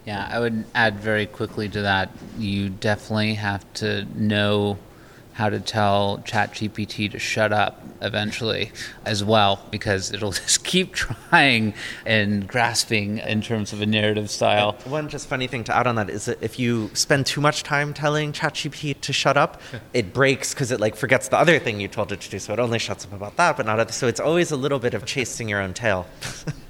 Yeah, 0.05 0.29
I 0.31 0.41
would 0.41 0.65
add 0.75 0.99
very 0.99 1.27
quickly 1.27 1.69
to 1.69 1.83
that. 1.83 2.11
You 2.37 2.69
definitely 2.71 3.35
have 3.35 3.71
to 3.75 4.05
know 4.21 4.79
how 5.35 5.49
to 5.49 5.59
tell 5.61 6.23
ChatGPT 6.27 7.11
to 7.13 7.19
shut 7.19 7.53
up 7.53 7.83
eventually 8.03 8.71
as 9.05 9.25
well, 9.25 9.65
because 9.71 10.13
it'll 10.13 10.33
just 10.33 10.65
keep 10.65 10.93
trying 10.93 11.73
and 12.05 12.47
grasping 12.47 13.19
in 13.19 13.41
terms 13.41 13.73
of 13.73 13.81
a 13.81 13.87
narrative 13.87 14.29
style. 14.31 14.73
One 14.85 15.09
just 15.09 15.29
funny 15.29 15.47
thing 15.47 15.65
to 15.65 15.75
add 15.75 15.87
on 15.87 15.95
that 15.95 16.11
is 16.11 16.27
that 16.27 16.43
if 16.43 16.59
you 16.59 16.91
spend 16.95 17.27
too 17.27 17.41
much 17.41 17.63
time 17.63 17.95
telling 17.95 18.33
ChatGPT 18.33 19.01
to 19.01 19.13
shut 19.13 19.37
up, 19.37 19.61
it 19.95 20.13
breaks 20.13 20.53
because 20.53 20.71
it 20.71 20.81
like 20.81 20.97
forgets 20.97 21.29
the 21.29 21.39
other 21.39 21.59
thing 21.59 21.81
you 21.81 21.89
told 21.89 22.13
it 22.13 22.21
to 22.21 22.31
do. 22.31 22.39
So 22.39 22.53
it 22.53 22.59
only 22.59 22.79
shuts 22.79 23.05
up 23.05 23.13
about 23.13 23.37
that, 23.37 23.57
but 23.57 23.67
not 23.67 23.79
other. 23.79 23.93
So 23.93 24.09
it's 24.09 24.21
always 24.21 24.51
a 24.51 24.57
little 24.57 24.79
bit 24.79 24.95
of 24.95 25.07
chasing 25.07 25.49
your 25.49 25.61
own 25.61 25.73
tail. 25.75 26.07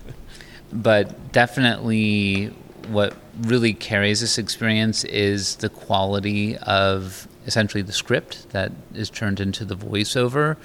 but 0.73 1.33
definitely 1.33 2.53
what 2.87 3.16
really 3.40 3.73
carries 3.75 4.21
this 4.21 4.38
experience 4.38 5.05
is 5.05 5.57
the 5.57 5.68
quality 5.68 6.57
of 6.59 7.29
essentially 7.47 7.83
the 7.83 7.92
script 7.92 8.49
that 8.51 8.71
is 8.95 9.11
turned 9.11 9.40
into 9.40 9.64
the 9.64 9.77
voiceover 9.77 10.57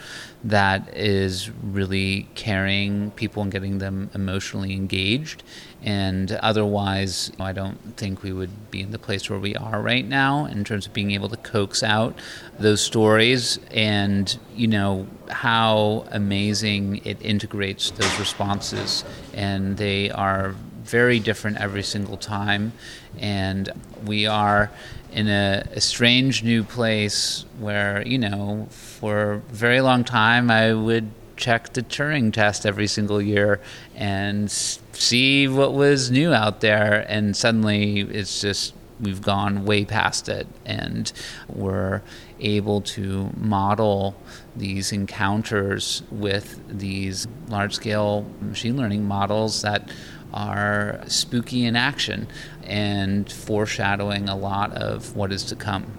that 0.43 0.95
is 0.95 1.49
really 1.49 2.27
carrying 2.35 3.09
people 3.11 3.41
and 3.41 3.51
getting 3.51 3.79
them 3.79 4.09
emotionally 4.13 4.73
engaged. 4.73 5.43
And 5.81 6.31
otherwise 6.33 7.31
i 7.39 7.51
don't 7.51 7.97
think 7.97 8.21
we 8.21 8.31
would 8.31 8.71
be 8.71 8.81
in 8.81 8.91
the 8.91 8.99
place 8.99 9.29
where 9.29 9.39
we 9.39 9.55
are 9.55 9.81
right 9.81 10.07
now 10.07 10.45
in 10.45 10.63
terms 10.63 10.85
of 10.85 10.93
being 10.93 11.11
able 11.11 11.29
to 11.29 11.37
coax 11.37 11.81
out 11.81 12.15
those 12.59 12.81
stories 12.81 13.59
and 13.71 14.37
you 14.55 14.67
know 14.67 15.07
how 15.29 16.05
amazing 16.11 17.01
it 17.05 17.17
integrates 17.21 17.91
those 17.91 18.19
responses. 18.19 19.03
And 19.33 19.77
they 19.77 20.09
are 20.11 20.55
very 20.87 21.19
different 21.19 21.57
every 21.57 21.83
single 21.83 22.17
time. 22.17 22.73
And 23.19 23.69
we 24.05 24.25
are 24.25 24.71
in 25.11 25.27
a, 25.27 25.67
a, 25.71 25.81
strange 25.81 26.43
new 26.43 26.63
place 26.63 27.45
where, 27.59 28.05
you 28.05 28.17
know, 28.17 28.67
for 28.69 29.33
a 29.33 29.37
very 29.53 29.81
long 29.81 30.03
time, 30.03 30.51
I 30.51 30.73
would 30.73 31.09
check 31.37 31.73
the 31.73 31.83
Turing 31.83 32.33
test 32.33 32.65
every 32.65 32.87
single 32.87 33.21
year 33.21 33.61
and 33.95 34.49
see 34.51 35.47
what 35.47 35.73
was 35.73 36.11
new 36.11 36.33
out 36.33 36.61
there. 36.61 37.05
And 37.07 37.35
suddenly 37.35 38.01
it's 38.01 38.41
just, 38.41 38.73
we've 38.99 39.21
gone 39.21 39.65
way 39.65 39.85
past 39.85 40.29
it. 40.29 40.47
And 40.65 41.11
we're 41.47 42.01
able 42.39 42.81
to 42.81 43.29
model 43.37 44.15
these 44.55 44.91
encounters 44.91 46.03
with 46.11 46.59
these 46.67 47.27
large 47.47 47.73
scale 47.73 48.25
machine 48.41 48.77
learning 48.77 49.03
models 49.03 49.61
that 49.61 49.89
are 50.33 51.01
spooky 51.07 51.65
in 51.65 51.75
action 51.75 52.27
and 52.63 53.31
foreshadowing 53.31 54.29
a 54.29 54.35
lot 54.35 54.73
of 54.73 55.15
what 55.15 55.31
is 55.31 55.43
to 55.45 55.55
come. 55.55 55.91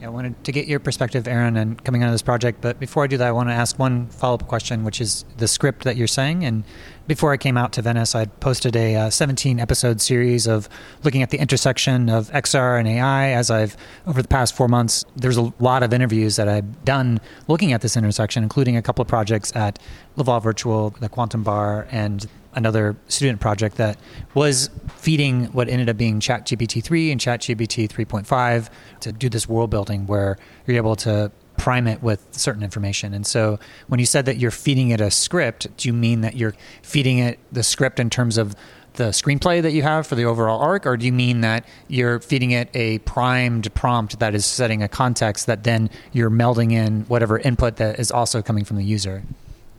Yeah, 0.00 0.06
I 0.06 0.10
wanted 0.10 0.42
to 0.44 0.52
get 0.52 0.66
your 0.66 0.80
perspective, 0.80 1.28
Aaron, 1.28 1.56
and 1.56 1.82
coming 1.84 2.02
out 2.02 2.06
of 2.06 2.12
this 2.12 2.22
project. 2.22 2.60
But 2.60 2.80
before 2.80 3.04
I 3.04 3.06
do 3.06 3.18
that, 3.18 3.26
I 3.26 3.32
want 3.32 3.50
to 3.50 3.54
ask 3.54 3.78
one 3.78 4.06
follow 4.06 4.34
up 4.34 4.48
question, 4.48 4.82
which 4.82 5.00
is 5.00 5.24
the 5.36 5.46
script 5.46 5.84
that 5.84 5.96
you're 5.96 6.06
saying. 6.06 6.44
And 6.44 6.64
before 7.10 7.32
I 7.32 7.38
came 7.38 7.56
out 7.56 7.72
to 7.72 7.82
Venice, 7.82 8.14
I'd 8.14 8.38
posted 8.38 8.76
a 8.76 8.94
uh, 8.94 9.10
17 9.10 9.58
episode 9.58 10.00
series 10.00 10.46
of 10.46 10.68
looking 11.02 11.22
at 11.22 11.30
the 11.30 11.38
intersection 11.38 12.08
of 12.08 12.30
XR 12.30 12.78
and 12.78 12.86
AI. 12.86 13.30
As 13.30 13.50
I've, 13.50 13.76
over 14.06 14.22
the 14.22 14.28
past 14.28 14.54
four 14.54 14.68
months, 14.68 15.04
there's 15.16 15.36
a 15.36 15.52
lot 15.58 15.82
of 15.82 15.92
interviews 15.92 16.36
that 16.36 16.46
I've 16.46 16.84
done 16.84 17.18
looking 17.48 17.72
at 17.72 17.80
this 17.80 17.96
intersection, 17.96 18.44
including 18.44 18.76
a 18.76 18.82
couple 18.82 19.02
of 19.02 19.08
projects 19.08 19.50
at 19.56 19.80
Laval 20.14 20.38
Virtual, 20.38 20.90
the 21.00 21.08
Quantum 21.08 21.42
Bar, 21.42 21.88
and 21.90 22.28
another 22.54 22.96
student 23.08 23.40
project 23.40 23.76
that 23.78 23.98
was 24.34 24.70
feeding 24.94 25.46
what 25.46 25.68
ended 25.68 25.88
up 25.88 25.96
being 25.96 26.20
ChatGPT 26.20 26.80
3 26.80 27.10
and 27.10 27.20
ChatGPT 27.20 27.88
3.5 27.88 28.68
to 29.00 29.10
do 29.10 29.28
this 29.28 29.48
world 29.48 29.70
building 29.70 30.06
where 30.06 30.38
you're 30.64 30.76
able 30.76 30.94
to 30.94 31.32
prime 31.60 31.86
it 31.86 32.02
with 32.02 32.26
certain 32.32 32.62
information. 32.62 33.12
And 33.12 33.26
so 33.26 33.58
when 33.88 34.00
you 34.00 34.06
said 34.06 34.24
that 34.24 34.38
you're 34.38 34.50
feeding 34.50 34.88
it 34.88 35.00
a 35.00 35.10
script, 35.10 35.68
do 35.76 35.88
you 35.88 35.92
mean 35.92 36.22
that 36.22 36.34
you're 36.34 36.54
feeding 36.82 37.18
it 37.18 37.38
the 37.52 37.62
script 37.62 38.00
in 38.00 38.08
terms 38.08 38.38
of 38.38 38.56
the 38.94 39.10
screenplay 39.10 39.62
that 39.62 39.72
you 39.72 39.82
have 39.82 40.06
for 40.06 40.14
the 40.14 40.24
overall 40.24 40.58
arc, 40.60 40.86
or 40.86 40.96
do 40.96 41.06
you 41.06 41.12
mean 41.12 41.42
that 41.42 41.64
you're 41.88 42.18
feeding 42.18 42.50
it 42.50 42.68
a 42.74 42.98
primed 43.00 43.72
prompt 43.74 44.18
that 44.18 44.34
is 44.34 44.44
setting 44.44 44.82
a 44.82 44.88
context 44.88 45.46
that 45.46 45.62
then 45.64 45.88
you're 46.12 46.30
melding 46.30 46.72
in 46.72 47.02
whatever 47.02 47.38
input 47.38 47.76
that 47.76 48.00
is 48.00 48.10
also 48.10 48.42
coming 48.42 48.64
from 48.64 48.76
the 48.76 48.84
user? 48.84 49.22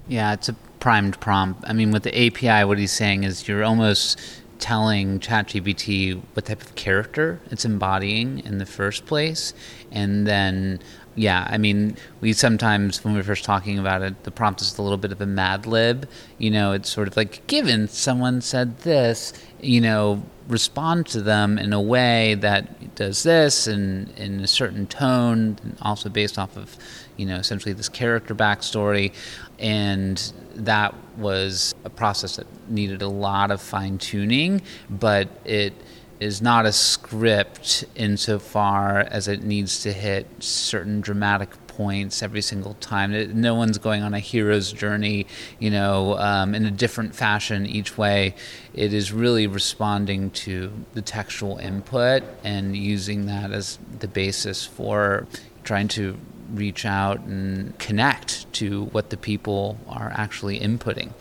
Yeah, 0.07 0.33
it's 0.33 0.49
a 0.49 0.53
primed 0.79 1.19
prompt. 1.19 1.63
I 1.67 1.73
mean, 1.73 1.91
with 1.91 2.03
the 2.03 2.27
API, 2.27 2.63
what 2.65 2.77
he's 2.77 2.91
saying 2.91 3.23
is 3.23 3.47
you're 3.47 3.63
almost 3.63 4.19
telling 4.59 5.19
ChatGPT 5.19 6.21
what 6.33 6.45
type 6.45 6.61
of 6.61 6.75
character 6.75 7.39
it's 7.49 7.65
embodying 7.65 8.39
in 8.45 8.59
the 8.59 8.65
first 8.65 9.05
place. 9.05 9.53
And 9.91 10.25
then, 10.25 10.79
yeah, 11.21 11.47
I 11.49 11.59
mean, 11.59 11.97
we 12.19 12.33
sometimes, 12.33 13.03
when 13.03 13.13
we 13.13 13.19
are 13.19 13.23
first 13.23 13.43
talking 13.43 13.77
about 13.77 14.01
it, 14.01 14.23
the 14.23 14.31
prompt 14.31 14.59
is 14.61 14.77
a 14.79 14.81
little 14.81 14.97
bit 14.97 15.11
of 15.11 15.21
a 15.21 15.27
mad 15.27 15.67
lib. 15.67 16.09
You 16.39 16.49
know, 16.49 16.71
it's 16.71 16.89
sort 16.89 17.07
of 17.07 17.15
like, 17.15 17.45
given 17.45 17.87
someone 17.87 18.41
said 18.41 18.79
this, 18.79 19.31
you 19.61 19.81
know, 19.81 20.23
respond 20.47 21.05
to 21.07 21.21
them 21.21 21.59
in 21.59 21.73
a 21.73 21.81
way 21.81 22.33
that 22.35 22.95
does 22.95 23.21
this 23.21 23.67
and 23.67 24.09
in 24.17 24.39
a 24.39 24.47
certain 24.47 24.87
tone, 24.87 25.59
and 25.61 25.77
also 25.83 26.09
based 26.09 26.39
off 26.39 26.57
of, 26.57 26.75
you 27.17 27.27
know, 27.27 27.35
essentially 27.35 27.73
this 27.73 27.87
character 27.87 28.33
backstory. 28.33 29.13
And 29.59 30.17
that 30.55 30.95
was 31.17 31.75
a 31.85 31.89
process 31.91 32.37
that 32.37 32.47
needed 32.67 33.03
a 33.03 33.07
lot 33.07 33.51
of 33.51 33.61
fine 33.61 33.99
tuning, 33.99 34.63
but 34.89 35.27
it 35.45 35.73
is 36.21 36.39
not 36.39 36.67
a 36.67 36.71
script 36.71 37.83
insofar 37.95 38.99
as 38.99 39.27
it 39.27 39.41
needs 39.41 39.81
to 39.81 39.91
hit 39.91 40.27
certain 40.37 41.01
dramatic 41.01 41.49
points 41.65 42.21
every 42.21 42.43
single 42.43 42.75
time. 42.75 43.41
No 43.41 43.55
one's 43.55 43.79
going 43.79 44.03
on 44.03 44.13
a 44.13 44.19
hero's 44.19 44.71
journey, 44.71 45.25
you 45.57 45.71
know, 45.71 46.15
um, 46.19 46.53
in 46.53 46.63
a 46.67 46.69
different 46.69 47.15
fashion 47.15 47.65
each 47.65 47.97
way. 47.97 48.35
It 48.75 48.93
is 48.93 49.11
really 49.11 49.47
responding 49.47 50.29
to 50.31 50.71
the 50.93 51.01
textual 51.01 51.57
input 51.57 52.21
and 52.43 52.77
using 52.77 53.25
that 53.25 53.51
as 53.51 53.79
the 53.99 54.07
basis 54.07 54.63
for 54.63 55.25
trying 55.63 55.87
to 55.87 56.15
reach 56.53 56.85
out 56.85 57.19
and 57.21 57.77
connect 57.79 58.51
to 58.53 58.85
what 58.85 59.09
the 59.09 59.17
people 59.17 59.79
are 59.87 60.11
actually 60.15 60.59
inputting 60.59 61.13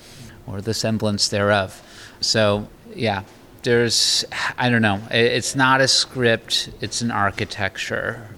or 0.47 0.61
the 0.61 0.75
semblance 0.75 1.29
thereof. 1.29 1.83
So, 2.21 2.69
yeah, 2.95 3.23
there's, 3.63 4.25
I 4.59 4.69
don't 4.71 4.83
know, 4.83 5.01
it's 5.11 5.55
not 5.55 5.81
a 5.81 5.89
script, 5.89 6.71
it's 6.81 7.03
an 7.03 7.11
architecture. 7.11 8.29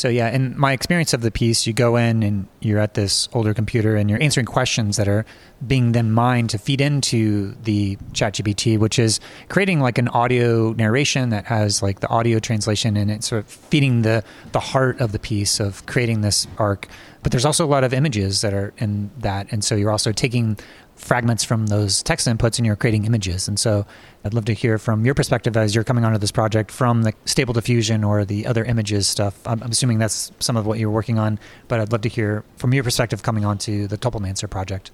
So 0.00 0.08
yeah, 0.08 0.30
in 0.30 0.58
my 0.58 0.72
experience 0.72 1.12
of 1.12 1.20
the 1.20 1.30
piece, 1.30 1.66
you 1.66 1.74
go 1.74 1.96
in 1.96 2.22
and 2.22 2.48
you're 2.60 2.78
at 2.78 2.94
this 2.94 3.28
older 3.34 3.52
computer 3.52 3.96
and 3.96 4.08
you're 4.08 4.22
answering 4.22 4.46
questions 4.46 4.96
that 4.96 5.08
are 5.08 5.26
being 5.66 5.92
then 5.92 6.10
mined 6.10 6.48
to 6.50 6.58
feed 6.58 6.80
into 6.80 7.54
the 7.64 7.96
ChatGPT, 8.12 8.78
which 8.78 8.98
is 8.98 9.20
creating 9.50 9.80
like 9.80 9.98
an 9.98 10.08
audio 10.08 10.72
narration 10.72 11.28
that 11.30 11.44
has 11.44 11.82
like 11.82 12.00
the 12.00 12.08
audio 12.08 12.38
translation 12.38 12.96
and 12.96 13.10
it's 13.10 13.28
sort 13.28 13.44
of 13.44 13.50
feeding 13.50 14.00
the 14.00 14.24
the 14.52 14.60
heart 14.60 14.98
of 15.02 15.12
the 15.12 15.18
piece 15.18 15.60
of 15.60 15.84
creating 15.84 16.22
this 16.22 16.46
arc. 16.56 16.88
But 17.22 17.32
there's 17.32 17.44
also 17.44 17.66
a 17.66 17.68
lot 17.68 17.84
of 17.84 17.92
images 17.92 18.40
that 18.40 18.54
are 18.54 18.72
in 18.78 19.10
that, 19.18 19.52
and 19.52 19.62
so 19.62 19.74
you're 19.74 19.90
also 19.90 20.12
taking 20.12 20.56
fragments 21.00 21.42
from 21.42 21.66
those 21.66 22.02
text 22.02 22.28
inputs 22.28 22.58
and 22.58 22.66
you're 22.66 22.76
creating 22.76 23.04
images. 23.04 23.48
And 23.48 23.58
so 23.58 23.86
I'd 24.24 24.34
love 24.34 24.44
to 24.44 24.52
hear 24.52 24.78
from 24.78 25.04
your 25.04 25.14
perspective 25.14 25.56
as 25.56 25.74
you're 25.74 25.84
coming 25.84 26.04
onto 26.04 26.18
this 26.18 26.30
project 26.30 26.70
from 26.70 27.02
the 27.02 27.14
stable 27.24 27.54
diffusion 27.54 28.04
or 28.04 28.24
the 28.24 28.46
other 28.46 28.64
images 28.64 29.08
stuff. 29.08 29.38
I'm, 29.46 29.62
assuming 29.62 29.98
that's 29.98 30.30
some 30.38 30.56
of 30.56 30.66
what 30.66 30.78
you're 30.78 30.90
working 30.90 31.18
on, 31.18 31.38
but 31.68 31.80
I'd 31.80 31.90
love 31.90 32.02
to 32.02 32.08
hear 32.08 32.44
from 32.56 32.74
your 32.74 32.84
perspective 32.84 33.22
coming 33.22 33.44
onto 33.44 33.86
the 33.86 33.96
Tulpamancer 33.96 34.48
project. 34.48 34.90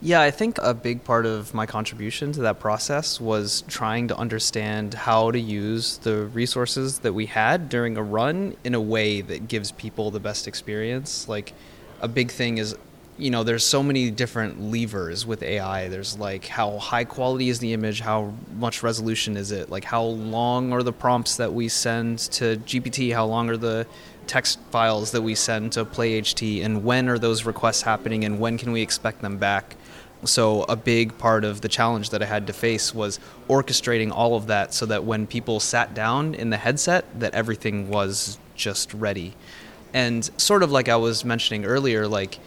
Yeah, 0.00 0.20
I 0.20 0.30
think 0.30 0.58
a 0.62 0.74
big 0.74 1.02
part 1.02 1.26
of 1.26 1.52
my 1.52 1.66
contribution 1.66 2.30
to 2.32 2.42
that 2.42 2.60
process 2.60 3.20
was 3.20 3.62
trying 3.62 4.06
to 4.08 4.16
understand 4.16 4.94
how 4.94 5.32
to 5.32 5.40
use 5.40 5.98
the 5.98 6.26
resources 6.26 7.00
that 7.00 7.12
we 7.12 7.26
had 7.26 7.68
during 7.68 7.96
a 7.96 8.02
run 8.02 8.56
in 8.62 8.76
a 8.76 8.80
way 8.80 9.20
that 9.22 9.48
gives 9.48 9.72
people 9.72 10.12
the 10.12 10.20
best 10.20 10.46
experience. 10.46 11.26
Like, 11.26 11.52
a 12.00 12.06
big 12.06 12.30
thing 12.30 12.58
is 12.58 12.76
you 13.18 13.30
know 13.30 13.42
there's 13.42 13.64
so 13.64 13.82
many 13.82 14.10
different 14.10 14.60
levers 14.60 15.26
with 15.26 15.42
AI. 15.42 15.88
There's 15.88 16.18
like 16.18 16.46
how 16.46 16.78
high 16.78 17.04
quality 17.04 17.48
is 17.48 17.58
the 17.58 17.72
image, 17.72 18.00
how 18.00 18.32
much 18.56 18.82
resolution 18.82 19.36
is 19.36 19.50
it, 19.50 19.70
like 19.70 19.84
how 19.84 20.04
long 20.04 20.72
are 20.72 20.82
the 20.82 20.92
prompts 20.92 21.36
that 21.36 21.52
we 21.52 21.68
send 21.68 22.18
to 22.18 22.56
GPT, 22.58 23.12
how 23.12 23.26
long 23.26 23.50
are 23.50 23.56
the 23.56 23.86
text 24.28 24.60
files 24.70 25.10
that 25.10 25.22
we 25.22 25.34
send 25.34 25.72
to 25.72 25.84
PlayHT, 25.84 26.64
and 26.64 26.84
when 26.84 27.08
are 27.08 27.18
those 27.18 27.44
requests 27.44 27.82
happening, 27.82 28.24
and 28.24 28.38
when 28.38 28.56
can 28.56 28.70
we 28.70 28.82
expect 28.82 29.20
them 29.20 29.38
back? 29.38 29.74
So 30.24 30.62
a 30.64 30.76
big 30.76 31.16
part 31.18 31.44
of 31.44 31.60
the 31.60 31.68
challenge 31.68 32.10
that 32.10 32.22
I 32.22 32.26
had 32.26 32.46
to 32.48 32.52
face 32.52 32.94
was 32.94 33.20
orchestrating 33.48 34.10
all 34.10 34.34
of 34.34 34.48
that 34.48 34.74
so 34.74 34.84
that 34.86 35.04
when 35.04 35.26
people 35.26 35.60
sat 35.60 35.94
down 35.94 36.34
in 36.34 36.50
the 36.50 36.56
headset, 36.56 37.04
that 37.20 37.34
everything 37.34 37.88
was 37.88 38.38
just 38.54 38.92
ready. 38.94 39.34
And 39.94 40.28
sort 40.36 40.62
of 40.62 40.72
like 40.72 40.88
I 40.88 40.96
was 40.96 41.24
mentioning 41.24 41.64
earlier, 41.64 42.08
like 42.08 42.38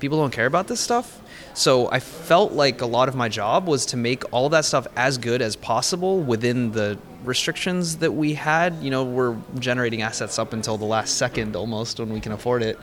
people 0.00 0.18
don't 0.18 0.32
care 0.32 0.46
about 0.46 0.66
this 0.66 0.80
stuff. 0.80 1.20
So 1.54 1.90
I 1.90 2.00
felt 2.00 2.52
like 2.52 2.80
a 2.80 2.86
lot 2.86 3.08
of 3.08 3.14
my 3.14 3.28
job 3.28 3.66
was 3.66 3.86
to 3.86 3.96
make 3.96 4.22
all 4.32 4.48
that 4.50 4.64
stuff 4.64 4.86
as 4.96 5.18
good 5.18 5.42
as 5.42 5.56
possible 5.56 6.20
within 6.20 6.72
the 6.72 6.98
restrictions 7.24 7.98
that 7.98 8.12
we 8.12 8.34
had. 8.34 8.74
You 8.82 8.90
know, 8.90 9.04
we're 9.04 9.36
generating 9.58 10.02
assets 10.02 10.38
up 10.38 10.52
until 10.52 10.78
the 10.78 10.84
last 10.84 11.16
second 11.16 11.56
almost 11.56 11.98
when 11.98 12.12
we 12.12 12.20
can 12.20 12.32
afford 12.32 12.62
it, 12.62 12.78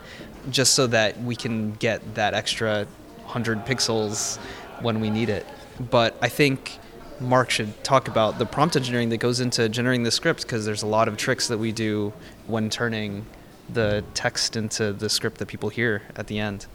just 0.50 0.74
so 0.74 0.86
that 0.88 1.20
we 1.22 1.34
can 1.34 1.72
get 1.74 2.14
that 2.14 2.34
extra 2.34 2.86
100 3.24 3.66
pixels 3.66 4.38
when 4.80 5.00
we 5.00 5.10
need 5.10 5.28
it. 5.28 5.46
But 5.90 6.16
I 6.22 6.28
think 6.28 6.78
Marc 7.20 7.50
should 7.50 7.82
talk 7.82 8.06
about 8.06 8.38
the 8.38 8.46
prompt 8.46 8.76
engineering 8.76 9.08
that 9.08 9.18
goes 9.18 9.40
into 9.40 9.68
generating 9.68 10.04
the 10.04 10.10
script 10.10 10.42
because 10.42 10.64
there's 10.64 10.82
a 10.82 10.86
lot 10.86 11.08
of 11.08 11.16
tricks 11.16 11.48
that 11.48 11.58
we 11.58 11.72
do 11.72 12.12
when 12.46 12.70
turning 12.70 13.26
the 13.68 14.04
text 14.14 14.56
into 14.56 14.92
the 14.92 15.08
script 15.08 15.38
that 15.38 15.46
people 15.46 15.68
hear 15.68 16.02
at 16.16 16.26
the 16.26 16.38
end. 16.38 16.66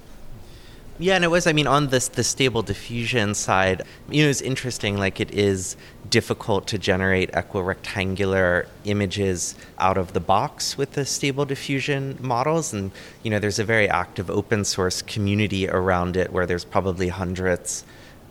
Yeah, 0.99 1.15
and 1.15 1.23
it 1.23 1.29
was, 1.29 1.47
I 1.47 1.53
mean, 1.53 1.65
on 1.65 1.87
this 1.87 2.07
the 2.07 2.23
stable 2.23 2.61
diffusion 2.61 3.33
side, 3.33 3.81
you 4.09 4.23
know, 4.23 4.29
it's 4.29 4.41
interesting, 4.41 4.97
like 4.97 5.19
it 5.19 5.31
is 5.31 5.75
difficult 6.09 6.67
to 6.67 6.77
generate 6.77 7.31
equirectangular 7.31 8.67
images 8.85 9.55
out 9.79 9.97
of 9.97 10.13
the 10.13 10.19
box 10.19 10.77
with 10.77 10.91
the 10.91 11.03
stable 11.03 11.45
diffusion 11.45 12.19
models. 12.21 12.73
And, 12.73 12.91
you 13.23 13.31
know, 13.31 13.39
there's 13.39 13.57
a 13.57 13.63
very 13.63 13.89
active 13.89 14.29
open 14.29 14.63
source 14.65 15.01
community 15.01 15.67
around 15.67 16.15
it 16.15 16.31
where 16.31 16.45
there's 16.45 16.65
probably 16.65 17.07
hundreds 17.07 17.85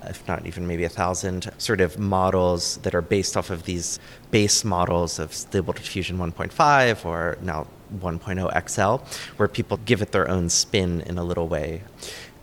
if 0.04 0.26
not 0.26 0.46
even 0.46 0.66
maybe 0.66 0.84
a 0.84 0.88
thousand 0.88 1.50
sort 1.58 1.80
of 1.80 1.98
models 1.98 2.78
that 2.78 2.94
are 2.94 3.02
based 3.02 3.36
off 3.36 3.50
of 3.50 3.64
these 3.64 4.00
base 4.30 4.64
models 4.64 5.18
of 5.18 5.32
Stable 5.32 5.72
Diffusion 5.72 6.18
1.5 6.18 7.04
or 7.04 7.38
now 7.40 7.66
1.0 8.00 8.68
XL, 8.68 9.04
where 9.36 9.48
people 9.48 9.76
give 9.84 10.02
it 10.02 10.12
their 10.12 10.28
own 10.28 10.48
spin 10.48 11.02
in 11.02 11.18
a 11.18 11.24
little 11.24 11.46
way. 11.46 11.82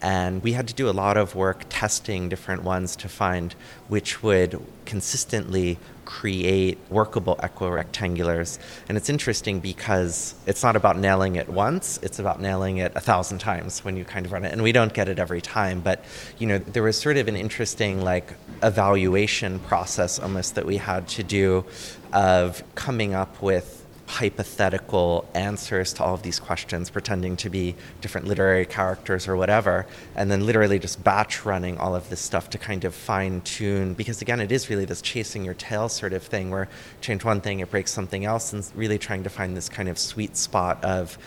And 0.02 0.41
we 0.43 0.54
had 0.54 0.68
to 0.70 0.74
do 0.74 0.89
a 0.89 0.91
lot 0.91 1.18
of 1.18 1.36
work 1.36 1.66
testing 1.70 2.30
different 2.30 2.64
ones 2.64 2.95
to 2.97 3.10
find 3.10 3.54
which 3.88 4.24
would 4.24 4.62
consistently 4.86 5.78
create 6.06 6.80
workable 6.89 7.36
equirectangulars. 7.36 8.58
And 8.88 8.97
it's 8.97 9.10
interesting 9.10 9.60
because 9.60 10.34
it's 10.47 10.64
not 10.64 10.76
about 10.76 10.97
nailing 10.97 11.36
it 11.36 11.47
once, 11.47 12.00
it's 12.02 12.18
about 12.18 12.41
nailing 12.41 12.78
it 12.78 12.91
a 12.95 13.00
thousand 13.00 13.38
times 13.38 13.86
when 13.86 13.95
you 13.95 14.06
kind 14.06 14.26
of 14.26 14.32
run 14.32 14.43
it. 14.43 14.52
And 14.52 14.64
we 14.64 14.72
don't 14.72 14.91
get 14.93 15.08
it 15.08 15.20
every 15.20 15.41
time, 15.41 15.82
but 15.82 16.04
you 16.39 16.47
know, 16.47 16.58
there 16.58 16.82
was 16.82 17.00
sort 17.00 17.18
of 17.18 17.28
an 17.28 17.36
interesting 17.36 18.02
like 18.02 18.34
evaluation 18.64 19.60
process 19.60 20.18
almost 20.18 20.56
that 20.56 20.66
we 20.66 20.78
had 20.78 21.08
to 21.10 21.24
do 21.24 21.66
of 22.12 22.64
coming 22.74 23.14
up 23.14 23.39
with 23.41 23.79
hypothetical 24.10 25.24
answers 25.36 25.93
to 25.93 26.03
all 26.03 26.16
of 26.16 26.24
these 26.24 26.39
questions, 26.39 26.89
pretending 26.89 27.38
to 27.38 27.47
be 27.47 27.76
different 28.01 28.28
literary 28.28 28.66
characters 28.66 29.28
or 29.28 29.38
whatever, 29.38 29.86
and 30.16 30.32
then 30.32 30.47
literally 30.47 30.80
just 30.80 31.03
batch 31.03 31.45
running 31.45 31.78
all 31.78 31.95
of 31.95 32.10
this 32.10 32.20
stuff 32.20 32.49
to 32.49 32.57
kind 32.57 32.86
of 32.86 32.95
fine 32.95 33.39
tune. 33.41 33.93
Because 33.93 34.20
again, 34.24 34.39
it 34.39 34.51
is 34.51 34.68
really 34.68 34.86
this 34.86 35.01
chasing 35.03 35.45
your 35.45 35.53
tail 35.53 35.88
sort 35.89 36.14
of 36.14 36.24
thing 36.24 36.49
where 36.49 36.68
change 37.01 37.24
one 37.24 37.39
thing, 37.39 37.60
it 37.60 37.70
breaks 37.70 37.91
something 37.91 38.26
else, 38.26 38.51
and 38.51 38.68
really 38.76 38.97
trying 38.97 39.24
to 39.24 39.30
find 39.30 39.55
this 39.55 39.70
kind 39.70 39.88
of 39.88 39.99
sweet 39.99 40.36
spot 40.36 40.84
of 40.84 41.20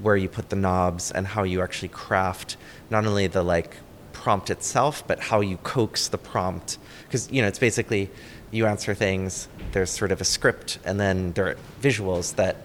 where 0.00 0.16
you 0.16 0.28
put 0.28 0.48
the 0.48 0.56
knobs 0.56 1.10
and 1.10 1.26
how 1.26 1.42
you 1.42 1.60
actually 1.60 1.88
craft 1.88 2.56
not 2.88 3.04
only 3.04 3.26
the 3.26 3.42
like 3.42 3.76
prompt 4.14 4.48
itself, 4.48 5.06
but 5.06 5.20
how 5.20 5.40
you 5.40 5.58
coax 5.58 6.08
the 6.08 6.18
prompt. 6.18 6.78
Because, 7.04 7.30
you 7.30 7.42
know, 7.42 7.48
it's 7.48 7.58
basically 7.58 8.08
you 8.50 8.66
answer 8.66 8.94
things, 8.94 9.48
there's 9.72 9.90
sort 9.90 10.12
of 10.12 10.20
a 10.20 10.24
script, 10.24 10.78
and 10.84 10.98
then 10.98 11.32
there 11.32 11.48
are 11.48 11.56
visuals 11.80 12.34
that 12.36 12.56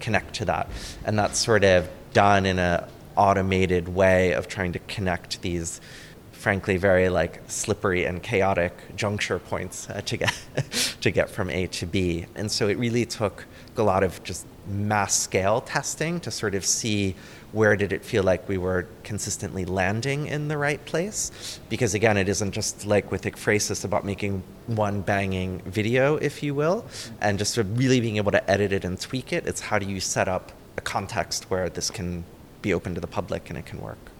connect 0.00 0.34
to 0.34 0.44
that. 0.44 0.68
And 1.04 1.18
that's 1.18 1.38
sort 1.38 1.64
of 1.64 1.88
done 2.12 2.46
in 2.46 2.58
a 2.58 2.88
automated 3.16 3.88
way 3.88 4.32
of 4.32 4.48
trying 4.48 4.72
to 4.72 4.78
connect 4.80 5.40
these 5.42 5.80
frankly 6.32 6.76
very 6.76 7.08
like 7.08 7.40
slippery 7.46 8.04
and 8.04 8.22
chaotic 8.22 8.76
juncture 8.96 9.38
points 9.38 9.88
uh, 9.88 10.00
to 10.02 10.16
get 10.18 10.34
to 11.00 11.10
get 11.10 11.30
from 11.30 11.48
A 11.50 11.66
to 11.68 11.86
B. 11.86 12.26
And 12.34 12.50
so 12.50 12.68
it 12.68 12.76
really 12.76 13.06
took 13.06 13.46
a 13.76 13.82
lot 13.82 14.02
of 14.02 14.22
just 14.24 14.46
mass 14.66 15.18
scale 15.18 15.60
testing 15.60 16.20
to 16.20 16.30
sort 16.30 16.54
of 16.54 16.64
see 16.64 17.14
where 17.54 17.76
did 17.76 17.92
it 17.92 18.04
feel 18.04 18.24
like 18.24 18.48
we 18.48 18.58
were 18.58 18.86
consistently 19.04 19.64
landing 19.64 20.26
in 20.26 20.48
the 20.48 20.58
right 20.58 20.84
place? 20.84 21.60
Because 21.68 21.94
again 21.94 22.16
it 22.16 22.28
isn't 22.28 22.50
just 22.50 22.84
like 22.84 23.10
with 23.12 23.22
ekphrasis 23.22 23.84
about 23.84 24.04
making 24.04 24.42
one 24.66 25.00
banging 25.00 25.60
video 25.60 26.16
if 26.16 26.42
you 26.42 26.52
will 26.54 26.84
and 27.20 27.38
just 27.38 27.54
sort 27.54 27.66
of 27.66 27.78
really 27.78 28.00
being 28.00 28.16
able 28.16 28.32
to 28.32 28.50
edit 28.50 28.72
it 28.72 28.84
and 28.84 29.00
tweak 29.00 29.32
it. 29.32 29.46
It's 29.46 29.60
how 29.60 29.78
do 29.78 29.86
you 29.86 30.00
set 30.00 30.26
up 30.26 30.50
a 30.76 30.80
context 30.80 31.48
where 31.48 31.70
this 31.70 31.90
can 31.90 32.24
be 32.60 32.74
open 32.74 32.94
to 32.96 33.00
the 33.00 33.06
public 33.06 33.48
and 33.48 33.58
it 33.58 33.66
can 33.66 33.80
work? 33.80 34.10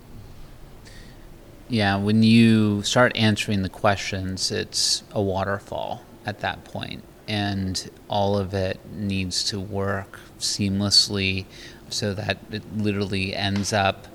Yeah 1.68 1.96
when 1.96 2.22
you 2.22 2.82
start 2.82 3.16
answering 3.16 3.62
the 3.62 3.68
questions 3.68 4.52
it's 4.52 5.02
a 5.10 5.20
waterfall 5.20 6.02
at 6.24 6.38
that 6.40 6.64
point 6.64 7.02
and 7.26 7.90
all 8.08 8.36
of 8.38 8.54
it 8.54 8.78
needs 8.92 9.44
to 9.44 9.58
work 9.58 10.20
seamlessly 10.38 11.46
so 11.94 12.14
that 12.14 12.38
it 12.50 12.62
literally 12.76 13.34
ends 13.34 13.72
up 13.72 14.08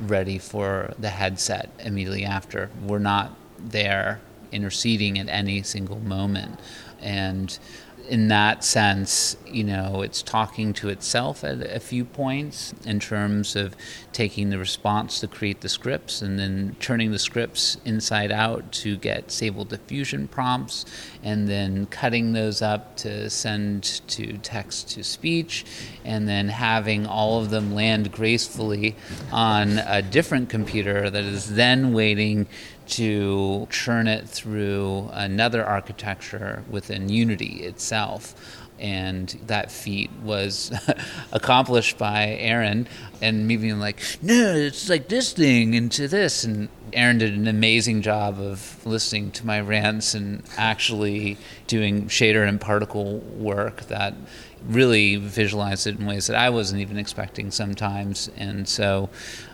ready 0.00 0.38
for 0.38 0.94
the 0.98 1.10
headset 1.10 1.70
immediately 1.78 2.24
after. 2.24 2.70
We're 2.82 2.98
not 2.98 3.36
there 3.58 4.20
interceding 4.52 5.18
at 5.18 5.28
any 5.28 5.62
single 5.62 5.98
moment. 6.00 6.58
And 7.00 7.58
in 8.08 8.28
that 8.28 8.64
sense, 8.64 9.36
you 9.46 9.64
know, 9.64 10.02
it's 10.02 10.22
talking 10.22 10.72
to 10.74 10.88
itself 10.88 11.44
at 11.44 11.60
a 11.60 11.80
few 11.80 12.04
points 12.04 12.74
in 12.84 13.00
terms 13.00 13.56
of 13.56 13.74
taking 14.12 14.50
the 14.50 14.58
response 14.58 15.20
to 15.20 15.26
create 15.26 15.60
the 15.60 15.68
scripts 15.68 16.22
and 16.22 16.38
then 16.38 16.76
turning 16.80 17.10
the 17.10 17.18
scripts 17.18 17.76
inside 17.84 18.32
out 18.32 18.70
to 18.72 18.96
get 18.96 19.30
stable 19.30 19.64
diffusion 19.64 20.28
prompts 20.28 20.84
and 21.22 21.48
then 21.48 21.86
cutting 21.86 22.32
those 22.32 22.62
up 22.62 22.96
to 22.96 23.28
send 23.28 23.82
to 24.06 24.38
text 24.38 24.90
to 24.90 25.02
speech 25.02 25.64
and 26.04 26.28
then 26.28 26.48
having 26.48 27.06
all 27.06 27.40
of 27.40 27.50
them 27.50 27.74
land 27.74 28.10
gracefully 28.12 28.94
on 29.32 29.78
a 29.86 30.00
different 30.00 30.48
computer 30.48 31.10
that 31.10 31.24
is 31.24 31.54
then 31.54 31.92
waiting 31.92 32.46
to 32.88 33.66
churn 33.70 34.06
it 34.06 34.28
through 34.28 35.08
another 35.12 35.64
architecture 35.64 36.62
within 36.70 37.08
Unity 37.08 37.64
itself. 37.64 38.34
And 38.78 39.28
that 39.46 39.70
feat 39.70 40.10
was 40.22 40.70
accomplished 41.32 41.96
by 41.96 42.36
Aaron, 42.38 42.86
and 43.22 43.48
me 43.48 43.56
being 43.56 43.80
like, 43.80 44.00
no, 44.20 44.54
it's 44.54 44.90
like 44.90 45.08
this 45.08 45.32
thing 45.32 45.72
into 45.72 46.08
this. 46.08 46.44
And 46.44 46.68
Aaron 46.92 47.16
did 47.18 47.34
an 47.34 47.48
amazing 47.48 48.02
job 48.02 48.38
of 48.38 48.84
listening 48.84 49.30
to 49.32 49.46
my 49.46 49.60
rants 49.60 50.14
and 50.14 50.42
actually 50.58 51.38
doing 51.66 52.08
shader 52.08 52.46
and 52.46 52.60
particle 52.60 53.18
work 53.18 53.82
that 53.86 54.14
really 54.68 55.16
visualized 55.16 55.86
it 55.86 55.98
in 55.98 56.06
ways 56.06 56.26
that 56.26 56.36
I 56.36 56.50
wasn't 56.50 56.80
even 56.80 56.98
expecting 56.98 57.50
sometimes. 57.50 58.30
And 58.36 58.68
so, 58.68 59.08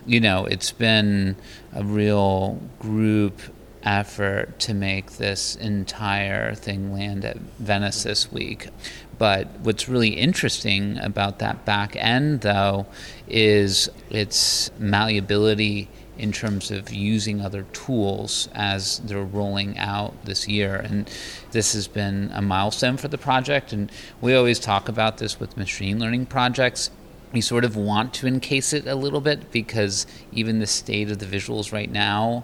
you 0.05 0.19
know, 0.19 0.45
it's 0.45 0.71
been 0.71 1.35
a 1.75 1.83
real 1.83 2.59
group 2.79 3.39
effort 3.83 4.57
to 4.59 4.73
make 4.73 5.11
this 5.13 5.55
entire 5.57 6.55
thing 6.55 6.93
land 6.93 7.25
at 7.25 7.37
Venice 7.59 8.03
this 8.03 8.31
week. 8.31 8.69
But 9.17 9.47
what's 9.59 9.87
really 9.87 10.09
interesting 10.09 10.97
about 10.99 11.39
that 11.39 11.65
back 11.65 11.95
end, 11.95 12.41
though, 12.41 12.85
is 13.27 13.89
its 14.09 14.71
malleability 14.79 15.89
in 16.17 16.31
terms 16.31 16.69
of 16.71 16.93
using 16.93 17.41
other 17.41 17.63
tools 17.73 18.47
as 18.53 18.99
they're 18.99 19.23
rolling 19.23 19.77
out 19.77 20.13
this 20.25 20.47
year. 20.47 20.75
And 20.75 21.09
this 21.51 21.73
has 21.73 21.87
been 21.87 22.31
a 22.33 22.41
milestone 22.41 22.97
for 22.97 23.07
the 23.07 23.17
project. 23.17 23.73
And 23.73 23.91
we 24.21 24.35
always 24.35 24.59
talk 24.59 24.87
about 24.87 25.17
this 25.17 25.39
with 25.39 25.57
machine 25.57 25.99
learning 25.99 26.27
projects. 26.27 26.91
We 27.33 27.41
sort 27.41 27.65
of 27.65 27.75
want 27.75 28.13
to 28.15 28.27
encase 28.27 28.71
it 28.71 28.87
a 28.87 28.95
little 28.95 29.19
bit 29.19 29.51
because 29.51 30.07
even 30.31 30.59
the 30.59 30.67
state 30.67 31.11
of 31.11 31.19
the 31.19 31.25
visuals 31.25 31.73
right 31.73 31.91
now 31.91 32.43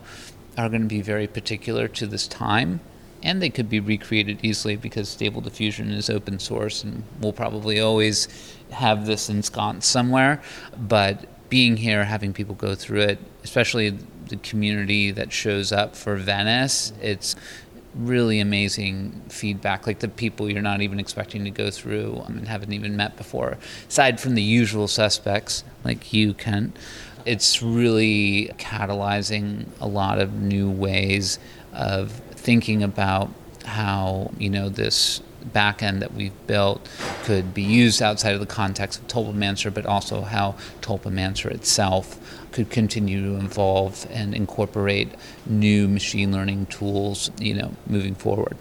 are 0.57 0.67
going 0.67 0.81
to 0.81 0.87
be 0.87 1.01
very 1.01 1.27
particular 1.27 1.87
to 1.87 2.07
this 2.07 2.27
time. 2.27 2.81
And 3.21 3.41
they 3.41 3.49
could 3.49 3.69
be 3.69 3.79
recreated 3.79 4.39
easily 4.43 4.75
because 4.75 5.09
Stable 5.09 5.41
Diffusion 5.41 5.91
is 5.91 6.09
open 6.09 6.39
source 6.39 6.83
and 6.83 7.03
we'll 7.21 7.33
probably 7.33 7.79
always 7.79 8.27
have 8.71 9.05
this 9.05 9.29
ensconced 9.29 9.89
somewhere. 9.89 10.41
But 10.77 11.25
being 11.49 11.77
here, 11.77 12.05
having 12.05 12.33
people 12.33 12.55
go 12.55 12.75
through 12.75 13.01
it, 13.01 13.19
especially 13.43 13.97
the 14.27 14.37
community 14.37 15.11
that 15.11 15.33
shows 15.33 15.71
up 15.71 15.95
for 15.95 16.15
Venice, 16.15 16.93
it's 17.01 17.35
really 17.95 18.39
amazing 18.39 19.21
feedback. 19.29 19.87
Like 19.87 19.99
the 19.99 20.07
people 20.07 20.49
you're 20.49 20.61
not 20.61 20.81
even 20.81 20.99
expecting 20.99 21.43
to 21.45 21.51
go 21.51 21.71
through 21.71 22.23
and 22.27 22.47
haven't 22.47 22.73
even 22.73 22.95
met 22.95 23.17
before, 23.17 23.57
aside 23.87 24.19
from 24.19 24.35
the 24.35 24.43
usual 24.43 24.87
suspects 24.87 25.63
like 25.83 26.13
you, 26.13 26.33
Kent. 26.33 26.77
It's 27.25 27.61
really 27.61 28.51
catalyzing 28.57 29.67
a 29.81 29.87
lot 29.87 30.19
of 30.19 30.33
new 30.33 30.69
ways 30.69 31.37
of 31.73 32.11
thinking 32.31 32.81
about 32.81 33.29
how 33.65 34.31
you 34.39 34.49
know 34.49 34.69
this 34.69 35.21
backend 35.53 35.99
that 35.99 36.13
we've 36.13 36.47
built 36.47 36.87
could 37.23 37.53
be 37.53 37.63
used 37.63 38.01
outside 38.01 38.33
of 38.33 38.39
the 38.39 38.45
context 38.45 38.99
of 38.99 39.07
Tulpamancer, 39.07 39.73
but 39.73 39.85
also 39.85 40.21
how 40.21 40.55
Tulpamancer 40.81 41.49
itself 41.49 42.17
could 42.51 42.69
continue 42.69 43.21
to 43.23 43.45
evolve 43.45 44.07
and 44.09 44.33
incorporate 44.33 45.09
new 45.45 45.87
machine 45.87 46.31
learning 46.31 46.65
tools, 46.67 47.31
you 47.39 47.53
know, 47.53 47.73
moving 47.87 48.15
forward. 48.15 48.57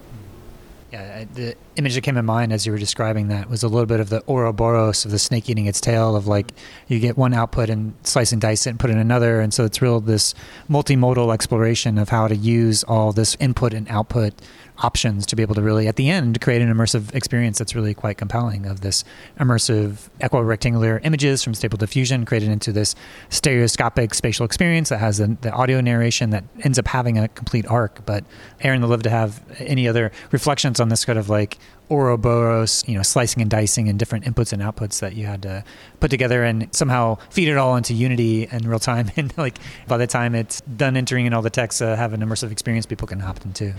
Yeah, 0.93 1.25
the 1.35 1.55
image 1.79 1.95
that 1.95 2.01
came 2.01 2.17
in 2.17 2.27
mind 2.27 2.53
as 2.53 2.67
you 2.67 2.73
were 2.73 2.79
describing 2.79 3.29
that 3.29 3.49
was 3.49 3.63
a 3.63 3.69
little 3.69 3.87
bit 3.87 4.01
of 4.01 4.09
the 4.09 4.21
Ouroboros 4.27 5.05
of 5.05 5.13
the 5.13 5.19
snake 5.19 5.49
eating 5.49 5.67
its 5.67 5.81
tail 5.81 6.17
of 6.17 6.27
like 6.27 6.53
you 6.89 6.99
get 6.99 7.17
one 7.17 7.33
output 7.33 7.71
and 7.71 7.95
slice 8.03 8.33
and 8.33 8.41
dice 8.41 8.67
it 8.67 8.71
and 8.71 8.81
put 8.81 8.91
in 8.91 8.99
another. 8.99 9.41
And 9.41 9.55
so 9.55 9.65
it's 9.65 9.81
real 9.81 10.01
this 10.01 10.35
multimodal 10.69 11.33
exploration 11.33 11.97
of 11.97 12.09
how 12.09 12.27
to 12.27 12.35
use 12.35 12.83
all 12.85 13.13
this 13.13 13.37
input 13.39 13.73
and 13.73 13.89
output 13.89 14.35
options 14.81 15.27
to 15.27 15.37
be 15.37 15.43
able 15.43 15.55
to 15.55 15.63
really, 15.63 15.89
at 15.89 15.97
the 15.97 16.09
end, 16.09 16.41
create 16.41 16.63
an 16.63 16.73
immersive 16.73 17.15
experience 17.15 17.59
that's 17.59 17.75
really 17.75 17.95
quite 17.95 18.17
compelling 18.17 18.67
of 18.67 18.81
this 18.81 19.05
immersive 19.39 20.09
equirectangular 20.21 21.01
images 21.05 21.43
from 21.43 21.55
Stable 21.55 21.79
Diffusion 21.79 22.25
created 22.25 22.49
into 22.49 22.73
this 22.73 22.95
stereoscopic 23.29 24.15
spatial 24.15 24.45
experience 24.45 24.89
that 24.89 24.99
has 24.99 25.19
the, 25.19 25.37
the 25.41 25.53
audio 25.53 25.81
narration 25.81 26.31
that 26.31 26.45
ends 26.63 26.79
up 26.79 26.87
having 26.89 27.19
a 27.19 27.29
complete 27.29 27.67
arc. 27.67 28.05
But 28.07 28.25
Aaron, 28.61 28.81
would 28.83 28.91
love 28.91 29.03
to 29.03 29.11
have 29.11 29.43
any 29.59 29.89
other 29.89 30.13
reflections 30.31 30.81
on 30.81 30.89
this 30.89 31.05
kind 31.05 31.19
of 31.19 31.29
like 31.29 31.59
Ouroboros, 31.91 32.85
you 32.87 32.95
know, 32.95 33.03
slicing 33.03 33.41
and 33.41 33.51
dicing 33.51 33.89
and 33.89 33.99
different 33.99 34.25
inputs 34.25 34.53
and 34.53 34.63
outputs 34.63 35.01
that 35.01 35.15
you 35.15 35.27
had 35.27 35.43
to 35.43 35.65
put 36.01 36.11
together 36.11 36.45
and 36.45 36.69
somehow 36.75 37.17
feed 37.31 37.49
it 37.49 37.57
all 37.57 37.77
into 37.77 37.95
Unity 37.95 38.49
in 38.51 38.69
real 38.69 38.79
time. 38.79 39.11
And 39.17 39.37
like 39.37 39.59
by 39.89 39.97
the 39.97 40.07
time 40.07 40.35
it's 40.35 40.61
done 40.61 40.97
entering 40.97 41.27
in 41.27 41.35
all 41.35 41.43
the 41.43 41.51
text, 41.51 41.83
uh, 41.83 41.97
have 41.97 42.13
an 42.13 42.21
immersive 42.21 42.53
experience 42.53 42.87
people 42.87 43.09
can 43.09 43.21
hop 43.21 43.45
into. 43.45 43.75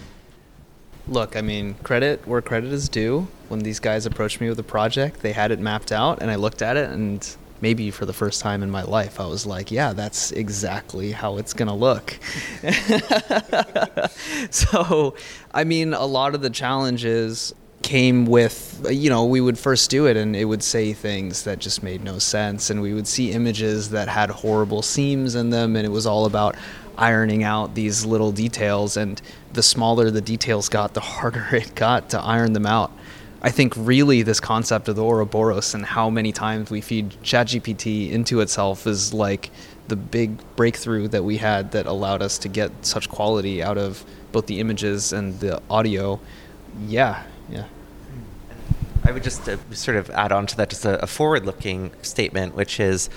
Look, 1.07 1.35
I 1.35 1.41
mean, 1.41 1.75
credit 1.75 2.27
where 2.27 2.41
credit 2.41 2.71
is 2.73 2.89
due. 2.89 3.27
When 3.47 3.61
these 3.61 3.79
guys 3.79 4.05
approached 4.05 4.41
me 4.41 4.49
with 4.49 4.59
a 4.59 4.63
project, 4.63 5.21
they 5.21 5.31
had 5.31 5.51
it 5.51 5.59
mapped 5.59 5.91
out, 5.91 6.21
and 6.21 6.29
I 6.29 6.35
looked 6.35 6.61
at 6.61 6.77
it, 6.77 6.89
and 6.91 7.27
maybe 7.61 7.89
for 7.91 8.05
the 8.05 8.13
first 8.13 8.41
time 8.41 8.63
in 8.63 8.69
my 8.69 8.83
life, 8.83 9.19
I 9.19 9.25
was 9.25 9.45
like, 9.45 9.71
yeah, 9.71 9.93
that's 9.93 10.31
exactly 10.31 11.11
how 11.11 11.37
it's 11.37 11.53
going 11.53 11.67
to 11.67 11.73
look. 11.73 12.17
so, 14.51 15.15
I 15.53 15.63
mean, 15.63 15.93
a 15.93 16.05
lot 16.05 16.35
of 16.35 16.41
the 16.41 16.49
challenges 16.49 17.53
came 17.81 18.25
with 18.25 18.85
you 18.89 19.09
know 19.09 19.25
we 19.25 19.39
would 19.39 19.57
first 19.57 19.89
do 19.89 20.05
it 20.05 20.17
and 20.17 20.35
it 20.35 20.45
would 20.45 20.61
say 20.61 20.91
things 20.91 21.43
that 21.43 21.59
just 21.59 21.81
made 21.81 22.03
no 22.03 22.19
sense 22.19 22.69
and 22.69 22.81
we 22.81 22.93
would 22.93 23.07
see 23.07 23.31
images 23.31 23.89
that 23.91 24.07
had 24.09 24.29
horrible 24.29 24.81
seams 24.81 25.33
in 25.33 25.49
them 25.49 25.75
and 25.75 25.85
it 25.85 25.89
was 25.89 26.05
all 26.05 26.25
about 26.25 26.55
ironing 26.99 27.43
out 27.43 27.73
these 27.75 28.05
little 28.05 28.31
details 28.31 28.97
and 28.97 29.21
the 29.53 29.63
smaller 29.63 30.11
the 30.11 30.21
details 30.21 30.69
got, 30.69 30.93
the 30.93 30.99
harder 31.17 31.47
it 31.53 31.73
got 31.73 32.09
to 32.09 32.19
iron 32.21 32.53
them 32.53 32.65
out. 32.65 32.91
I 33.41 33.51
think 33.51 33.73
really 33.77 34.21
this 34.21 34.41
concept 34.41 34.89
of 34.89 34.97
the 34.97 35.03
Ouroboros 35.03 35.73
and 35.73 35.85
how 35.85 36.09
many 36.09 36.33
times 36.33 36.69
we 36.69 36.81
feed 36.81 37.11
ChatGPT 37.23 38.11
into 38.11 38.41
itself 38.41 38.85
is 38.85 39.13
like 39.13 39.49
the 39.87 39.95
big 39.95 40.37
breakthrough 40.57 41.07
that 41.07 41.23
we 41.23 41.37
had 41.37 41.71
that 41.71 41.85
allowed 41.85 42.21
us 42.21 42.37
to 42.39 42.49
get 42.49 42.69
such 42.85 43.07
quality 43.07 43.63
out 43.63 43.77
of 43.77 44.03
both 44.33 44.47
the 44.47 44.59
images 44.59 45.13
and 45.13 45.39
the 45.39 45.61
audio. 45.69 46.19
Yeah, 46.85 47.23
yeah. 47.49 47.65
I 49.03 49.11
would 49.11 49.23
just 49.23 49.47
uh, 49.47 49.57
sort 49.71 49.97
of 49.97 50.09
add 50.11 50.31
on 50.31 50.45
to 50.47 50.57
that 50.57 50.69
just 50.69 50.85
a, 50.85 51.01
a 51.01 51.07
forward 51.07 51.45
looking 51.45 51.91
statement, 52.01 52.55
which 52.55 52.79
is 52.79 53.09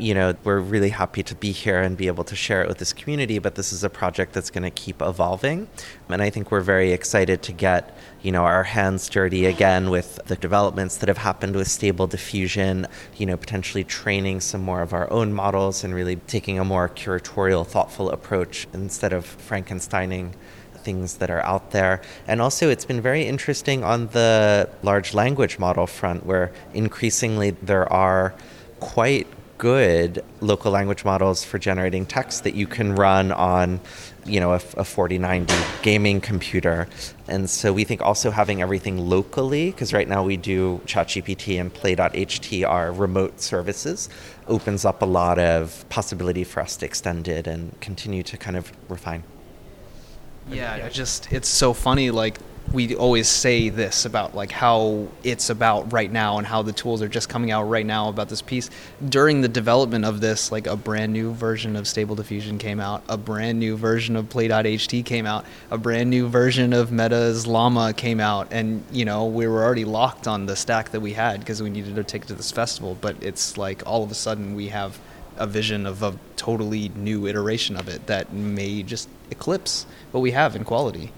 you 0.00 0.14
know, 0.14 0.34
we're 0.44 0.60
really 0.60 0.88
happy 0.90 1.22
to 1.22 1.34
be 1.34 1.52
here 1.52 1.80
and 1.80 1.96
be 1.96 2.06
able 2.06 2.24
to 2.24 2.34
share 2.34 2.62
it 2.62 2.68
with 2.68 2.78
this 2.78 2.92
community, 2.92 3.38
but 3.38 3.54
this 3.54 3.72
is 3.72 3.84
a 3.84 3.90
project 3.90 4.32
that's 4.32 4.50
going 4.50 4.62
to 4.62 4.70
keep 4.70 5.02
evolving. 5.02 5.68
And 6.08 6.22
I 6.22 6.30
think 6.30 6.50
we're 6.50 6.62
very 6.62 6.92
excited 6.92 7.42
to 7.42 7.52
get, 7.52 7.96
you 8.22 8.32
know, 8.32 8.44
our 8.44 8.64
hands 8.64 9.08
dirty 9.08 9.46
again 9.46 9.90
with 9.90 10.18
the 10.26 10.36
developments 10.36 10.96
that 10.98 11.08
have 11.08 11.18
happened 11.18 11.54
with 11.54 11.68
stable 11.68 12.06
diffusion, 12.06 12.86
you 13.16 13.26
know, 13.26 13.36
potentially 13.36 13.84
training 13.84 14.40
some 14.40 14.62
more 14.62 14.82
of 14.82 14.92
our 14.92 15.10
own 15.10 15.32
models 15.32 15.84
and 15.84 15.94
really 15.94 16.16
taking 16.16 16.58
a 16.58 16.64
more 16.64 16.88
curatorial, 16.88 17.66
thoughtful 17.66 18.10
approach 18.10 18.66
instead 18.72 19.12
of 19.12 19.24
Frankensteining 19.24 20.32
things 20.84 21.18
that 21.18 21.30
are 21.30 21.42
out 21.42 21.70
there. 21.70 22.00
And 22.26 22.40
also, 22.40 22.68
it's 22.70 22.84
been 22.84 23.00
very 23.00 23.24
interesting 23.24 23.84
on 23.84 24.08
the 24.08 24.68
large 24.82 25.14
language 25.14 25.58
model 25.58 25.86
front, 25.86 26.26
where 26.26 26.52
increasingly 26.74 27.50
there 27.50 27.90
are 27.92 28.34
quite 28.80 29.26
good 29.60 30.24
local 30.40 30.72
language 30.72 31.04
models 31.04 31.44
for 31.44 31.58
generating 31.58 32.06
text 32.06 32.44
that 32.44 32.54
you 32.54 32.66
can 32.66 32.94
run 32.94 33.30
on 33.30 33.78
you 34.24 34.40
know 34.40 34.52
a, 34.52 34.60
a 34.78 34.84
4090 34.84 35.54
gaming 35.82 36.18
computer 36.18 36.88
and 37.28 37.50
so 37.50 37.70
we 37.70 37.84
think 37.84 38.00
also 38.00 38.30
having 38.30 38.62
everything 38.62 38.96
locally 38.96 39.70
because 39.70 39.92
right 39.92 40.08
now 40.08 40.22
we 40.24 40.38
do 40.38 40.80
chatgpt 40.86 41.60
and 41.60 41.74
play.ht 41.74 42.64
are 42.64 42.90
remote 42.90 43.38
services 43.38 44.08
opens 44.48 44.86
up 44.86 45.02
a 45.02 45.04
lot 45.04 45.38
of 45.38 45.84
possibility 45.90 46.42
for 46.42 46.60
us 46.60 46.78
to 46.78 46.86
extend 46.86 47.28
it 47.28 47.46
and 47.46 47.78
continue 47.82 48.22
to 48.22 48.38
kind 48.38 48.56
of 48.56 48.72
refine 48.88 49.22
yeah, 50.48 50.88
just 50.88 51.32
it's 51.32 51.48
so 51.48 51.72
funny 51.72 52.10
like 52.10 52.38
we 52.72 52.94
always 52.94 53.28
say 53.28 53.68
this 53.68 54.04
about 54.04 54.34
like 54.34 54.52
how 54.52 55.08
it's 55.24 55.50
about 55.50 55.92
right 55.92 56.10
now 56.10 56.38
and 56.38 56.46
how 56.46 56.62
the 56.62 56.72
tools 56.72 57.02
are 57.02 57.08
just 57.08 57.28
coming 57.28 57.50
out 57.50 57.64
right 57.64 57.84
now 57.84 58.08
about 58.08 58.28
this 58.28 58.42
piece. 58.42 58.70
During 59.08 59.40
the 59.40 59.48
development 59.48 60.04
of 60.04 60.20
this 60.20 60.52
like 60.52 60.68
a 60.68 60.76
brand 60.76 61.12
new 61.12 61.32
version 61.32 61.74
of 61.74 61.88
stable 61.88 62.14
diffusion 62.14 62.58
came 62.58 62.78
out 62.78 63.02
a 63.08 63.16
brand 63.16 63.58
new 63.58 63.76
version 63.76 64.14
of 64.14 64.28
play.ht 64.28 65.04
came 65.04 65.26
out 65.26 65.44
a 65.70 65.78
brand 65.78 66.10
new 66.10 66.28
version 66.28 66.72
of 66.72 66.92
meta's 66.92 67.46
llama 67.46 67.92
came 67.92 68.20
out 68.20 68.48
and 68.52 68.84
you 68.92 69.04
know 69.04 69.26
we 69.26 69.46
were 69.48 69.64
already 69.64 69.84
locked 69.84 70.28
on 70.28 70.46
the 70.46 70.54
stack 70.54 70.90
that 70.90 71.00
we 71.00 71.12
had 71.12 71.40
because 71.40 71.62
we 71.62 71.70
needed 71.70 71.96
to 71.96 72.04
take 72.04 72.22
it 72.22 72.28
to 72.28 72.34
this 72.34 72.52
festival 72.52 72.96
but 73.00 73.16
it's 73.20 73.56
like 73.56 73.82
all 73.86 74.04
of 74.04 74.10
a 74.10 74.14
sudden 74.14 74.54
we 74.54 74.68
have 74.68 74.98
a 75.40 75.46
vision 75.46 75.86
of 75.86 76.02
a 76.02 76.16
totally 76.36 76.90
new 76.90 77.26
iteration 77.26 77.76
of 77.76 77.88
it 77.88 78.06
that 78.06 78.32
may 78.32 78.82
just 78.82 79.08
eclipse 79.30 79.86
what 80.12 80.20
we 80.20 80.30
have 80.30 80.54
in 80.54 80.64
quality 80.64 81.12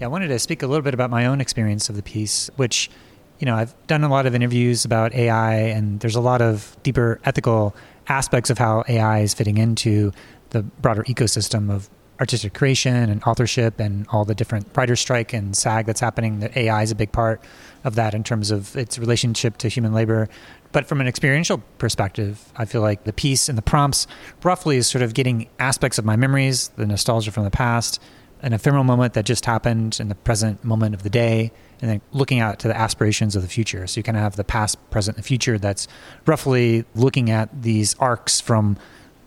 yeah, 0.00 0.06
I 0.06 0.08
wanted 0.08 0.28
to 0.28 0.38
speak 0.38 0.62
a 0.62 0.66
little 0.66 0.82
bit 0.82 0.94
about 0.94 1.10
my 1.10 1.26
own 1.26 1.40
experience 1.40 1.88
of 1.88 1.96
the 1.96 2.02
piece, 2.02 2.50
which, 2.56 2.90
you 3.38 3.46
know, 3.46 3.54
I've 3.56 3.74
done 3.86 4.04
a 4.04 4.08
lot 4.08 4.26
of 4.26 4.34
interviews 4.34 4.84
about 4.84 5.14
AI, 5.14 5.54
and 5.54 6.00
there's 6.00 6.16
a 6.16 6.20
lot 6.20 6.42
of 6.42 6.76
deeper 6.82 7.18
ethical 7.24 7.74
aspects 8.08 8.50
of 8.50 8.58
how 8.58 8.84
AI 8.88 9.20
is 9.20 9.32
fitting 9.32 9.56
into 9.56 10.12
the 10.50 10.62
broader 10.62 11.02
ecosystem 11.04 11.70
of 11.70 11.88
artistic 12.20 12.54
creation 12.54 12.94
and 12.94 13.22
authorship 13.24 13.78
and 13.78 14.06
all 14.10 14.24
the 14.24 14.34
different 14.34 14.66
writer 14.74 14.96
strike 14.96 15.32
and 15.32 15.56
SAG 15.56 15.86
that's 15.86 16.00
happening. 16.00 16.40
That 16.40 16.56
AI 16.56 16.82
is 16.82 16.90
a 16.90 16.94
big 16.94 17.12
part 17.12 17.40
of 17.84 17.94
that 17.94 18.14
in 18.14 18.24
terms 18.24 18.50
of 18.50 18.76
its 18.76 18.98
relationship 18.98 19.58
to 19.58 19.68
human 19.68 19.92
labor. 19.92 20.28
But 20.76 20.84
from 20.84 21.00
an 21.00 21.06
experiential 21.06 21.62
perspective, 21.78 22.52
I 22.54 22.66
feel 22.66 22.82
like 22.82 23.04
the 23.04 23.12
piece 23.14 23.48
and 23.48 23.56
the 23.56 23.62
prompts 23.62 24.06
roughly 24.42 24.76
is 24.76 24.86
sort 24.86 25.00
of 25.00 25.14
getting 25.14 25.48
aspects 25.58 25.96
of 25.96 26.04
my 26.04 26.16
memories, 26.16 26.68
the 26.76 26.84
nostalgia 26.84 27.32
from 27.32 27.44
the 27.44 27.50
past, 27.50 27.98
an 28.42 28.52
ephemeral 28.52 28.84
moment 28.84 29.14
that 29.14 29.24
just 29.24 29.46
happened 29.46 29.96
in 29.98 30.10
the 30.10 30.14
present 30.14 30.62
moment 30.62 30.94
of 30.94 31.02
the 31.02 31.08
day, 31.08 31.50
and 31.80 31.90
then 31.90 32.02
looking 32.12 32.40
out 32.40 32.58
to 32.58 32.68
the 32.68 32.76
aspirations 32.76 33.34
of 33.34 33.40
the 33.40 33.48
future. 33.48 33.86
So 33.86 34.00
you 34.00 34.02
kind 34.02 34.18
of 34.18 34.22
have 34.22 34.36
the 34.36 34.44
past, 34.44 34.76
present, 34.90 35.16
and 35.16 35.24
future 35.24 35.58
that's 35.58 35.88
roughly 36.26 36.84
looking 36.94 37.30
at 37.30 37.62
these 37.62 37.96
arcs 37.98 38.38
from 38.42 38.76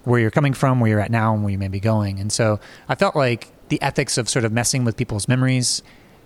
where 0.03 0.19
you're 0.19 0.29
coming 0.29 0.53
from, 0.53 0.79
where 0.79 0.91
you're 0.91 0.99
at 0.99 1.09
now, 1.09 1.33
and 1.33 1.41
where 1.41 1.51
you 1.51 1.57
may 1.57 1.67
be 1.67 1.79
going. 1.79 2.19
And 2.19 2.31
so 2.31 2.59
I 2.87 2.93
felt 2.93 3.15
like 3.15 3.51
the 3.69 3.81
ethics 3.81 4.19
of 4.19 4.29
sort 4.29 4.45
of 4.45 4.51
messing 4.51 4.85
with 4.85 4.95
people's 4.95 5.27
memories. 5.27 5.81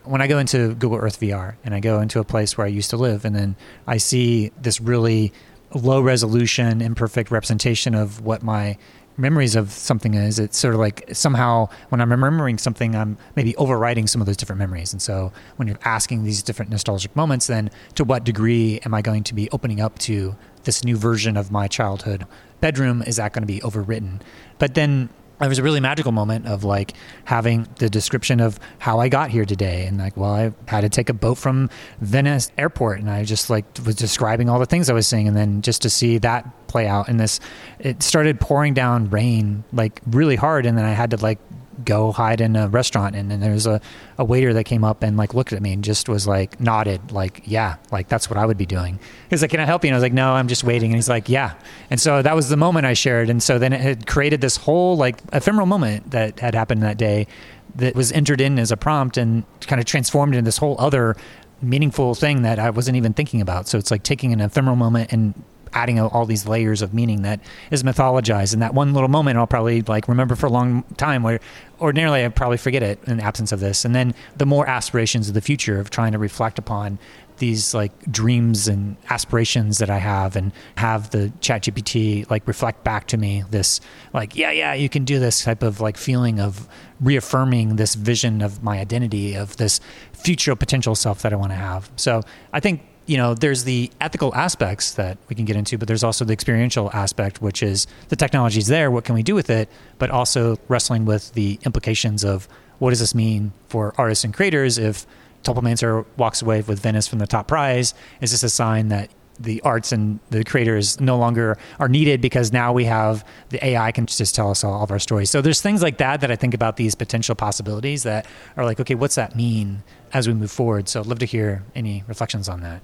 When 0.05 0.21
I 0.21 0.27
go 0.27 0.37
into 0.37 0.75
Google 0.75 0.97
Earth 0.97 1.19
VR 1.19 1.55
and 1.63 1.73
I 1.73 1.79
go 1.79 2.01
into 2.01 2.19
a 2.19 2.23
place 2.23 2.57
where 2.57 2.65
I 2.65 2.69
used 2.69 2.89
to 2.89 2.97
live, 2.97 3.25
and 3.25 3.35
then 3.35 3.55
I 3.87 3.97
see 3.97 4.51
this 4.61 4.81
really 4.81 5.31
low 5.73 6.01
resolution, 6.01 6.81
imperfect 6.81 7.31
representation 7.31 7.95
of 7.95 8.21
what 8.21 8.43
my 8.43 8.77
memories 9.17 9.55
of 9.55 9.71
something 9.71 10.15
is 10.15 10.39
it's 10.39 10.57
sort 10.57 10.73
of 10.73 10.79
like 10.79 11.07
somehow 11.13 11.67
when 11.89 12.01
i'm 12.01 12.09
remembering 12.09 12.57
something 12.57 12.95
i'm 12.95 13.15
maybe 13.35 13.55
overriding 13.57 14.07
some 14.07 14.19
of 14.21 14.25
those 14.25 14.37
different 14.37 14.57
memories. 14.57 14.91
And 14.91 14.99
so 14.99 15.31
when 15.57 15.67
you're 15.67 15.77
asking 15.85 16.23
these 16.23 16.41
different 16.41 16.71
nostalgic 16.71 17.15
moments 17.15 17.47
then 17.47 17.69
to 17.95 18.03
what 18.03 18.23
degree 18.23 18.79
am 18.85 18.93
i 18.93 19.01
going 19.01 19.23
to 19.25 19.35
be 19.35 19.49
opening 19.51 19.79
up 19.79 19.99
to 19.99 20.35
this 20.63 20.83
new 20.83 20.95
version 20.97 21.37
of 21.37 21.51
my 21.51 21.67
childhood 21.67 22.25
bedroom? 22.61 23.01
Is 23.03 23.17
that 23.17 23.33
going 23.33 23.43
to 23.43 23.47
be 23.47 23.59
overwritten? 23.59 24.21
But 24.57 24.75
then 24.75 25.09
there 25.43 25.49
was 25.49 25.59
a 25.59 25.63
really 25.63 25.79
magical 25.79 26.11
moment 26.11 26.47
of 26.47 26.63
like 26.63 26.93
having 27.25 27.67
the 27.79 27.89
description 27.89 28.39
of 28.39 28.59
how 28.79 28.99
I 28.99 29.09
got 29.09 29.29
here 29.29 29.45
today 29.45 29.85
and 29.85 29.97
like 29.97 30.17
well 30.17 30.31
I 30.31 30.53
had 30.67 30.81
to 30.81 30.89
take 30.89 31.09
a 31.09 31.13
boat 31.13 31.35
from 31.35 31.69
Venice 31.99 32.51
airport 32.57 32.99
and 32.99 33.09
I 33.09 33.23
just 33.23 33.49
like 33.49 33.65
was 33.85 33.95
describing 33.95 34.49
all 34.49 34.59
the 34.59 34.65
things 34.65 34.89
I 34.89 34.93
was 34.93 35.07
seeing 35.07 35.27
and 35.27 35.35
then 35.35 35.61
just 35.61 35.81
to 35.83 35.89
see 35.89 36.17
that 36.19 36.67
play 36.67 36.87
out 36.87 37.09
in 37.09 37.17
this 37.17 37.39
it 37.79 38.01
started 38.01 38.39
pouring 38.39 38.73
down 38.73 39.09
rain 39.09 39.63
like 39.73 40.01
really 40.07 40.35
hard 40.35 40.65
and 40.65 40.77
then 40.77 40.85
I 40.85 40.91
had 40.91 41.11
to 41.11 41.17
like 41.17 41.39
go 41.83 42.11
hide 42.11 42.41
in 42.41 42.55
a 42.55 42.67
restaurant 42.67 43.15
and 43.15 43.31
then 43.31 43.39
there 43.39 43.51
was 43.51 43.65
a, 43.65 43.81
a 44.17 44.23
waiter 44.23 44.53
that 44.53 44.63
came 44.63 44.83
up 44.83 45.03
and 45.03 45.17
like 45.17 45.33
looked 45.33 45.53
at 45.53 45.61
me 45.61 45.73
and 45.73 45.83
just 45.83 46.07
was 46.07 46.27
like 46.27 46.59
nodded 46.59 47.11
like 47.11 47.41
yeah 47.45 47.75
like 47.91 48.07
that's 48.07 48.29
what 48.29 48.37
i 48.37 48.45
would 48.45 48.57
be 48.57 48.65
doing. 48.65 48.99
He's 49.29 49.41
like 49.41 49.51
can 49.51 49.59
i 49.59 49.65
help 49.65 49.83
you? 49.83 49.89
And 49.89 49.95
i 49.95 49.97
was 49.97 50.03
like 50.03 50.13
no 50.13 50.33
i'm 50.33 50.47
just 50.47 50.63
waiting. 50.63 50.91
And 50.91 50.95
he's 50.95 51.09
like 51.09 51.29
yeah. 51.29 51.53
And 51.89 51.99
so 51.99 52.21
that 52.21 52.35
was 52.35 52.49
the 52.49 52.57
moment 52.57 52.85
i 52.85 52.93
shared 52.93 53.29
and 53.29 53.41
so 53.41 53.59
then 53.59 53.73
it 53.73 53.81
had 53.81 54.07
created 54.07 54.41
this 54.41 54.57
whole 54.57 54.97
like 54.97 55.21
ephemeral 55.31 55.67
moment 55.67 56.11
that 56.11 56.39
had 56.39 56.55
happened 56.55 56.83
that 56.83 56.97
day 56.97 57.27
that 57.75 57.95
was 57.95 58.11
entered 58.11 58.39
in 58.39 58.59
as 58.59 58.71
a 58.71 58.77
prompt 58.77 59.17
and 59.17 59.43
kind 59.61 59.79
of 59.79 59.85
transformed 59.85 60.35
into 60.35 60.45
this 60.45 60.57
whole 60.57 60.75
other 60.79 61.15
meaningful 61.61 62.13
thing 62.13 62.41
that 62.43 62.59
i 62.59 62.69
wasn't 62.69 62.95
even 62.95 63.13
thinking 63.13 63.41
about. 63.41 63.67
So 63.67 63.77
it's 63.77 63.89
like 63.91 64.03
taking 64.03 64.33
an 64.33 64.41
ephemeral 64.41 64.75
moment 64.75 65.11
and 65.11 65.33
adding 65.73 65.99
all 65.99 66.25
these 66.25 66.47
layers 66.47 66.81
of 66.81 66.93
meaning 66.93 67.23
that 67.23 67.39
is 67.71 67.83
mythologized. 67.83 68.53
And 68.53 68.61
that 68.61 68.73
one 68.73 68.93
little 68.93 69.09
moment 69.09 69.37
I'll 69.37 69.47
probably 69.47 69.81
like 69.81 70.07
remember 70.07 70.35
for 70.35 70.47
a 70.47 70.51
long 70.51 70.83
time 70.97 71.23
where 71.23 71.39
ordinarily 71.81 72.23
I'd 72.23 72.35
probably 72.35 72.57
forget 72.57 72.83
it 72.83 72.99
in 73.05 73.17
the 73.17 73.23
absence 73.23 73.51
of 73.51 73.59
this. 73.59 73.85
And 73.85 73.95
then 73.95 74.13
the 74.37 74.45
more 74.45 74.67
aspirations 74.67 75.27
of 75.27 75.33
the 75.33 75.41
future 75.41 75.79
of 75.79 75.89
trying 75.89 76.13
to 76.13 76.19
reflect 76.19 76.59
upon 76.59 76.99
these 77.37 77.73
like 77.73 77.91
dreams 78.11 78.67
and 78.67 78.95
aspirations 79.09 79.79
that 79.79 79.89
I 79.89 79.97
have 79.97 80.35
and 80.35 80.51
have 80.77 81.09
the 81.09 81.31
chat 81.41 81.63
GPT 81.63 82.29
like 82.29 82.47
reflect 82.47 82.83
back 82.83 83.07
to 83.07 83.17
me 83.17 83.43
this 83.49 83.81
like 84.13 84.35
yeah 84.35 84.51
yeah 84.51 84.73
you 84.73 84.87
can 84.87 85.03
do 85.03 85.19
this 85.19 85.43
type 85.43 85.63
of 85.63 85.81
like 85.81 85.97
feeling 85.97 86.39
of 86.39 86.67
reaffirming 87.01 87.75
this 87.75 87.95
vision 87.95 88.41
of 88.41 88.63
my 88.63 88.79
identity 88.79 89.35
of 89.35 89.57
this 89.57 89.79
future 90.13 90.55
potential 90.55 90.95
self 90.95 91.21
that 91.23 91.33
I 91.33 91.35
want 91.35 91.51
to 91.51 91.57
have 91.57 91.91
so 91.95 92.21
I 92.53 92.59
think 92.59 92.81
you 93.05 93.17
know 93.17 93.33
there's 93.33 93.63
the 93.63 93.91
ethical 93.99 94.33
aspects 94.35 94.93
that 94.93 95.17
we 95.27 95.35
can 95.35 95.45
get 95.45 95.55
into 95.55 95.77
but 95.77 95.87
there's 95.87 96.03
also 96.03 96.23
the 96.23 96.33
experiential 96.33 96.89
aspect 96.93 97.41
which 97.41 97.61
is 97.61 97.87
the 98.09 98.15
technology 98.15 98.59
is 98.59 98.67
there 98.67 98.89
what 98.89 99.03
can 99.03 99.15
we 99.15 99.23
do 99.23 99.35
with 99.35 99.49
it 99.49 99.69
but 99.97 100.09
also 100.09 100.57
wrestling 100.67 101.05
with 101.05 101.33
the 101.33 101.59
implications 101.65 102.23
of 102.23 102.47
what 102.79 102.89
does 102.89 102.99
this 102.99 103.13
mean 103.13 103.51
for 103.67 103.93
artists 103.97 104.23
and 104.23 104.33
creators 104.33 104.77
if 104.77 105.05
Tulpamancer 105.43 106.05
walks 106.17 106.41
away 106.41 106.61
with 106.61 106.79
Venice 106.79 107.07
from 107.07 107.19
the 107.19 107.27
top 107.27 107.47
prize. 107.47 107.93
Is 108.21 108.31
this 108.31 108.43
a 108.43 108.49
sign 108.49 108.87
that 108.89 109.09
the 109.39 109.61
arts 109.61 109.91
and 109.91 110.19
the 110.29 110.43
creators 110.43 110.99
no 111.01 111.17
longer 111.17 111.57
are 111.79 111.89
needed 111.89 112.21
because 112.21 112.53
now 112.53 112.71
we 112.71 112.85
have 112.85 113.25
the 113.49 113.65
AI 113.65 113.91
can 113.91 114.05
just 114.05 114.35
tell 114.35 114.51
us 114.51 114.63
all 114.63 114.83
of 114.83 114.91
our 114.91 114.99
stories. 114.99 115.29
So 115.29 115.41
there's 115.41 115.59
things 115.59 115.81
like 115.81 115.97
that 115.97 116.21
that 116.21 116.29
I 116.29 116.35
think 116.35 116.53
about 116.53 116.77
these 116.77 116.93
potential 116.93 117.33
possibilities 117.33 118.03
that 118.03 118.27
are 118.57 118.63
like, 118.63 118.79
okay, 118.79 118.95
what's 118.95 119.15
that 119.15 119.35
mean 119.35 119.81
as 120.13 120.27
we 120.27 120.35
move 120.35 120.51
forward? 120.51 120.87
So 120.87 120.99
I'd 120.99 121.07
love 121.07 121.19
to 121.19 121.25
hear 121.25 121.63
any 121.75 122.03
reflections 122.07 122.47
on 122.47 122.61
that. 122.61 122.81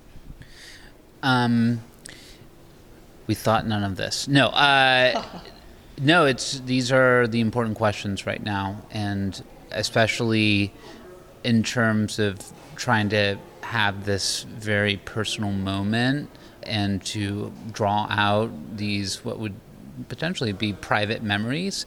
Um, 1.23 1.81
we 3.27 3.35
thought 3.35 3.67
none 3.67 3.83
of 3.83 3.95
this. 3.95 4.27
No, 4.27 4.47
uh, 4.47 5.23
no. 6.01 6.25
It's 6.25 6.59
these 6.61 6.91
are 6.91 7.27
the 7.27 7.41
important 7.41 7.77
questions 7.77 8.25
right 8.25 8.41
now, 8.41 8.81
and 8.91 9.41
especially 9.71 10.73
in 11.43 11.63
terms 11.63 12.19
of 12.19 12.37
trying 12.75 13.09
to 13.09 13.37
have 13.61 14.05
this 14.05 14.43
very 14.43 14.97
personal 14.97 15.51
moment 15.51 16.29
and 16.63 17.03
to 17.05 17.53
draw 17.71 18.07
out 18.09 18.49
these 18.75 19.23
what 19.23 19.37
would 19.39 19.53
potentially 20.07 20.53
be 20.53 20.73
private 20.73 21.21
memories 21.21 21.85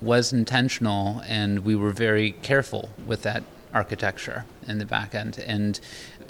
was 0.00 0.32
intentional 0.32 1.22
and 1.26 1.64
we 1.64 1.74
were 1.74 1.90
very 1.90 2.32
careful 2.42 2.90
with 3.06 3.22
that 3.22 3.42
architecture 3.72 4.44
in 4.68 4.78
the 4.78 4.84
back 4.84 5.14
end 5.14 5.38
and 5.38 5.80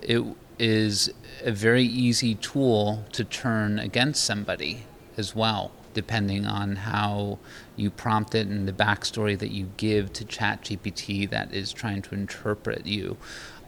it 0.02 0.24
is 0.58 1.12
a 1.42 1.52
very 1.52 1.84
easy 1.84 2.34
tool 2.36 3.04
to 3.12 3.24
turn 3.24 3.78
against 3.78 4.24
somebody 4.24 4.84
as 5.16 5.34
well 5.34 5.72
depending 5.94 6.44
on 6.44 6.76
how 6.76 7.38
you 7.76 7.90
prompt 7.90 8.34
it 8.34 8.46
and 8.46 8.68
the 8.68 8.72
backstory 8.72 9.38
that 9.38 9.50
you 9.50 9.70
give 9.76 10.12
to 10.12 10.24
ChatGPT 10.24 11.30
that 11.30 11.54
is 11.54 11.72
trying 11.72 12.02
to 12.02 12.14
interpret 12.14 12.84
you. 12.84 13.16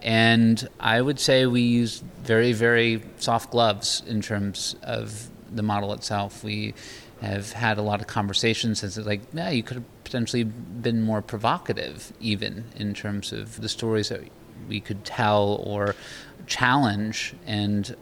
And 0.02 0.68
I 0.78 1.00
would 1.00 1.18
say 1.18 1.46
we 1.46 1.62
use 1.62 2.02
very, 2.22 2.52
very 2.52 3.02
soft 3.16 3.50
gloves 3.50 4.02
in 4.06 4.20
terms 4.20 4.76
of 4.82 5.30
the 5.50 5.62
model 5.62 5.92
itself. 5.92 6.44
We 6.44 6.74
have 7.22 7.52
had 7.52 7.78
a 7.78 7.82
lot 7.82 8.00
of 8.00 8.06
conversations 8.06 8.84
as 8.84 8.98
it's 8.98 9.06
like, 9.06 9.22
yeah, 9.32 9.48
you 9.48 9.62
could 9.62 9.76
have 9.76 10.04
potentially 10.04 10.44
been 10.44 11.02
more 11.02 11.22
provocative, 11.22 12.12
even 12.20 12.64
in 12.76 12.92
terms 12.92 13.32
of 13.32 13.60
the 13.60 13.68
stories 13.68 14.10
that 14.10 14.20
we 14.68 14.80
could 14.80 15.04
tell 15.04 15.60
or 15.64 15.94
challenge. 16.46 17.34
And 17.46 17.94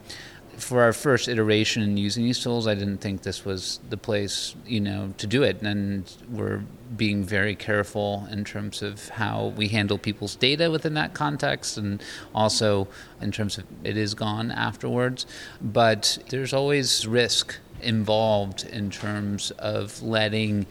for 0.57 0.81
our 0.83 0.93
first 0.93 1.27
iteration 1.27 1.97
using 1.97 2.23
these 2.23 2.39
tools, 2.39 2.65
I 2.65 2.75
didn't 2.75 2.99
think 2.99 3.23
this 3.23 3.43
was 3.43 3.79
the 3.89 3.97
place, 3.97 4.55
you 4.65 4.79
know, 4.79 5.13
to 5.17 5.27
do 5.27 5.43
it. 5.43 5.61
And 5.61 6.09
we're 6.29 6.63
being 6.95 7.23
very 7.25 7.55
careful 7.55 8.27
in 8.31 8.45
terms 8.45 8.81
of 8.81 9.09
how 9.09 9.53
we 9.57 9.67
handle 9.67 9.97
people's 9.97 10.35
data 10.35 10.71
within 10.71 10.93
that 10.93 11.13
context, 11.13 11.77
and 11.77 12.01
also 12.33 12.87
in 13.21 13.31
terms 13.31 13.57
of 13.57 13.65
it 13.83 13.97
is 13.97 14.13
gone 14.13 14.49
afterwards. 14.51 15.25
But 15.61 16.19
there's 16.29 16.53
always 16.53 17.05
risk 17.05 17.57
involved 17.81 18.65
in 18.65 18.89
terms 18.89 19.51
of 19.51 20.01
letting 20.01 20.65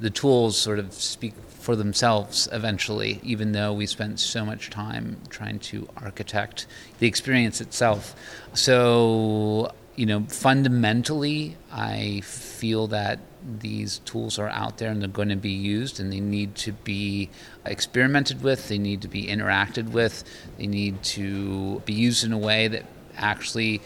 the 0.00 0.10
tools 0.10 0.56
sort 0.56 0.78
of 0.78 0.92
speak 0.92 1.34
for 1.66 1.74
themselves 1.74 2.48
eventually, 2.52 3.18
even 3.24 3.50
though 3.50 3.72
we 3.72 3.86
spent 3.86 4.20
so 4.20 4.44
much 4.44 4.70
time 4.70 5.16
trying 5.30 5.58
to 5.58 5.88
architect 5.96 6.64
the 7.00 7.08
experience 7.08 7.60
itself. 7.60 8.14
So, 8.54 9.72
you 9.96 10.06
know, 10.06 10.22
fundamentally, 10.28 11.56
I 11.72 12.20
feel 12.22 12.86
that 12.98 13.18
these 13.58 13.98
tools 14.04 14.38
are 14.38 14.48
out 14.48 14.78
there 14.78 14.92
and 14.92 15.02
they're 15.02 15.08
going 15.08 15.30
to 15.30 15.34
be 15.34 15.50
used 15.50 15.98
and 15.98 16.12
they 16.12 16.20
need 16.20 16.54
to 16.66 16.70
be 16.70 17.30
experimented 17.64 18.44
with, 18.44 18.68
they 18.68 18.78
need 18.78 19.02
to 19.02 19.08
be 19.08 19.26
interacted 19.26 19.90
with, 19.90 20.22
they 20.58 20.68
need 20.68 21.02
to 21.16 21.80
be 21.80 21.94
used 21.94 22.22
in 22.22 22.32
a 22.32 22.38
way 22.38 22.68
that 22.68 22.86
actually 23.16 23.80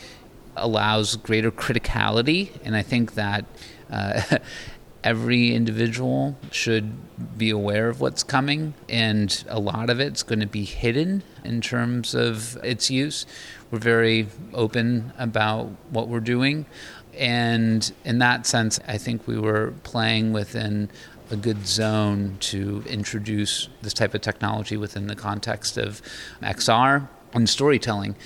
allows 0.55 1.17
greater 1.17 1.51
criticality. 1.51 2.51
And 2.63 2.77
I 2.77 2.83
think 2.83 3.15
that. 3.15 3.47
Uh, 3.91 4.21
every 5.03 5.55
individual 5.55 6.37
should 6.51 6.93
be 7.39 7.51
aware 7.51 7.89
of 7.89 8.01
what's 8.01 8.23
coming, 8.23 8.75
and 8.89 9.45
a 9.49 9.59
lot 9.59 9.91
of 9.91 10.01
it's 10.01 10.23
going 10.23 10.41
to 10.41 10.47
be 10.47 10.65
hidden 10.65 11.23
in 11.45 11.61
terms 11.61 12.15
of 12.15 12.57
its 12.63 12.91
use. 12.91 13.27
We're 13.71 13.79
very 13.79 14.29
open 14.53 15.13
about 15.19 15.71
what 15.91 16.09
we're 16.09 16.21
doing, 16.21 16.67
and 17.15 17.91
in 18.05 18.19
that 18.19 18.47
sense, 18.47 18.79
I 18.87 18.99
think 18.99 19.27
we 19.27 19.39
were 19.39 19.75
playing 19.83 20.33
within 20.33 20.91
a 21.31 21.37
good 21.37 21.67
zone 21.67 22.37
to 22.41 22.83
introduce 22.89 23.69
this 23.83 23.95
type 23.95 24.15
of 24.15 24.21
technology 24.21 24.77
within 24.77 25.07
the 25.07 25.15
context 25.15 25.79
of 25.79 26.03
XR 26.43 27.09
and 27.33 27.49
storytelling 27.49 28.17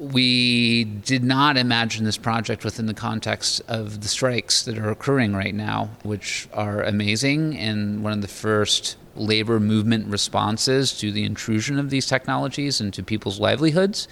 we 0.00 0.84
did 0.84 1.22
not 1.22 1.58
imagine 1.58 2.06
this 2.06 2.16
project 2.16 2.64
within 2.64 2.86
the 2.86 2.94
context 2.94 3.60
of 3.68 4.00
the 4.00 4.08
strikes 4.08 4.62
that 4.62 4.78
are 4.78 4.90
occurring 4.90 5.34
right 5.34 5.54
now, 5.54 5.90
which 6.04 6.48
are 6.54 6.82
amazing 6.82 7.54
and 7.58 8.02
one 8.02 8.14
of 8.14 8.22
the 8.22 8.28
first 8.28 8.96
labor 9.14 9.60
movement 9.60 10.06
responses 10.06 10.96
to 10.98 11.12
the 11.12 11.24
intrusion 11.24 11.78
of 11.78 11.90
these 11.90 12.06
technologies 12.06 12.80
into 12.80 13.02
people's 13.02 13.38
livelihoods 13.38 14.08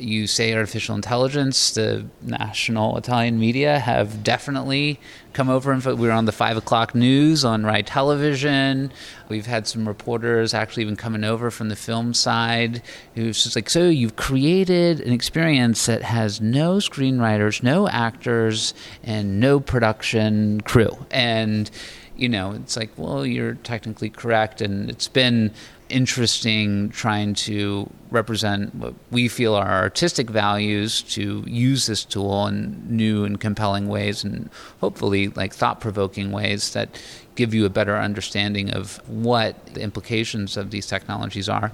you 0.00 0.26
say 0.26 0.54
artificial 0.54 0.94
intelligence, 0.94 1.72
the 1.72 2.06
national 2.22 2.96
Italian 2.96 3.38
media 3.38 3.78
have 3.78 4.22
definitely 4.22 4.98
come 5.32 5.48
over 5.48 5.70
and 5.70 5.84
we 5.84 5.94
were 5.94 6.12
on 6.12 6.24
the 6.24 6.32
five 6.32 6.56
o'clock 6.56 6.94
news 6.94 7.44
on 7.44 7.64
Rai 7.64 7.82
Television. 7.82 8.92
We've 9.28 9.46
had 9.46 9.66
some 9.66 9.86
reporters 9.86 10.54
actually 10.54 10.82
even 10.82 10.96
coming 10.96 11.24
over 11.24 11.50
from 11.50 11.68
the 11.68 11.76
film 11.76 12.14
side 12.14 12.82
who's 13.14 13.42
just 13.42 13.54
like, 13.54 13.70
so 13.70 13.88
you've 13.88 14.16
created 14.16 15.00
an 15.00 15.12
experience 15.12 15.86
that 15.86 16.02
has 16.02 16.40
no 16.40 16.76
screenwriters, 16.76 17.62
no 17.62 17.88
actors, 17.88 18.74
and 19.04 19.38
no 19.38 19.60
production 19.60 20.60
crew. 20.62 21.06
And 21.10 21.70
you 22.16 22.28
know, 22.28 22.52
it's 22.52 22.76
like, 22.76 22.90
well, 22.98 23.24
you're 23.24 23.54
technically 23.54 24.10
correct. 24.10 24.60
And 24.60 24.90
it's 24.90 25.08
been 25.08 25.52
interesting 25.90 26.90
trying 26.90 27.34
to 27.34 27.88
represent 28.10 28.74
what 28.74 28.94
we 29.10 29.28
feel 29.28 29.54
are 29.54 29.68
artistic 29.68 30.28
values 30.30 31.02
to 31.02 31.44
use 31.46 31.86
this 31.86 32.04
tool 32.04 32.46
in 32.46 32.82
new 32.88 33.24
and 33.24 33.40
compelling 33.40 33.88
ways 33.88 34.24
and 34.24 34.50
hopefully 34.80 35.28
like 35.28 35.54
thought-provoking 35.54 36.32
ways 36.32 36.72
that 36.72 37.00
give 37.36 37.54
you 37.54 37.64
a 37.64 37.70
better 37.70 37.96
understanding 37.96 38.70
of 38.72 38.96
what 39.08 39.64
the 39.74 39.80
implications 39.80 40.56
of 40.56 40.70
these 40.70 40.86
technologies 40.86 41.48
are 41.48 41.72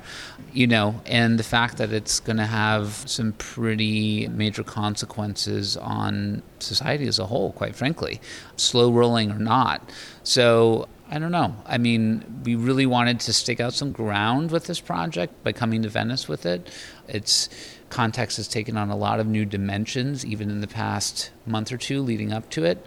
you 0.53 0.67
know 0.67 1.01
and 1.07 1.39
the 1.39 1.43
fact 1.43 1.79
that 1.79 1.93
it's 1.93 2.21
going 2.21 2.37
to 2.37 2.47
have 2.47 3.03
some 3.07 3.33
pretty 3.35 4.29
major 4.29 4.63
consequences 4.63 5.77
on 5.79 6.43
society 6.59 7.07
as 7.07 7.19
a 7.19 7.27
whole 7.27 7.53
quite 7.53 7.75
frankly 7.75 8.21
slow 8.57 8.91
rolling 8.91 9.31
or 9.31 9.39
not. 9.39 9.91
So 10.23 10.89
I 11.09 11.19
don't 11.19 11.31
know. 11.31 11.55
I 11.65 11.79
mean, 11.79 12.43
we 12.45 12.57
really 12.57 12.87
wanted 12.87 13.21
to 13.21 13.33
stake 13.33 13.61
out 13.61 13.73
some 13.73 13.93
ground 13.93 14.51
with 14.51 14.65
this 14.65 14.81
project 14.81 15.43
by 15.45 15.53
coming 15.53 15.83
to 15.83 15.89
Venice 15.89 16.29
with 16.29 16.45
it. 16.45 16.69
Its 17.07 17.49
context 17.91 18.37
has 18.39 18.49
taken 18.49 18.77
on 18.77 18.91
a 18.91 18.97
lot 18.97 19.21
of 19.21 19.27
new 19.27 19.45
dimensions, 19.45 20.27
even 20.27 20.51
in 20.51 20.61
the 20.61 20.67
past 20.67 21.31
month 21.47 21.71
or 21.71 21.77
two 21.77 22.03
leading 22.03 22.33
up 22.33 22.51
to 22.51 22.65
it. 22.65 22.85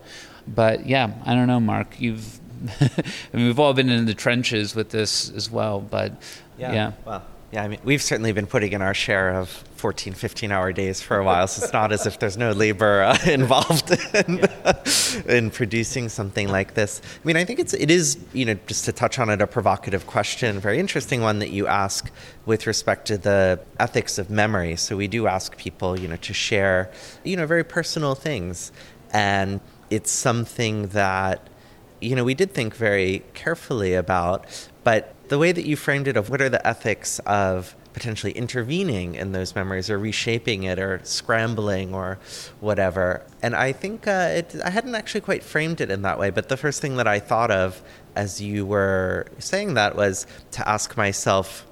But 0.47 0.85
yeah, 0.85 1.11
I 1.25 1.33
don't 1.33 1.47
know, 1.47 1.59
Marc. 1.59 1.99
You've, 1.99 2.39
I 2.81 2.89
mean, 3.31 3.45
we've 3.45 3.59
all 3.59 3.73
been 3.73 3.89
in 3.89 4.05
the 4.05 4.13
trenches 4.13 4.75
with 4.75 4.89
this 4.89 5.31
as 5.31 5.49
well. 5.49 5.79
But 5.79 6.21
yeah, 6.57 6.73
yeah. 6.73 6.91
well 7.05 7.23
yeah, 7.51 7.63
I 7.63 7.67
mean, 7.67 7.79
we've 7.83 8.01
certainly 8.01 8.31
been 8.31 8.45
putting 8.45 8.73
in 8.73 8.81
our 8.83 8.93
share 8.93 9.33
of 9.33 9.49
14, 9.49 10.13
15 10.13 10.51
hour 10.51 10.71
days 10.71 11.01
for 11.01 11.17
a 11.17 11.23
while, 11.23 11.47
so 11.47 11.63
it's 11.63 11.73
not 11.73 11.91
as 11.91 12.05
if 12.05 12.19
there's 12.19 12.37
no 12.37 12.51
labor 12.51 13.01
uh, 13.01 13.17
involved 13.25 13.91
in, 14.13 14.41
in, 15.27 15.49
producing 15.49 16.09
something 16.09 16.47
like 16.47 16.75
this. 16.75 17.01
I 17.03 17.25
mean, 17.25 17.37
I 17.37 17.45
think 17.45 17.59
it's, 17.59 17.73
it 17.73 17.89
is, 17.89 18.19
you 18.33 18.45
know, 18.45 18.55
just 18.67 18.85
to 18.85 18.91
touch 18.91 19.17
on 19.17 19.31
it, 19.31 19.41
a 19.41 19.47
provocative 19.47 20.05
question, 20.05 20.59
very 20.59 20.79
interesting 20.79 21.21
one 21.21 21.39
that 21.39 21.49
you 21.49 21.65
ask 21.65 22.11
with 22.45 22.67
respect 22.67 23.07
to 23.07 23.17
the 23.17 23.59
ethics 23.79 24.19
of 24.19 24.29
memory. 24.29 24.75
So 24.75 24.95
we 24.95 25.07
do 25.07 25.25
ask 25.25 25.57
people, 25.57 25.99
you 25.99 26.07
know, 26.07 26.17
to 26.17 26.33
share, 26.33 26.91
you 27.23 27.35
know, 27.35 27.47
very 27.47 27.63
personal 27.63 28.13
things 28.15 28.71
And 29.11 29.59
it's 29.89 30.11
something 30.11 30.89
that, 30.89 31.47
you 31.99 32.15
know, 32.15 32.23
we 32.23 32.35
did 32.35 32.53
think 32.53 32.75
very 32.75 33.23
carefully 33.33 33.95
about. 33.95 34.45
But 34.83 35.15
the 35.29 35.37
way 35.37 35.51
that 35.51 35.65
you 35.65 35.75
framed 35.75 36.07
it 36.07 36.17
of 36.17 36.29
what 36.29 36.41
are 36.41 36.49
the 36.49 36.65
ethics 36.67 37.19
of 37.19 37.75
potentially 37.93 38.31
intervening 38.33 39.15
in 39.15 39.31
those 39.31 39.55
memories 39.55 39.89
or 39.89 39.97
reshaping 39.97 40.63
it 40.63 40.77
or 40.79 40.99
scrambling 41.03 41.93
or 41.93 42.19
whatever. 42.59 43.25
And 43.41 43.55
I 43.55 43.71
think 43.71 44.07
uh, 44.07 44.29
it, 44.33 44.55
I 44.63 44.69
hadn't 44.69 44.95
actually 44.95 45.21
quite 45.21 45.43
framed 45.43 45.81
it 45.81 45.89
in 45.89 46.01
that 46.03 46.19
way, 46.19 46.29
but 46.29 46.49
the 46.49 46.57
first 46.57 46.81
thing 46.81 46.97
that 46.97 47.07
I 47.07 47.19
thought 47.19 47.51
of 47.51 47.81
as 48.15 48.41
you 48.41 48.65
were 48.65 49.27
saying 49.37 49.75
that 49.75 49.95
was 49.95 50.27
to 50.51 50.67
ask 50.67 50.97
myself, 50.97 51.65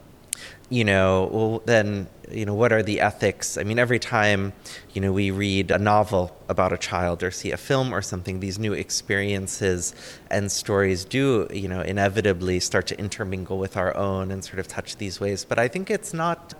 you 0.70 0.84
know, 0.84 1.30
well, 1.32 1.62
then, 1.66 2.08
you 2.30 2.46
know, 2.46 2.54
what 2.54 2.74
are 2.74 2.84
the 2.84 3.00
ethics? 3.00 3.58
I 3.58 3.64
mean, 3.64 3.80
every 3.80 4.00
time, 4.00 4.52
you 4.94 5.00
know, 5.00 5.14
we 5.14 5.32
read 5.32 5.72
a 5.72 5.78
novel 5.78 6.36
about 6.50 6.74
a 6.74 6.78
child 6.78 7.24
or 7.24 7.32
see 7.32 7.52
a 7.52 7.58
film 7.58 7.94
or 7.94 8.02
something, 8.02 8.42
these 8.42 8.60
new 8.60 8.74
experiences 8.74 9.96
and 10.30 10.52
stories 10.52 11.06
do, 11.06 11.48
you 11.54 11.70
know, 11.70 11.82
inevitably 11.82 12.60
start 12.60 12.88
to 12.88 13.00
intermingle 13.00 13.58
with 13.58 13.78
our 13.78 13.96
own 13.96 14.30
and 14.30 14.44
sort 14.44 14.60
of 14.60 14.68
touch 14.68 14.98
these 14.98 15.20
ways. 15.22 15.46
But 15.46 15.58
I 15.58 15.68
think 15.68 15.90
it's 15.90 16.14
not. 16.14 16.54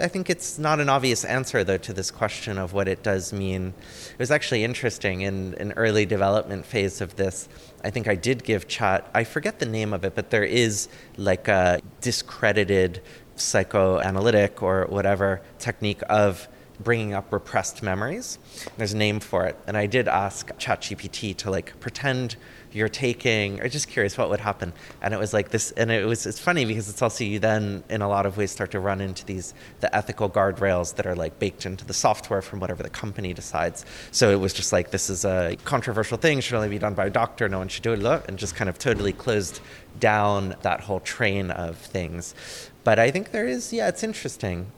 I 0.00 0.06
think 0.06 0.30
it's 0.30 0.56
not 0.56 0.78
an 0.78 0.88
obvious 0.88 1.24
answer, 1.24 1.64
though, 1.64 1.76
to 1.78 1.92
this 1.92 2.12
question 2.12 2.58
of 2.58 2.72
what 2.72 2.86
it 2.86 3.02
does 3.02 3.32
mean. 3.32 3.74
It 4.12 4.18
was 4.20 4.30
actually 4.30 4.62
interesting 4.62 5.22
in 5.22 5.54
an 5.58 5.72
early 5.72 6.06
development 6.06 6.64
phase 6.64 7.00
of 7.00 7.16
this. 7.16 7.48
I 7.82 7.90
think 7.90 8.08
I 8.08 8.14
did 8.14 8.44
give 8.44 8.68
chat, 8.68 9.08
I 9.14 9.24
forget 9.24 9.58
the 9.58 9.66
name 9.66 9.92
of 9.92 10.04
it, 10.04 10.14
but 10.14 10.30
there 10.30 10.44
is 10.44 10.88
like 11.16 11.48
a 11.48 11.80
discredited 12.00 13.02
psychoanalytic 13.36 14.62
or 14.62 14.86
whatever 14.86 15.40
technique 15.58 16.02
of 16.08 16.46
bringing 16.82 17.14
up 17.14 17.32
repressed 17.32 17.82
memories. 17.82 18.38
There's 18.76 18.92
a 18.92 18.96
name 18.96 19.20
for 19.20 19.46
it. 19.46 19.56
And 19.66 19.76
I 19.76 19.86
did 19.86 20.08
ask 20.08 20.48
ChatGPT 20.58 21.36
to 21.38 21.50
like 21.50 21.78
pretend 21.80 22.36
you're 22.72 22.88
taking, 22.88 23.60
or 23.60 23.68
just 23.68 23.88
curious 23.88 24.16
what 24.16 24.30
would 24.30 24.40
happen. 24.40 24.72
And 25.02 25.12
it 25.12 25.18
was 25.18 25.32
like 25.32 25.50
this, 25.50 25.72
and 25.72 25.90
it 25.90 26.06
was, 26.06 26.24
it's 26.24 26.38
funny 26.38 26.64
because 26.64 26.88
it's 26.88 27.02
also 27.02 27.24
you 27.24 27.40
then 27.40 27.82
in 27.90 28.00
a 28.00 28.08
lot 28.08 28.26
of 28.26 28.36
ways 28.36 28.52
start 28.52 28.70
to 28.70 28.80
run 28.80 29.00
into 29.00 29.24
these, 29.26 29.54
the 29.80 29.94
ethical 29.94 30.30
guardrails 30.30 30.94
that 30.94 31.04
are 31.04 31.16
like 31.16 31.38
baked 31.40 31.66
into 31.66 31.84
the 31.84 31.92
software 31.92 32.40
from 32.40 32.60
whatever 32.60 32.82
the 32.82 32.90
company 32.90 33.34
decides. 33.34 33.84
So 34.12 34.30
it 34.30 34.38
was 34.38 34.52
just 34.52 34.72
like, 34.72 34.92
this 34.92 35.10
is 35.10 35.24
a 35.24 35.56
controversial 35.64 36.16
thing, 36.16 36.40
should 36.40 36.54
only 36.54 36.68
be 36.68 36.78
done 36.78 36.94
by 36.94 37.06
a 37.06 37.10
doctor, 37.10 37.48
no 37.48 37.58
one 37.58 37.68
should 37.68 37.82
do 37.82 37.92
it, 37.92 38.28
and 38.28 38.38
just 38.38 38.54
kind 38.54 38.70
of 38.70 38.78
totally 38.78 39.12
closed 39.12 39.60
down 39.98 40.54
that 40.62 40.80
whole 40.80 41.00
train 41.00 41.50
of 41.50 41.76
things. 41.76 42.36
But 42.84 43.00
I 43.00 43.10
think 43.10 43.32
there 43.32 43.48
is, 43.48 43.72
yeah, 43.72 43.88
it's 43.88 44.04
interesting. 44.04 44.70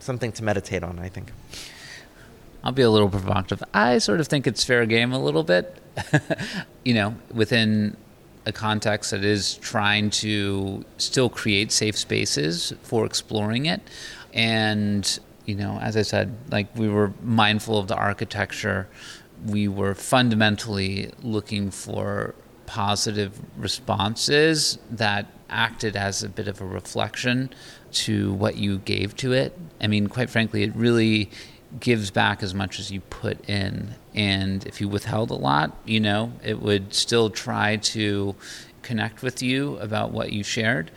Something 0.00 0.32
to 0.32 0.44
meditate 0.44 0.82
on, 0.82 0.98
I 0.98 1.08
think. 1.08 1.32
I'll 2.62 2.72
be 2.72 2.82
a 2.82 2.90
little 2.90 3.08
provocative. 3.08 3.62
I 3.72 3.98
sort 3.98 4.20
of 4.20 4.28
think 4.28 4.46
it's 4.46 4.64
fair 4.64 4.84
game 4.84 5.12
a 5.12 5.18
little 5.18 5.44
bit, 5.44 5.76
you 6.84 6.94
know, 6.94 7.14
within 7.32 7.96
a 8.46 8.52
context 8.52 9.12
that 9.12 9.24
is 9.24 9.54
trying 9.56 10.10
to 10.10 10.84
still 10.98 11.28
create 11.30 11.72
safe 11.72 11.96
spaces 11.96 12.72
for 12.82 13.06
exploring 13.06 13.66
it. 13.66 13.80
And, 14.32 15.18
you 15.46 15.54
know, 15.54 15.78
as 15.80 15.96
I 15.96 16.02
said, 16.02 16.34
like 16.50 16.74
we 16.76 16.88
were 16.88 17.12
mindful 17.22 17.78
of 17.78 17.88
the 17.88 17.96
architecture, 17.96 18.88
we 19.46 19.68
were 19.68 19.94
fundamentally 19.94 21.12
looking 21.22 21.70
for 21.70 22.34
positive 22.66 23.40
responses 23.56 24.78
that 24.90 25.26
acted 25.48 25.96
as 25.96 26.22
a 26.22 26.28
bit 26.28 26.46
of 26.46 26.60
a 26.60 26.64
reflection 26.64 27.50
to 27.92 28.32
what 28.32 28.56
you 28.56 28.78
gave 28.78 29.16
to 29.16 29.32
it. 29.32 29.56
I 29.80 29.86
mean, 29.86 30.08
quite 30.08 30.30
frankly, 30.30 30.62
it 30.62 30.74
really 30.74 31.30
gives 31.78 32.10
back 32.10 32.42
as 32.42 32.54
much 32.54 32.80
as 32.80 32.90
you 32.90 33.00
put 33.00 33.48
in. 33.48 33.94
And 34.14 34.66
if 34.66 34.80
you 34.80 34.88
withheld 34.88 35.30
a 35.30 35.34
lot, 35.34 35.76
you 35.84 36.00
know, 36.00 36.32
it 36.42 36.60
would 36.60 36.94
still 36.94 37.30
try 37.30 37.76
to 37.76 38.34
connect 38.82 39.22
with 39.22 39.42
you 39.42 39.76
about 39.78 40.10
what 40.10 40.32
you 40.32 40.42
shared. 40.42 40.90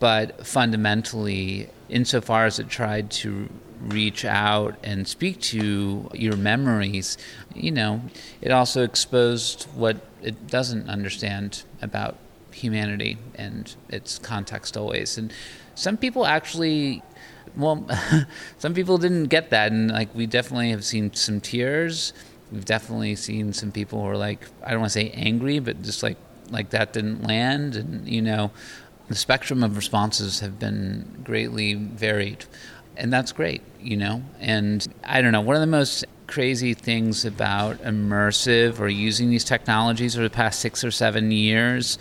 But 0.00 0.46
fundamentally, 0.46 1.68
insofar 1.88 2.46
as 2.46 2.58
it 2.58 2.68
tried 2.68 3.10
to 3.12 3.48
reach 3.80 4.24
out 4.24 4.74
and 4.82 5.06
speak 5.06 5.40
to 5.40 6.10
your 6.14 6.36
memories, 6.36 7.18
you 7.54 7.70
know, 7.70 8.02
it 8.40 8.50
also 8.50 8.82
exposed 8.82 9.64
what 9.74 9.98
it 10.22 10.48
doesn't 10.48 10.88
understand 10.88 11.62
about 11.82 12.16
humanity 12.50 13.18
and 13.34 13.76
its 13.88 14.18
context 14.18 14.76
always. 14.76 15.18
And 15.18 15.32
some 15.76 15.96
people 15.96 16.26
actually, 16.26 17.02
well, 17.56 17.86
some 18.58 18.74
people 18.74 18.98
didn't 18.98 19.26
get 19.26 19.50
that, 19.50 19.70
and 19.70 19.92
like 19.92 20.12
we 20.14 20.26
definitely 20.26 20.70
have 20.70 20.84
seen 20.84 21.12
some 21.14 21.40
tears. 21.40 22.12
We've 22.50 22.64
definitely 22.64 23.14
seen 23.16 23.52
some 23.52 23.70
people 23.70 24.00
who 24.00 24.08
are 24.08 24.16
like, 24.16 24.40
I 24.64 24.70
don't 24.70 24.80
want 24.80 24.92
to 24.92 24.98
say 24.98 25.10
angry, 25.10 25.60
but 25.60 25.82
just 25.82 26.02
like 26.02 26.16
like 26.50 26.70
that 26.70 26.92
didn't 26.92 27.22
land, 27.24 27.76
and 27.76 28.08
you 28.08 28.22
know, 28.22 28.50
the 29.08 29.14
spectrum 29.14 29.62
of 29.62 29.76
responses 29.76 30.40
have 30.40 30.58
been 30.58 31.20
greatly 31.22 31.74
varied. 31.74 32.44
And 32.96 33.12
that's 33.12 33.30
great, 33.32 33.62
you 33.80 33.96
know? 33.96 34.22
And 34.40 34.86
I 35.04 35.20
don't 35.20 35.32
know, 35.32 35.42
one 35.42 35.54
of 35.54 35.60
the 35.60 35.66
most 35.66 36.04
crazy 36.26 36.74
things 36.74 37.24
about 37.24 37.78
immersive 37.82 38.80
or 38.80 38.88
using 38.88 39.30
these 39.30 39.44
technologies 39.44 40.16
over 40.16 40.24
the 40.24 40.34
past 40.34 40.60
six 40.60 40.82
or 40.82 40.90
seven 40.90 41.30
years 41.30 41.98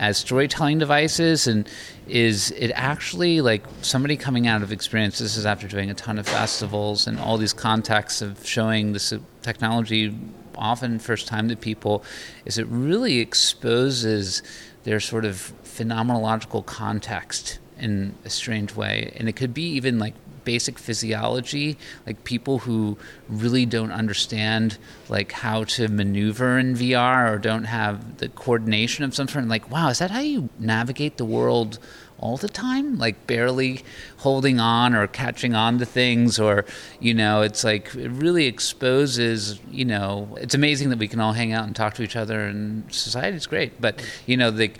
as 0.00 0.18
storytelling 0.18 0.78
devices 0.78 1.46
and 1.46 1.68
is 2.08 2.50
it 2.52 2.72
actually 2.74 3.40
like 3.40 3.62
somebody 3.82 4.16
coming 4.16 4.48
out 4.48 4.62
of 4.62 4.72
experience 4.72 5.20
this 5.20 5.36
is 5.36 5.46
after 5.46 5.68
doing 5.68 5.90
a 5.90 5.94
ton 5.94 6.18
of 6.18 6.26
festivals 6.26 7.06
and 7.06 7.20
all 7.20 7.38
these 7.38 7.52
contexts 7.52 8.20
of 8.20 8.44
showing 8.44 8.92
this 8.92 9.12
technology 9.42 10.12
often 10.56 10.98
first 10.98 11.28
time 11.28 11.48
to 11.48 11.54
people 11.54 12.02
is 12.44 12.58
it 12.58 12.66
really 12.66 13.20
exposes 13.20 14.42
their 14.84 14.98
sort 14.98 15.24
of 15.24 15.52
phenomenological 15.64 16.64
context 16.64 17.58
in 17.80 18.14
a 18.24 18.30
strange 18.30 18.74
way? 18.74 19.12
And 19.16 19.28
it 19.28 19.32
could 19.34 19.54
be 19.54 19.64
even 19.70 19.98
like 19.98 20.14
basic 20.44 20.78
physiology, 20.78 21.76
like 22.06 22.24
people 22.24 22.60
who 22.60 22.96
really 23.28 23.66
don't 23.66 23.92
understand 23.92 24.78
like 25.08 25.32
how 25.32 25.64
to 25.64 25.88
maneuver 25.88 26.58
in 26.58 26.74
VR 26.74 27.32
or 27.32 27.38
don't 27.38 27.64
have 27.64 28.18
the 28.18 28.28
coordination 28.28 29.04
of 29.04 29.14
some 29.14 29.28
sort. 29.28 29.46
Like, 29.46 29.70
wow, 29.70 29.88
is 29.88 29.98
that 29.98 30.10
how 30.10 30.20
you 30.20 30.48
navigate 30.58 31.16
the 31.16 31.24
world 31.24 31.78
all 32.18 32.36
the 32.36 32.48
time? 32.48 32.98
Like 32.98 33.26
barely 33.26 33.82
holding 34.18 34.60
on 34.60 34.94
or 34.94 35.06
catching 35.06 35.54
on 35.54 35.78
to 35.78 35.86
things, 35.86 36.38
or 36.38 36.64
you 37.00 37.14
know, 37.14 37.42
it's 37.42 37.64
like 37.64 37.94
it 37.94 38.10
really 38.10 38.46
exposes. 38.46 39.58
You 39.70 39.84
know, 39.86 40.36
it's 40.40 40.54
amazing 40.54 40.90
that 40.90 40.98
we 40.98 41.08
can 41.08 41.20
all 41.20 41.32
hang 41.32 41.52
out 41.52 41.66
and 41.66 41.74
talk 41.74 41.94
to 41.94 42.02
each 42.02 42.16
other, 42.16 42.40
and 42.40 42.92
society's 42.92 43.46
great. 43.46 43.80
But 43.80 44.02
you 44.26 44.36
know, 44.36 44.50
the 44.50 44.72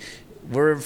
we're 0.50 0.80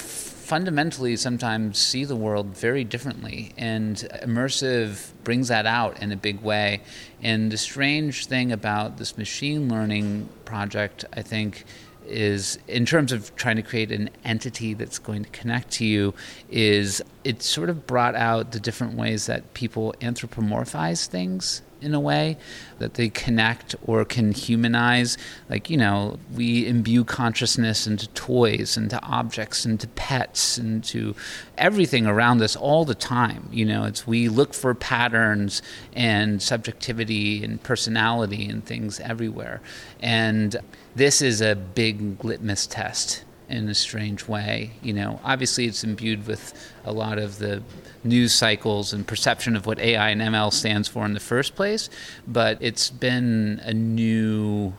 fundamentally 0.44 1.16
sometimes 1.16 1.78
see 1.78 2.04
the 2.04 2.16
world 2.16 2.56
very 2.56 2.84
differently. 2.84 3.52
And 3.56 3.96
immersive 4.22 5.10
brings 5.24 5.48
that 5.48 5.66
out 5.66 6.00
in 6.02 6.12
a 6.12 6.16
big 6.16 6.40
way. 6.42 6.82
And 7.22 7.50
the 7.50 7.56
strange 7.56 8.26
thing 8.26 8.52
about 8.52 8.98
this 8.98 9.16
machine 9.16 9.68
learning 9.68 10.28
project, 10.44 11.04
I 11.12 11.22
think, 11.22 11.64
is 12.06 12.58
in 12.68 12.84
terms 12.84 13.12
of 13.12 13.34
trying 13.34 13.56
to 13.56 13.62
create 13.62 13.90
an 13.90 14.10
entity 14.24 14.74
that's 14.74 14.98
going 14.98 15.24
to 15.24 15.30
connect 15.30 15.70
to 15.70 15.86
you 15.86 16.12
is 16.50 17.02
it 17.24 17.42
sort 17.42 17.70
of 17.70 17.86
brought 17.86 18.14
out 18.14 18.52
the 18.52 18.60
different 18.60 18.94
ways 18.94 19.24
that 19.24 19.54
people 19.54 19.94
anthropomorphize 20.00 21.06
things 21.06 21.62
in 21.84 21.94
a 21.94 22.00
way 22.00 22.36
that 22.78 22.94
they 22.94 23.08
connect 23.08 23.76
or 23.86 24.04
can 24.04 24.32
humanize. 24.32 25.16
Like, 25.48 25.70
you 25.70 25.76
know, 25.76 26.18
we 26.34 26.66
imbue 26.66 27.04
consciousness 27.04 27.86
into 27.86 28.08
toys, 28.08 28.76
into 28.76 29.00
objects, 29.02 29.64
into 29.64 29.86
pets, 29.88 30.58
into 30.58 31.14
everything 31.58 32.06
around 32.06 32.42
us 32.42 32.56
all 32.56 32.84
the 32.84 32.94
time. 32.94 33.48
You 33.52 33.66
know, 33.66 33.84
it's 33.84 34.06
we 34.06 34.28
look 34.28 34.54
for 34.54 34.74
patterns 34.74 35.62
and 35.92 36.42
subjectivity 36.42 37.44
and 37.44 37.62
personality 37.62 38.48
and 38.48 38.64
things 38.64 38.98
everywhere. 39.00 39.60
And 40.00 40.56
this 40.96 41.22
is 41.22 41.40
a 41.40 41.54
big 41.54 42.24
litmus 42.24 42.66
test 42.66 43.24
in 43.48 43.68
a 43.68 43.74
strange 43.74 44.26
way. 44.28 44.72
You 44.82 44.92
know, 44.92 45.20
obviously 45.24 45.66
it's 45.66 45.84
imbued 45.84 46.26
with 46.26 46.54
a 46.84 46.92
lot 46.92 47.18
of 47.18 47.38
the 47.38 47.62
news 48.02 48.32
cycles 48.32 48.92
and 48.92 49.06
perception 49.06 49.56
of 49.56 49.66
what 49.66 49.78
AI 49.78 50.10
and 50.10 50.20
ML 50.20 50.52
stands 50.52 50.88
for 50.88 51.04
in 51.04 51.14
the 51.14 51.20
first 51.20 51.54
place, 51.54 51.88
but 52.26 52.58
it's 52.60 52.90
been 52.90 53.60
a 53.64 53.72
new 53.72 54.74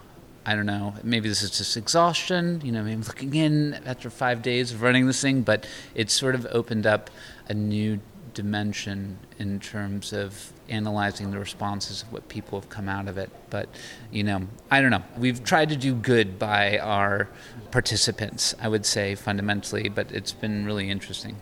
I 0.48 0.54
don't 0.56 0.68
know, 0.68 0.94
maybe 1.04 1.28
this 1.28 1.42
is 1.42 1.50
just 1.50 1.76
exhaustion, 1.76 2.62
you 2.64 2.72
know, 2.72 2.84
maybe 2.84 3.02
looking 3.02 3.34
in 3.34 3.74
after 3.86 4.12
five 4.12 4.44
days 4.44 4.72
of 4.72 4.84
running 4.84 5.08
this 5.08 5.20
thing, 5.20 5.42
but 5.42 5.66
it's 5.96 6.14
sort 6.14 6.36
of 6.36 6.46
opened 6.52 6.86
up 6.86 7.10
a 7.50 7.56
new 7.56 8.00
dimension 8.36 9.18
in 9.40 9.60
terms 9.60 10.14
of 10.14 10.54
analyzing 10.70 11.32
the 11.32 11.40
responses 11.40 12.02
of 12.04 12.12
what 12.12 12.28
people 12.30 12.60
have 12.60 12.70
come 12.70 12.90
out 12.90 13.08
of 13.08 13.18
it. 13.18 13.30
But, 13.50 13.70
you 14.12 14.24
know, 14.24 14.44
I 14.72 14.82
don't 14.82 14.92
know. 14.92 15.04
We've 15.18 15.44
tried 15.44 15.70
to 15.70 15.76
do 15.76 15.94
good 15.94 16.40
by 16.40 16.78
our 16.80 17.28
participants, 17.72 18.56
I 18.62 18.68
would 18.68 18.86
say, 18.86 19.16
fundamentally, 19.16 19.90
but 19.90 20.12
it's 20.12 20.32
been 20.32 20.66
really 20.66 20.90
interesting. 20.90 21.38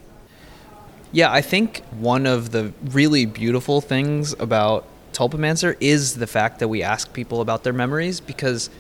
Yeah, 1.12 1.32
I 1.32 1.42
think 1.42 1.84
one 1.92 2.26
of 2.26 2.52
the 2.52 2.74
really 2.84 3.26
beautiful 3.26 3.82
things 3.82 4.34
about 4.40 4.86
Tulpamancer 5.14 5.78
is 5.80 6.16
the 6.16 6.26
fact 6.26 6.58
that 6.60 6.68
we 6.68 6.82
ask 6.82 7.14
people 7.14 7.40
about 7.40 7.64
their 7.64 7.72
memories 7.74 8.20
because 8.20 8.72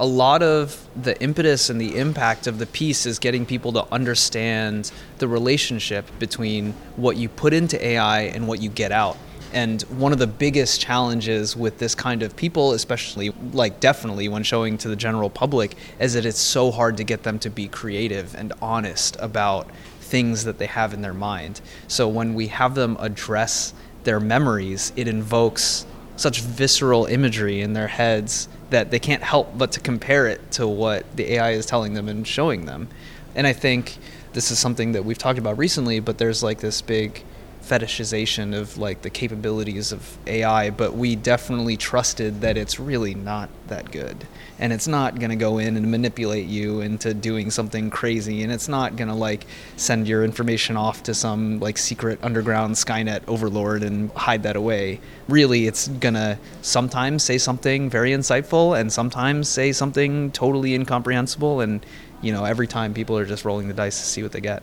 a 0.00 0.06
lot 0.06 0.42
of 0.42 0.88
the 1.00 1.20
impetus 1.22 1.68
and 1.68 1.78
the 1.78 1.96
impact 1.98 2.46
of 2.46 2.58
the 2.58 2.66
piece 2.66 3.04
is 3.04 3.18
getting 3.18 3.44
people 3.44 3.72
to 3.72 3.92
understand 3.92 4.90
the 5.18 5.28
relationship 5.28 6.06
between 6.18 6.72
what 6.96 7.16
you 7.18 7.28
put 7.28 7.52
into 7.52 7.82
AI 7.84 8.22
and 8.22 8.48
what 8.48 8.62
you 8.62 8.70
get 8.70 8.90
out. 8.90 9.18
And 9.54 9.82
one 9.82 10.12
of 10.12 10.18
the 10.18 10.26
biggest 10.26 10.80
challenges 10.80 11.56
with 11.56 11.78
this 11.78 11.94
kind 11.94 12.24
of 12.24 12.34
people, 12.34 12.72
especially 12.72 13.30
like 13.52 13.78
definitely 13.78 14.28
when 14.28 14.42
showing 14.42 14.76
to 14.78 14.88
the 14.88 14.96
general 14.96 15.30
public, 15.30 15.76
is 16.00 16.14
that 16.14 16.26
it's 16.26 16.40
so 16.40 16.72
hard 16.72 16.96
to 16.96 17.04
get 17.04 17.22
them 17.22 17.38
to 17.38 17.50
be 17.50 17.68
creative 17.68 18.34
and 18.34 18.52
honest 18.60 19.16
about 19.20 19.70
things 20.00 20.42
that 20.44 20.58
they 20.58 20.66
have 20.66 20.92
in 20.92 21.02
their 21.02 21.14
mind. 21.14 21.60
So 21.86 22.08
when 22.08 22.34
we 22.34 22.48
have 22.48 22.74
them 22.74 22.96
address 22.98 23.72
their 24.02 24.18
memories, 24.18 24.92
it 24.96 25.06
invokes 25.06 25.86
such 26.16 26.40
visceral 26.40 27.06
imagery 27.06 27.60
in 27.60 27.74
their 27.74 27.88
heads 27.88 28.48
that 28.70 28.90
they 28.90 28.98
can't 28.98 29.22
help 29.22 29.56
but 29.56 29.70
to 29.72 29.80
compare 29.80 30.26
it 30.26 30.50
to 30.52 30.66
what 30.66 31.16
the 31.16 31.34
AI 31.34 31.52
is 31.52 31.64
telling 31.64 31.94
them 31.94 32.08
and 32.08 32.26
showing 32.26 32.66
them. 32.66 32.88
And 33.36 33.46
I 33.46 33.52
think 33.52 33.98
this 34.32 34.50
is 34.50 34.58
something 34.58 34.92
that 34.92 35.04
we've 35.04 35.18
talked 35.18 35.38
about 35.38 35.58
recently, 35.58 36.00
but 36.00 36.18
there's 36.18 36.42
like 36.42 36.58
this 36.58 36.82
big 36.82 37.22
fetishization 37.64 38.54
of 38.54 38.78
like 38.78 39.02
the 39.02 39.10
capabilities 39.10 39.92
of 39.92 40.18
AI, 40.26 40.70
but 40.70 40.94
we 40.94 41.16
definitely 41.16 41.76
trusted 41.76 42.40
that 42.42 42.56
it's 42.56 42.78
really 42.78 43.14
not 43.14 43.48
that 43.68 43.90
good. 43.90 44.26
And 44.58 44.72
it's 44.72 44.86
not 44.86 45.18
going 45.18 45.30
to 45.30 45.36
go 45.36 45.58
in 45.58 45.76
and 45.76 45.90
manipulate 45.90 46.46
you 46.46 46.80
into 46.80 47.14
doing 47.14 47.50
something 47.50 47.90
crazy 47.90 48.42
and 48.42 48.52
it's 48.52 48.68
not 48.68 48.96
going 48.96 49.08
to 49.08 49.14
like 49.14 49.46
send 49.76 50.06
your 50.06 50.24
information 50.24 50.76
off 50.76 51.02
to 51.04 51.14
some 51.14 51.58
like 51.58 51.78
secret 51.78 52.18
underground 52.22 52.74
Skynet 52.74 53.22
overlord 53.26 53.82
and 53.82 54.10
hide 54.12 54.42
that 54.44 54.56
away. 54.56 55.00
Really, 55.28 55.66
it's 55.66 55.88
going 55.88 56.14
to 56.14 56.38
sometimes 56.62 57.22
say 57.22 57.38
something 57.38 57.90
very 57.90 58.10
insightful 58.10 58.78
and 58.78 58.92
sometimes 58.92 59.48
say 59.48 59.72
something 59.72 60.30
totally 60.30 60.74
incomprehensible 60.74 61.60
and 61.60 61.84
you 62.22 62.32
know, 62.32 62.44
every 62.44 62.66
time 62.66 62.94
people 62.94 63.18
are 63.18 63.26
just 63.26 63.44
rolling 63.44 63.68
the 63.68 63.74
dice 63.74 63.98
to 63.98 64.06
see 64.06 64.22
what 64.22 64.32
they 64.32 64.40
get. 64.40 64.62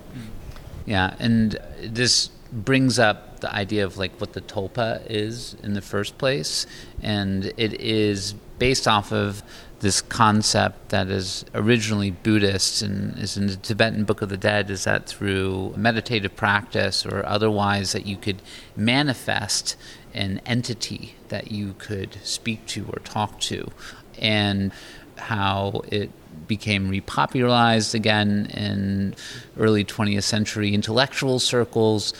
Yeah, 0.85 1.15
and 1.19 1.59
this 1.79 2.29
brings 2.51 2.99
up 2.99 3.39
the 3.39 3.53
idea 3.53 3.85
of 3.85 3.97
like 3.97 4.19
what 4.19 4.33
the 4.33 4.41
tulpa 4.41 5.01
is 5.09 5.55
in 5.63 5.73
the 5.73 5.81
first 5.81 6.17
place, 6.17 6.65
and 7.01 7.45
it 7.57 7.79
is 7.79 8.33
based 8.59 8.87
off 8.87 9.11
of 9.11 9.41
this 9.79 10.01
concept 10.01 10.89
that 10.89 11.07
is 11.07 11.43
originally 11.55 12.11
Buddhist 12.11 12.83
and 12.83 13.17
is 13.17 13.35
in 13.35 13.47
the 13.47 13.55
Tibetan 13.55 14.03
Book 14.03 14.21
of 14.21 14.29
the 14.29 14.37
Dead. 14.37 14.69
Is 14.69 14.83
that 14.83 15.07
through 15.07 15.73
meditative 15.75 16.35
practice 16.35 17.05
or 17.05 17.25
otherwise 17.25 17.93
that 17.93 18.05
you 18.05 18.17
could 18.17 18.41
manifest 18.75 19.75
an 20.13 20.41
entity 20.45 21.15
that 21.29 21.51
you 21.51 21.73
could 21.77 22.17
speak 22.23 22.65
to 22.67 22.85
or 22.85 22.99
talk 22.99 23.39
to, 23.39 23.71
and 24.19 24.71
how 25.17 25.81
it 25.87 26.11
became 26.47 26.89
repopularized 26.89 27.93
again 27.93 28.47
in 28.47 29.15
early 29.57 29.85
20th 29.85 30.23
century 30.23 30.73
intellectual 30.73 31.39
circles 31.39 32.13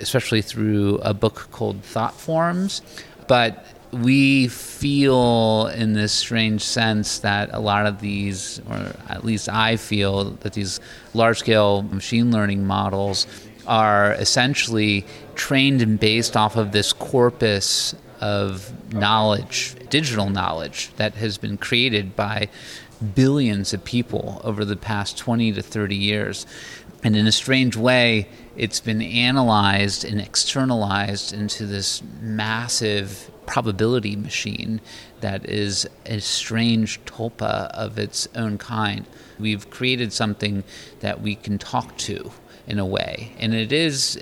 especially 0.00 0.42
through 0.42 0.96
a 1.02 1.14
book 1.14 1.48
called 1.50 1.82
Thought 1.82 2.14
Forms. 2.14 2.82
But 3.26 3.64
we 3.92 4.48
feel 4.48 5.68
in 5.68 5.94
this 5.94 6.12
strange 6.12 6.62
sense 6.62 7.20
that 7.20 7.50
a 7.52 7.60
lot 7.60 7.86
of 7.86 8.00
these, 8.00 8.60
or 8.68 8.94
at 9.08 9.24
least 9.24 9.48
I 9.48 9.76
feel 9.76 10.30
that 10.30 10.52
these 10.52 10.80
large 11.14 11.38
scale 11.38 11.82
machine 11.82 12.30
learning 12.30 12.66
models 12.66 13.26
are 13.66 14.12
essentially 14.12 15.06
trained 15.34 15.82
and 15.82 16.00
based 16.00 16.36
off 16.36 16.56
of 16.56 16.72
this 16.72 16.92
corpus 16.92 17.94
of 18.20 18.72
knowledge, 18.92 19.74
digital 19.90 20.28
knowledge, 20.28 20.90
that 20.96 21.14
has 21.14 21.38
been 21.38 21.56
created 21.56 22.16
by 22.16 22.48
billions 23.14 23.72
of 23.72 23.84
people 23.84 24.40
over 24.44 24.64
the 24.64 24.76
past 24.76 25.16
20 25.18 25.52
to 25.52 25.62
30 25.62 25.94
years. 25.94 26.46
And 27.04 27.16
in 27.16 27.26
a 27.26 27.32
strange 27.32 27.76
way, 27.76 28.28
it's 28.58 28.80
been 28.80 29.00
analyzed 29.00 30.04
and 30.04 30.20
externalized 30.20 31.32
into 31.32 31.64
this 31.64 32.02
massive 32.20 33.30
probability 33.46 34.16
machine 34.16 34.80
that 35.20 35.48
is 35.48 35.88
a 36.04 36.18
strange 36.20 37.00
tulpa 37.04 37.68
of 37.70 37.98
its 37.98 38.28
own 38.34 38.58
kind. 38.58 39.06
We've 39.38 39.70
created 39.70 40.12
something 40.12 40.64
that 41.00 41.22
we 41.22 41.36
can 41.36 41.58
talk 41.58 41.96
to 41.98 42.32
in 42.66 42.80
a 42.80 42.84
way, 42.84 43.32
and 43.38 43.54
it 43.54 43.72
is 43.72 44.18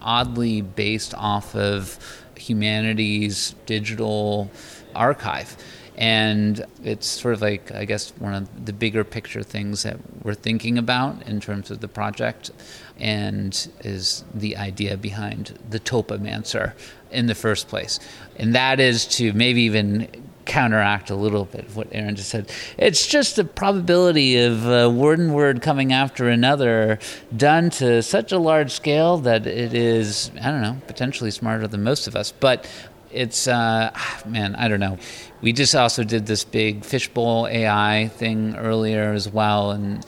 oddly 0.00 0.62
based 0.62 1.14
off 1.14 1.54
of 1.54 1.98
humanity's 2.34 3.54
digital 3.66 4.50
archive. 4.94 5.56
And 5.96 6.62
it's 6.84 7.06
sort 7.06 7.34
of 7.34 7.40
like, 7.40 7.72
I 7.72 7.86
guess, 7.86 8.10
one 8.18 8.34
of 8.34 8.66
the 8.66 8.72
bigger 8.72 9.02
picture 9.02 9.42
things 9.42 9.82
that 9.84 9.96
we're 10.22 10.34
thinking 10.34 10.76
about 10.76 11.26
in 11.26 11.40
terms 11.40 11.70
of 11.70 11.80
the 11.80 11.88
project, 11.88 12.50
and 12.98 13.68
is 13.80 14.24
the 14.34 14.56
idea 14.58 14.96
behind 14.98 15.58
the 15.70 15.78
Tulpamancer 15.78 16.74
in 17.10 17.26
the 17.26 17.34
first 17.34 17.68
place. 17.68 17.98
And 18.36 18.54
that 18.54 18.78
is 18.78 19.06
to 19.16 19.32
maybe 19.32 19.62
even 19.62 20.08
counteract 20.44 21.10
a 21.10 21.14
little 21.14 21.44
bit 21.46 21.66
of 21.66 21.76
what 21.76 21.88
Aaron 21.92 22.14
just 22.14 22.28
said. 22.28 22.50
It's 22.78 23.06
just 23.06 23.36
the 23.36 23.44
probability 23.44 24.38
of 24.38 24.66
uh, 24.66 24.88
one 24.88 25.32
word 25.32 25.60
coming 25.60 25.92
after 25.92 26.28
another 26.28 26.98
done 27.36 27.70
to 27.70 28.02
such 28.02 28.32
a 28.32 28.38
large 28.38 28.70
scale 28.70 29.18
that 29.18 29.46
it 29.46 29.74
is, 29.74 30.30
I 30.40 30.50
don't 30.50 30.62
know, 30.62 30.76
potentially 30.86 31.30
smarter 31.30 31.66
than 31.66 31.82
most 31.82 32.06
of 32.06 32.14
us. 32.14 32.32
But 32.32 32.68
it's 33.16 33.48
uh, 33.48 33.90
man, 34.26 34.54
I 34.54 34.68
don't 34.68 34.80
know. 34.80 34.98
We 35.40 35.52
just 35.52 35.74
also 35.74 36.04
did 36.04 36.26
this 36.26 36.44
big 36.44 36.84
fishbowl 36.84 37.48
AI 37.48 38.10
thing 38.14 38.56
earlier 38.56 39.12
as 39.12 39.28
well, 39.28 39.70
and 39.70 40.04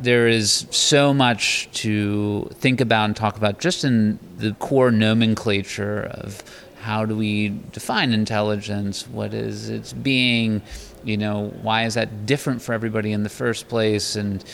there 0.00 0.28
is 0.28 0.66
so 0.70 1.14
much 1.14 1.68
to 1.72 2.48
think 2.54 2.80
about 2.80 3.06
and 3.06 3.16
talk 3.16 3.36
about 3.36 3.58
just 3.58 3.84
in 3.84 4.18
the 4.38 4.52
core 4.54 4.90
nomenclature 4.90 6.02
of 6.12 6.42
how 6.80 7.04
do 7.04 7.16
we 7.16 7.48
define 7.72 8.12
intelligence? 8.12 9.08
What 9.08 9.34
is 9.34 9.70
its 9.70 9.92
being? 9.92 10.62
You 11.04 11.16
know, 11.16 11.52
why 11.62 11.84
is 11.84 11.94
that 11.94 12.26
different 12.26 12.62
for 12.62 12.72
everybody 12.72 13.12
in 13.12 13.22
the 13.22 13.28
first 13.28 13.68
place? 13.68 14.16
And 14.16 14.44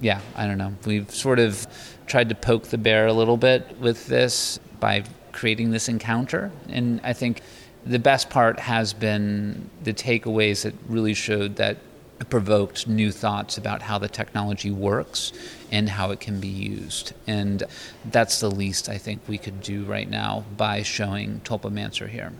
yeah, 0.00 0.20
I 0.34 0.46
don't 0.46 0.58
know. 0.58 0.74
We've 0.86 1.10
sort 1.10 1.38
of 1.38 1.66
tried 2.06 2.28
to 2.30 2.34
poke 2.34 2.64
the 2.64 2.78
bear 2.78 3.06
a 3.06 3.12
little 3.12 3.36
bit 3.36 3.78
with 3.78 4.06
this 4.06 4.58
by 4.80 5.04
creating 5.34 5.70
this 5.70 5.88
encounter. 5.88 6.50
And 6.68 7.00
I 7.04 7.12
think 7.12 7.42
the 7.84 7.98
best 7.98 8.30
part 8.30 8.58
has 8.60 8.94
been 8.94 9.68
the 9.82 9.92
takeaways 9.92 10.62
that 10.62 10.74
really 10.88 11.12
showed 11.14 11.56
that 11.56 11.76
it 12.20 12.30
provoked 12.30 12.86
new 12.86 13.10
thoughts 13.10 13.58
about 13.58 13.82
how 13.82 13.98
the 13.98 14.08
technology 14.08 14.70
works 14.70 15.32
and 15.70 15.88
how 15.88 16.10
it 16.12 16.20
can 16.20 16.40
be 16.40 16.48
used. 16.48 17.12
And 17.26 17.64
that's 18.10 18.40
the 18.40 18.50
least 18.50 18.88
I 18.88 18.98
think 18.98 19.20
we 19.26 19.36
could 19.36 19.60
do 19.60 19.84
right 19.84 20.08
now 20.08 20.44
by 20.56 20.82
showing 20.82 21.40
Tulpamancer 21.44 22.08
here. 22.08 22.32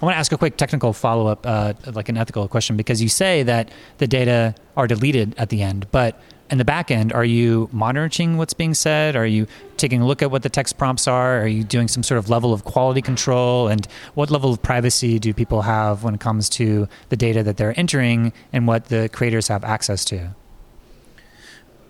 I 0.00 0.04
want 0.04 0.14
to 0.14 0.18
ask 0.18 0.32
a 0.32 0.38
quick 0.38 0.56
technical 0.56 0.92
follow 0.92 1.28
up, 1.28 1.46
uh, 1.46 1.74
like 1.92 2.08
an 2.08 2.16
ethical 2.16 2.48
question, 2.48 2.76
because 2.76 3.00
you 3.00 3.08
say 3.08 3.44
that 3.44 3.70
the 3.98 4.08
data 4.08 4.54
are 4.76 4.88
deleted 4.88 5.34
at 5.38 5.50
the 5.50 5.62
end, 5.62 5.86
but 5.92 6.20
in 6.52 6.58
the 6.58 6.66
back 6.66 6.90
end, 6.90 7.14
are 7.14 7.24
you 7.24 7.70
monitoring 7.72 8.36
what's 8.36 8.52
being 8.52 8.74
said? 8.74 9.16
Are 9.16 9.24
you 9.24 9.46
taking 9.78 10.02
a 10.02 10.06
look 10.06 10.20
at 10.20 10.30
what 10.30 10.42
the 10.42 10.50
text 10.50 10.76
prompts 10.76 11.08
are? 11.08 11.40
Are 11.40 11.46
you 11.46 11.64
doing 11.64 11.88
some 11.88 12.02
sort 12.02 12.18
of 12.18 12.28
level 12.28 12.52
of 12.52 12.64
quality 12.64 13.00
control? 13.00 13.68
And 13.68 13.88
what 14.12 14.30
level 14.30 14.52
of 14.52 14.62
privacy 14.62 15.18
do 15.18 15.32
people 15.32 15.62
have 15.62 16.04
when 16.04 16.14
it 16.14 16.20
comes 16.20 16.50
to 16.50 16.88
the 17.08 17.16
data 17.16 17.42
that 17.42 17.56
they're 17.56 17.72
entering 17.80 18.34
and 18.52 18.68
what 18.68 18.84
the 18.90 19.08
creators 19.14 19.48
have 19.48 19.64
access 19.64 20.04
to? 20.04 20.34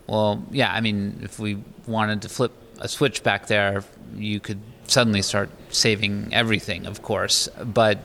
Well, 0.07 0.45
yeah, 0.53 0.73
I 0.73 0.81
mean, 0.81 1.19
if 1.25 1.41
we 1.41 1.59
wanted 1.89 2.23
to 2.23 2.29
flip 2.29 2.53
a 2.79 2.87
switch 2.87 3.25
back 3.25 3.49
there, 3.49 3.83
you 4.15 4.39
could 4.39 4.61
suddenly 4.87 5.23
start 5.23 5.51
saving 5.71 6.33
everything, 6.33 6.87
of 6.87 7.03
course, 7.03 7.49
but 7.65 7.99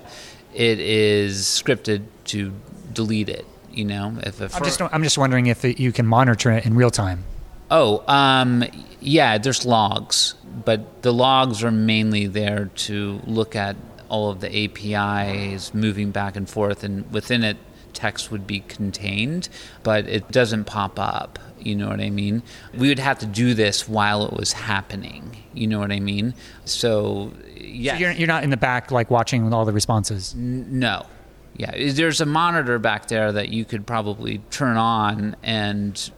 it 0.55 0.79
is 0.79 1.43
scripted 1.43 2.05
to 2.25 2.51
delete 2.93 3.29
it 3.29 3.45
you 3.77 3.85
know, 3.85 4.17
if, 4.23 4.41
I'm 4.41 4.63
just 4.63 4.81
I'm 4.81 5.03
just 5.03 5.17
wondering 5.17 5.45
if 5.47 5.63
it, 5.63 5.79
you 5.79 5.91
can 5.91 6.07
monitor 6.07 6.51
it 6.51 6.65
in 6.65 6.75
real 6.75 6.89
time. 6.89 7.23
Oh, 7.69 8.03
um, 8.07 8.63
yeah, 8.99 9.37
there's 9.37 9.65
logs, 9.65 10.33
but 10.65 11.03
the 11.03 11.13
logs 11.13 11.63
are 11.63 11.71
mainly 11.71 12.25
there 12.25 12.71
to 12.75 13.21
look 13.25 13.55
at 13.55 13.75
all 14.09 14.31
of 14.31 14.39
the 14.39 14.63
APIs 14.63 15.73
moving 15.73 16.11
back 16.11 16.35
and 16.35 16.49
forth, 16.49 16.83
and 16.83 17.09
within 17.11 17.43
it, 17.43 17.57
text 17.93 18.31
would 18.31 18.47
be 18.47 18.61
contained, 18.61 19.49
but 19.83 20.07
it 20.07 20.31
doesn't 20.31 20.65
pop 20.65 20.99
up. 20.99 21.39
You 21.59 21.75
know 21.75 21.89
what 21.89 21.99
I 21.99 22.09
mean? 22.09 22.43
We 22.73 22.87
would 22.87 22.99
have 22.99 23.19
to 23.19 23.25
do 23.25 23.53
this 23.53 23.89
while 23.89 24.23
it 24.25 24.33
was 24.33 24.53
happening. 24.53 25.37
You 25.53 25.67
know 25.67 25.79
what 25.79 25.91
I 25.91 25.99
mean? 25.99 26.33
So, 26.65 27.33
yeah. 27.55 27.93
So 27.93 27.99
you're, 27.99 28.11
you're 28.11 28.27
not 28.27 28.43
in 28.43 28.51
the 28.51 28.57
back, 28.57 28.91
like 28.91 29.11
watching 29.11 29.51
all 29.51 29.65
the 29.65 29.73
responses? 29.73 30.33
N- 30.37 30.79
no, 30.79 31.05
yeah, 31.57 31.91
there's 31.91 32.21
a 32.21 32.25
monitor 32.25 32.79
back 32.79 33.07
there 33.07 33.31
that 33.31 33.49
you 33.49 33.65
could 33.65 33.85
probably 33.87 34.39
turn 34.51 34.77
on, 34.77 35.35
and 35.43 36.11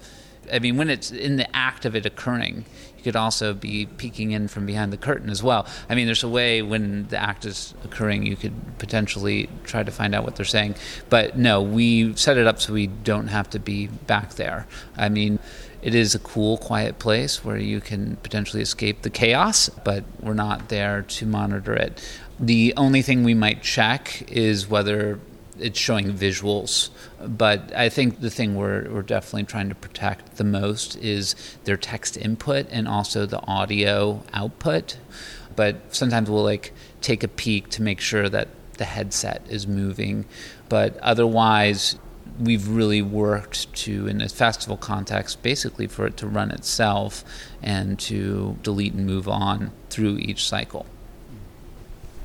I 0.52 0.60
mean, 0.60 0.78
when 0.78 0.90
it's 0.90 1.12
in 1.12 1.38
the 1.38 1.56
act 1.56 1.86
of 1.86 1.96
it 1.96 2.06
occurring, 2.06 2.66
you 2.98 3.04
could 3.04 3.16
also 3.16 3.54
be 3.54 3.86
peeking 3.86 4.32
in 4.32 4.50
from 4.50 4.66
behind 4.66 4.92
the 4.92 4.98
curtain 4.98 5.30
as 5.30 5.42
well. 5.42 5.66
I 5.90 5.96
mean, 5.96 6.06
there's 6.06 6.24
a 6.24 6.30
way 6.30 6.62
when 6.62 7.08
the 7.08 7.18
act 7.18 7.46
is 7.46 7.74
occurring, 7.86 8.26
you 8.26 8.36
could 8.36 8.54
potentially 8.78 9.50
try 9.64 9.84
to 9.84 9.92
find 9.92 10.14
out 10.14 10.26
what 10.26 10.36
they're 10.36 10.46
saying. 10.46 10.76
But 11.10 11.38
no, 11.38 11.62
we 11.62 12.14
set 12.16 12.38
it 12.38 12.46
up 12.46 12.60
so 12.60 12.74
we 12.74 12.88
don't 12.88 13.28
have 13.28 13.50
to 13.52 13.60
be 13.60 13.88
back 13.88 14.34
there. 14.36 14.68
I 14.98 15.08
mean, 15.08 15.40
it 15.82 15.96
is 15.96 16.14
a 16.14 16.20
cool, 16.20 16.58
quiet 16.58 17.00
place 17.00 17.46
where 17.46 17.58
you 17.58 17.80
can 17.80 18.18
potentially 18.18 18.62
escape 18.62 19.04
the 19.04 19.10
chaos, 19.10 19.70
but 19.70 20.04
we're 20.20 20.34
not 20.34 20.68
there 20.68 21.04
to 21.04 21.26
monitor 21.26 21.74
it. 21.74 22.06
The 22.38 22.74
only 22.76 23.02
thing 23.02 23.24
we 23.24 23.34
might 23.34 23.64
check 23.64 24.30
is 24.30 24.68
whether 24.68 25.20
it's 25.60 25.80
showing 25.80 26.14
visuals. 26.14 26.90
But 27.20 27.76
I 27.76 27.90
think 27.90 28.22
the 28.22 28.30
thing 28.30 28.56
we're, 28.56 28.90
we're 28.90 29.02
definitely 29.02 29.44
trying 29.44 29.70
to 29.70 29.76
protect 29.76 30.38
the 30.38 30.44
most 30.44 30.96
is 30.98 31.36
their 31.64 31.78
text 31.78 32.18
input 32.18 32.68
and 32.72 32.88
also 32.88 33.26
the 33.26 33.42
audio 33.46 34.24
output. 34.34 34.98
But 35.56 35.94
sometimes 35.94 36.30
we'll 36.30 36.44
like 36.44 36.74
take 37.02 37.24
a 37.24 37.28
peek 37.28 37.70
to 37.70 37.82
make 37.82 38.00
sure 38.00 38.30
that 38.30 38.48
the 38.78 38.86
headset 38.86 39.42
is 39.50 39.68
moving. 39.68 40.26
But 40.70 40.98
otherwise, 40.98 41.98
we've 42.40 42.68
really 42.68 43.02
worked 43.02 43.72
to, 43.74 44.08
in 44.08 44.22
a 44.22 44.30
festival 44.30 44.78
context, 44.78 45.44
basically 45.44 45.88
for 45.88 46.08
it 46.08 46.18
to 46.18 46.28
run 46.28 46.52
itself 46.52 47.24
and 47.62 48.00
to 48.00 48.58
delete 48.64 48.94
and 48.94 49.06
move 49.06 49.28
on 49.28 49.72
through 49.90 50.18
each 50.18 50.48
cycle. 50.48 50.86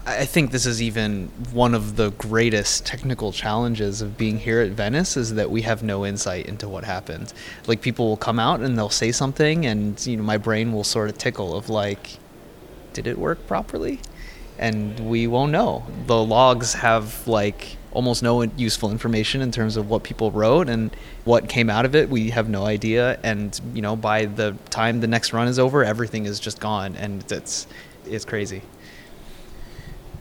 I 0.06 0.26
think 0.26 0.50
this 0.50 0.66
is 0.66 0.82
even 0.82 1.28
one 1.52 1.74
of 1.74 1.96
the 1.96 2.10
greatest 2.10 2.84
technical 2.84 3.32
challenges 3.32 4.02
of 4.02 4.18
being 4.18 4.38
here 4.38 4.60
at 4.60 4.72
Venice 4.72 5.16
is 5.16 5.34
that 5.34 5.50
we 5.50 5.62
have 5.62 5.82
no 5.82 6.04
insight 6.04 6.44
into 6.44 6.68
what 6.68 6.84
happened. 6.84 7.32
Like 7.66 7.80
people 7.80 8.08
will 8.08 8.18
come 8.18 8.38
out 8.38 8.60
and 8.60 8.76
they'll 8.76 8.90
say 8.90 9.12
something 9.12 9.64
and 9.64 10.06
you 10.06 10.18
know 10.18 10.22
my 10.22 10.36
brain 10.36 10.74
will 10.74 10.84
sort 10.84 11.08
of 11.08 11.16
tickle 11.16 11.56
of 11.56 11.70
like 11.70 12.18
did 12.92 13.06
it 13.06 13.18
work 13.18 13.46
properly? 13.46 13.98
And 14.58 15.00
we 15.08 15.26
won't 15.26 15.52
know. 15.52 15.86
The 16.06 16.22
logs 16.22 16.74
have 16.74 17.26
like 17.26 17.78
almost 17.90 18.22
no 18.22 18.42
useful 18.42 18.90
information 18.90 19.40
in 19.40 19.52
terms 19.52 19.78
of 19.78 19.88
what 19.88 20.02
people 20.02 20.30
wrote 20.30 20.68
and 20.68 20.94
what 21.24 21.48
came 21.48 21.70
out 21.70 21.86
of 21.86 21.94
it. 21.94 22.10
We 22.10 22.28
have 22.28 22.50
no 22.50 22.66
idea 22.66 23.18
and 23.22 23.58
you 23.72 23.80
know 23.80 23.96
by 23.96 24.26
the 24.26 24.54
time 24.68 25.00
the 25.00 25.06
next 25.06 25.32
run 25.32 25.48
is 25.48 25.58
over 25.58 25.82
everything 25.82 26.26
is 26.26 26.40
just 26.40 26.60
gone 26.60 26.94
and 26.96 27.24
it's 27.32 27.66
it's 28.04 28.26
crazy. 28.26 28.60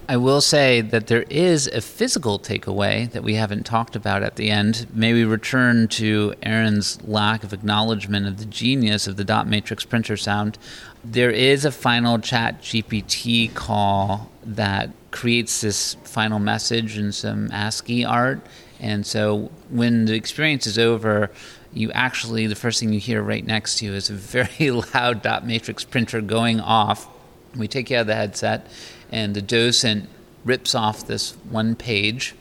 I 0.09 0.17
will 0.17 0.41
say 0.41 0.81
that 0.81 1.07
there 1.07 1.23
is 1.29 1.67
a 1.67 1.79
physical 1.79 2.37
takeaway 2.37 3.09
that 3.11 3.23
we 3.23 3.35
haven't 3.35 3.65
talked 3.65 3.95
about 3.95 4.21
at 4.21 4.35
the 4.35 4.49
end. 4.49 4.85
Maybe 4.93 5.23
return 5.23 5.87
to 5.89 6.33
Aaron's 6.43 7.01
lack 7.03 7.45
of 7.45 7.53
acknowledgement 7.53 8.27
of 8.27 8.37
the 8.37 8.45
genius 8.45 9.07
of 9.07 9.15
the 9.15 9.23
dot 9.23 9.47
matrix 9.47 9.85
printer 9.85 10.17
sound. 10.17 10.57
There 11.05 11.31
is 11.31 11.63
a 11.63 11.71
final 11.71 12.19
chat 12.19 12.61
GPT 12.61 13.53
call 13.53 14.29
that 14.43 14.89
creates 15.11 15.61
this 15.61 15.93
final 16.03 16.39
message 16.39 16.97
and 16.97 17.15
some 17.15 17.49
ASCII 17.51 18.03
art. 18.03 18.41
And 18.81 19.05
so 19.05 19.51
when 19.69 20.05
the 20.05 20.15
experience 20.15 20.67
is 20.67 20.77
over, 20.77 21.31
you 21.71 21.93
actually, 21.93 22.45
the 22.47 22.55
first 22.55 22.81
thing 22.81 22.91
you 22.91 22.99
hear 22.99 23.21
right 23.21 23.45
next 23.45 23.77
to 23.77 23.85
you 23.85 23.93
is 23.93 24.09
a 24.09 24.13
very 24.13 24.69
loud 24.93 25.21
dot 25.21 25.47
matrix 25.47 25.85
printer 25.85 26.19
going 26.19 26.59
off. 26.59 27.07
We 27.55 27.69
take 27.69 27.89
you 27.89 27.97
out 27.97 28.01
of 28.01 28.07
the 28.07 28.15
headset 28.15 28.67
and 29.13 29.35
the 29.35 29.41
docent 29.43 30.09
rips 30.43 30.73
off 30.73 31.05
this 31.05 31.37
one 31.49 31.75
page, 31.75 32.33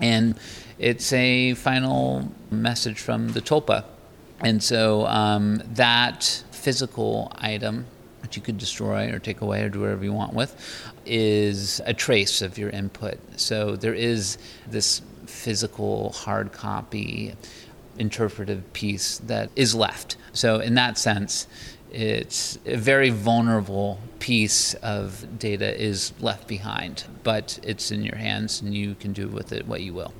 and 0.00 0.36
it's 0.78 1.12
a 1.12 1.54
final 1.54 2.32
message 2.50 3.00
from 3.00 3.32
the 3.32 3.40
tulpa. 3.40 3.84
And 4.40 4.62
so 4.62 5.06
um, 5.06 5.62
that 5.74 6.44
physical 6.52 7.32
item, 7.36 7.86
that 8.22 8.36
you 8.36 8.42
could 8.42 8.56
destroy 8.56 9.12
or 9.12 9.18
take 9.18 9.40
away 9.40 9.62
or 9.62 9.68
do 9.68 9.80
whatever 9.80 10.04
you 10.04 10.12
want 10.12 10.32
with, 10.32 10.54
is 11.04 11.80
a 11.86 11.92
trace 11.92 12.40
of 12.40 12.56
your 12.56 12.70
input. 12.70 13.18
So 13.36 13.74
there 13.74 13.94
is 13.94 14.38
this 14.68 15.02
physical 15.26 16.10
hard 16.12 16.52
copy 16.52 17.34
interpretive 17.98 18.72
piece 18.72 19.18
that 19.18 19.50
is 19.56 19.74
left. 19.74 20.16
So 20.32 20.60
in 20.60 20.74
that 20.74 20.98
sense, 20.98 21.46
it's 21.92 22.58
a 22.64 22.76
very 22.76 23.10
vulnerable 23.10 24.00
piece 24.18 24.74
of 24.74 25.38
data 25.38 25.78
is 25.80 26.12
left 26.20 26.48
behind, 26.48 27.04
but 27.22 27.58
it's 27.62 27.90
in 27.90 28.02
your 28.02 28.16
hands 28.16 28.60
and 28.62 28.74
you 28.74 28.94
can 28.94 29.12
do 29.12 29.28
with 29.28 29.52
it 29.52 29.66
what 29.66 29.82
you 29.82 29.92
will. 29.92 30.14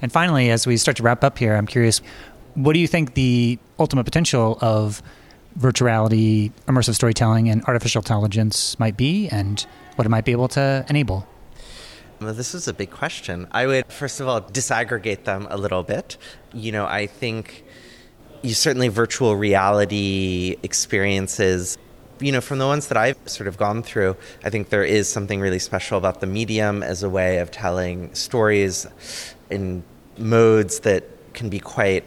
And 0.00 0.12
finally, 0.12 0.50
as 0.50 0.66
we 0.66 0.76
start 0.76 0.96
to 0.98 1.02
wrap 1.02 1.24
up 1.24 1.38
here, 1.38 1.56
I'm 1.56 1.66
curious 1.66 2.00
what 2.54 2.72
do 2.72 2.78
you 2.78 2.86
think 2.86 3.14
the 3.14 3.58
ultimate 3.78 4.04
potential 4.04 4.58
of 4.60 5.02
virtuality, 5.58 6.52
immersive 6.66 6.94
storytelling, 6.94 7.48
and 7.48 7.64
artificial 7.64 8.00
intelligence 8.00 8.78
might 8.78 8.96
be, 8.96 9.28
and 9.28 9.66
what 9.96 10.06
it 10.06 10.08
might 10.08 10.24
be 10.24 10.32
able 10.32 10.48
to 10.48 10.84
enable? 10.88 11.26
Well, 12.20 12.32
this 12.32 12.54
is 12.54 12.66
a 12.66 12.72
big 12.72 12.90
question. 12.90 13.46
I 13.52 13.66
would, 13.66 13.92
first 13.92 14.20
of 14.20 14.28
all, 14.28 14.40
disaggregate 14.40 15.24
them 15.24 15.46
a 15.50 15.56
little 15.58 15.82
bit. 15.82 16.16
You 16.54 16.72
know, 16.72 16.86
I 16.86 17.06
think 17.06 17.64
you 18.42 18.54
certainly 18.54 18.88
virtual 18.88 19.36
reality 19.36 20.56
experiences 20.62 21.78
you 22.18 22.32
know, 22.32 22.40
from 22.40 22.58
the 22.58 22.66
ones 22.66 22.88
that 22.88 22.96
I've 22.96 23.18
sort 23.26 23.46
of 23.46 23.58
gone 23.58 23.82
through, 23.82 24.16
I 24.42 24.50
think 24.50 24.70
there 24.70 24.84
is 24.84 25.08
something 25.08 25.40
really 25.40 25.58
special 25.58 25.98
about 25.98 26.20
the 26.20 26.26
medium 26.26 26.82
as 26.82 27.02
a 27.02 27.10
way 27.10 27.38
of 27.38 27.50
telling 27.50 28.14
stories 28.14 28.86
in 29.50 29.84
modes 30.16 30.80
that 30.80 31.04
can 31.34 31.50
be 31.50 31.60
quite 31.60 32.04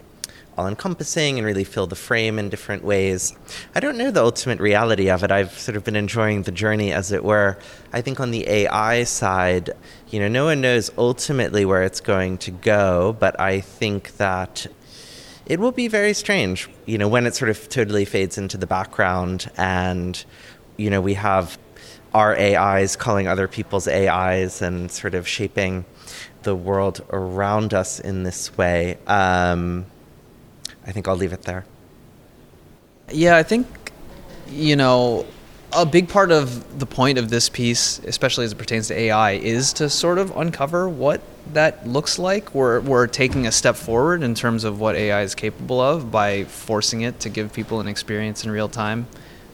all 0.57 0.67
encompassing 0.67 1.37
and 1.37 1.45
really 1.45 1.63
fill 1.63 1.87
the 1.87 1.95
frame 1.95 2.37
in 2.37 2.49
different 2.49 2.83
ways. 2.83 3.33
I 3.75 3.79
don't 3.79 3.97
know 3.97 4.11
the 4.11 4.21
ultimate 4.21 4.59
reality 4.59 5.09
of 5.09 5.23
it. 5.23 5.31
I've 5.31 5.57
sort 5.57 5.77
of 5.77 5.85
been 5.85 5.95
enjoying 5.95 6.43
the 6.43 6.51
journey, 6.51 6.91
as 6.91 7.13
it 7.13 7.23
were. 7.23 7.57
I 7.93 8.01
think 8.01 8.19
on 8.19 8.31
the 8.31 8.45
AI 8.49 9.05
side, 9.05 9.69
you 10.09 10.19
know, 10.19 10.27
no 10.27 10.45
one 10.45 10.59
knows 10.59 10.91
ultimately 10.97 11.63
where 11.63 11.83
it's 11.83 12.01
going 12.01 12.39
to 12.39 12.51
go, 12.51 13.15
but 13.19 13.39
I 13.39 13.61
think 13.61 14.17
that 14.17 14.67
it 15.49 15.59
will 15.59 15.71
be 15.71 15.87
very 15.87 16.13
strange, 16.13 16.69
you 16.85 16.97
know, 16.97 17.07
when 17.07 17.25
it 17.25 17.35
sort 17.35 17.49
of 17.49 17.67
totally 17.69 18.05
fades 18.05 18.37
into 18.37 18.55
the 18.55 18.67
background 18.67 19.51
and, 19.57 20.23
you 20.77 20.91
know, 20.91 21.01
we 21.01 21.15
have 21.15 21.57
our 22.13 22.37
AIs 22.37 22.95
calling 22.95 23.27
other 23.27 23.47
people's 23.47 23.87
AIs 23.87 24.61
and 24.61 24.91
sort 24.91 25.15
of 25.15 25.27
shaping 25.27 25.85
the 26.43 26.55
world 26.55 27.03
around 27.09 27.73
us 27.73 27.99
in 27.99 28.23
this 28.23 28.55
way. 28.57 28.97
Um, 29.07 29.87
I 30.85 30.91
think 30.91 31.07
I'll 31.07 31.15
leave 31.15 31.33
it 31.33 31.41
there. 31.41 31.65
Yeah, 33.11 33.35
I 33.35 33.43
think, 33.43 33.91
you 34.49 34.75
know, 34.75 35.25
a 35.73 35.85
big 35.85 36.09
part 36.09 36.31
of 36.31 36.79
the 36.79 36.85
point 36.85 37.17
of 37.17 37.29
this 37.31 37.49
piece, 37.49 37.99
especially 37.99 38.45
as 38.45 38.51
it 38.51 38.57
pertains 38.57 38.87
to 38.89 38.99
AI, 38.99 39.31
is 39.31 39.73
to 39.73 39.89
sort 39.89 40.19
of 40.19 40.35
uncover 40.37 40.87
what 40.87 41.21
that 41.53 41.87
looks 41.87 42.19
like. 42.19 42.53
We're, 42.53 42.79
we're 42.81 43.07
taking 43.07 43.47
a 43.47 43.51
step 43.51 43.75
forward 43.75 44.23
in 44.23 44.35
terms 44.35 44.63
of 44.63 44.79
what 44.79 44.95
AI 44.95 45.21
is 45.21 45.35
capable 45.35 45.81
of 45.81 46.11
by 46.11 46.43
forcing 46.45 47.01
it 47.01 47.19
to 47.21 47.29
give 47.29 47.53
people 47.53 47.79
an 47.79 47.87
experience 47.87 48.43
in 48.45 48.51
real 48.51 48.69
time. 48.69 49.07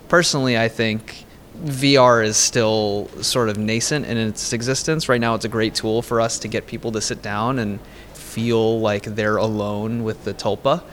Personally, 0.08 0.58
I 0.58 0.68
think 0.68 1.26
VR 1.64 2.24
is 2.24 2.38
still 2.38 3.10
sort 3.22 3.50
of 3.50 3.58
nascent 3.58 4.06
in 4.06 4.18
its 4.18 4.54
existence. 4.54 5.08
Right 5.08 5.22
now, 5.22 5.36
it's 5.36 5.46
a 5.46 5.50
great 5.50 5.76
tool 5.76 6.02
for 6.02 6.20
us 6.22 6.39
to 6.39 6.48
get 6.48 6.68
people 6.68 6.91
to 6.91 7.02
sit 7.02 7.22
down 7.22 7.60
and 7.60 7.80
feel 8.14 8.80
like 8.80 9.04
they're 9.04 9.38
alone 9.38 10.04
with 10.04 10.26
the 10.26 10.34
tulpa, 10.34 10.84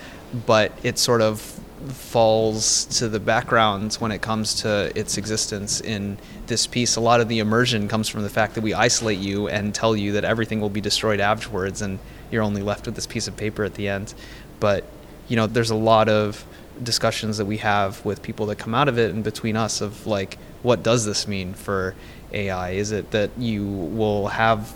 but 0.47 0.73
it 0.83 0.99
sort 0.99 1.21
of 1.21 1.59
falls 1.89 2.85
to 2.85 3.09
the 3.09 3.21
background 3.21 3.95
when 3.95 4.13
it 4.13 4.23
comes 4.23 4.55
to 4.63 4.93
its 4.95 5.19
existence 5.19 5.81
in 5.81 6.19
this 6.47 6.67
piece. 6.67 6.97
A 6.97 7.01
lot 7.01 7.21
of 7.21 7.29
the 7.29 7.39
immersion 7.39 7.89
comes 7.89 8.09
from 8.09 8.23
the 8.23 8.29
fact 8.29 8.55
that 8.55 8.61
we 8.61 8.75
isolate 8.75 9.19
you 9.19 9.49
and 9.49 9.75
tell 9.75 9.97
you 9.97 10.13
that 10.13 10.25
everything 10.25 10.61
will 10.61 10.71
be 10.71 10.81
destroyed 10.81 11.21
afterwards 11.21 11.83
and 11.83 11.99
you're 12.31 12.43
only 12.43 12.63
left 12.63 12.87
with 12.87 12.95
this 12.95 13.07
piece 13.07 13.29
of 13.29 13.37
paper 13.37 13.65
at 13.65 13.75
the 13.75 13.89
end. 13.89 14.15
But, 14.61 14.85
you 15.29 15.37
know, 15.37 15.47
there's 15.47 15.71
a 15.71 15.77
lot 15.77 16.09
of 16.09 16.45
discussions 16.83 17.39
that 17.39 17.45
we 17.45 17.59
have 17.59 18.05
with 18.05 18.23
people 18.23 18.47
that 18.47 18.57
come 18.57 18.75
out 18.75 18.89
of 18.89 18.99
it 18.99 19.15
and 19.15 19.23
between 19.23 19.57
us 19.57 19.81
of 19.81 20.07
like, 20.07 20.39
what 20.63 20.83
does 20.83 21.05
this 21.05 21.29
mean 21.29 21.55
for 21.55 21.95
AI? 22.33 22.71
Is 22.71 22.93
it 22.93 23.11
that 23.11 23.31
you 23.37 23.67
will 23.67 24.29
have 24.29 24.75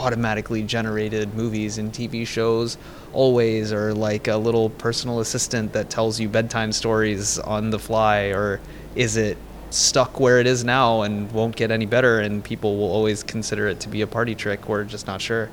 automatically 0.00 0.62
generated 0.62 1.34
movies 1.34 1.78
and 1.78 1.92
TV 1.92 2.26
shows 2.26 2.78
always 3.12 3.72
or 3.72 3.94
like 3.94 4.28
a 4.28 4.36
little 4.36 4.70
personal 4.70 5.20
assistant 5.20 5.72
that 5.72 5.90
tells 5.90 6.18
you 6.18 6.28
bedtime 6.28 6.72
stories 6.72 7.38
on 7.38 7.70
the 7.70 7.78
fly 7.78 8.32
or 8.32 8.60
is 8.94 9.16
it 9.16 9.36
stuck 9.70 10.18
where 10.18 10.40
it 10.40 10.46
is 10.46 10.64
now 10.64 11.02
and 11.02 11.30
won't 11.32 11.54
get 11.54 11.70
any 11.70 11.86
better 11.86 12.18
and 12.18 12.42
people 12.42 12.76
will 12.76 12.90
always 12.90 13.22
consider 13.22 13.68
it 13.68 13.78
to 13.78 13.88
be 13.88 14.00
a 14.00 14.06
party 14.06 14.34
trick 14.34 14.68
we're 14.68 14.84
just 14.84 15.06
not 15.06 15.20
sure 15.20 15.48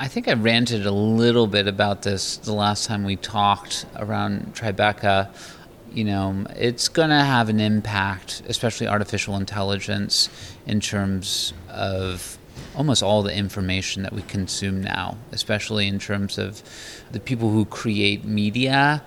I 0.00 0.06
think 0.06 0.28
I 0.28 0.34
ranted 0.34 0.86
a 0.86 0.92
little 0.92 1.48
bit 1.48 1.66
about 1.66 2.02
this 2.02 2.36
the 2.36 2.52
last 2.52 2.86
time 2.86 3.02
we 3.02 3.16
talked 3.16 3.84
around 3.96 4.54
Tribeca. 4.54 5.28
You 5.92 6.04
know, 6.04 6.46
it's 6.56 6.88
going 6.88 7.10
to 7.10 7.24
have 7.24 7.48
an 7.48 7.60
impact, 7.60 8.42
especially 8.46 8.86
artificial 8.86 9.36
intelligence, 9.36 10.28
in 10.66 10.80
terms 10.80 11.52
of 11.68 12.38
almost 12.76 13.02
all 13.02 13.22
the 13.22 13.34
information 13.34 14.02
that 14.02 14.12
we 14.12 14.22
consume 14.22 14.82
now, 14.82 15.16
especially 15.32 15.88
in 15.88 15.98
terms 15.98 16.38
of 16.38 16.62
the 17.10 17.20
people 17.20 17.50
who 17.50 17.64
create 17.64 18.24
media 18.24 19.02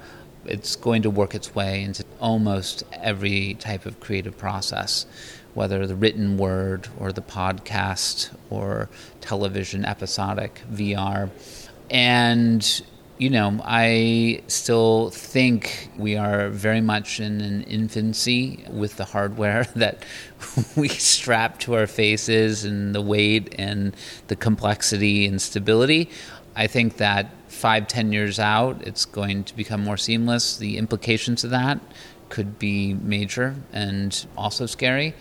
it's 0.46 0.76
going 0.76 1.02
to 1.04 1.10
work 1.10 1.36
its 1.36 1.54
way 1.54 1.84
into 1.84 2.04
almost 2.20 2.84
every 2.94 3.56
type 3.56 3.86
of 3.86 4.00
creative 4.00 4.38
process, 4.38 5.06
whether 5.54 5.86
the 5.86 5.96
written 5.96 6.38
word 6.38 6.88
or 7.00 7.12
the 7.12 7.22
podcast 7.22 8.36
or 8.50 8.90
television 9.20 9.86
episodic 9.86 10.62
VR. 10.72 11.30
And 11.90 12.82
you 13.22 13.30
know, 13.30 13.62
I 13.64 14.42
still 14.48 15.12
think 15.12 15.92
we 15.96 16.18
are 16.18 16.50
very 16.50 16.82
much 16.82 17.20
in 17.20 17.40
an 17.40 17.62
infancy 17.66 18.66
with 18.68 18.98
the 18.98 19.06
hardware 19.06 19.66
that 19.76 20.04
we 20.76 20.88
strap 20.88 21.60
to 21.60 21.76
our 21.76 21.86
faces 21.86 22.66
and 22.66 22.96
the 22.96 23.02
weight 23.02 23.54
and 23.60 23.96
the 24.26 24.36
complexity 24.36 25.28
and 25.28 25.40
stability. 25.40 26.10
I 26.56 26.66
think 26.66 26.98
that 26.98 27.30
five, 27.48 27.88
ten 27.88 28.12
years 28.12 28.40
out, 28.40 28.82
it's 28.88 29.06
going 29.06 29.44
to 29.44 29.56
become 29.56 29.84
more 29.84 29.98
seamless. 29.98 30.58
The 30.58 30.80
implications 30.80 31.44
of 31.44 31.52
that 31.52 31.80
could 32.30 32.58
be 32.58 32.96
major 32.96 33.54
and 33.72 34.26
also 34.36 34.66
scary. 34.66 35.14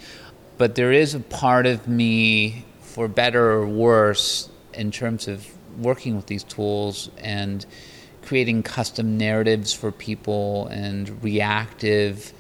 But 0.57 0.75
there 0.75 0.91
is 0.91 1.15
a 1.15 1.21
part 1.21 1.67
of 1.67 1.87
me, 1.87 2.65
for 2.81 3.09
better 3.09 3.51
or 3.51 3.67
worse, 3.67 4.49
in 4.73 4.91
terms 4.91 5.29
of 5.29 5.47
working 5.77 6.17
with 6.17 6.27
these 6.27 6.45
tools 6.45 7.11
and 7.19 7.67
creating 8.31 8.63
custom 8.63 9.19
narratives 9.19 9.73
for 9.73 9.91
people 9.91 10.69
and 10.69 11.21
reactive 11.21 12.33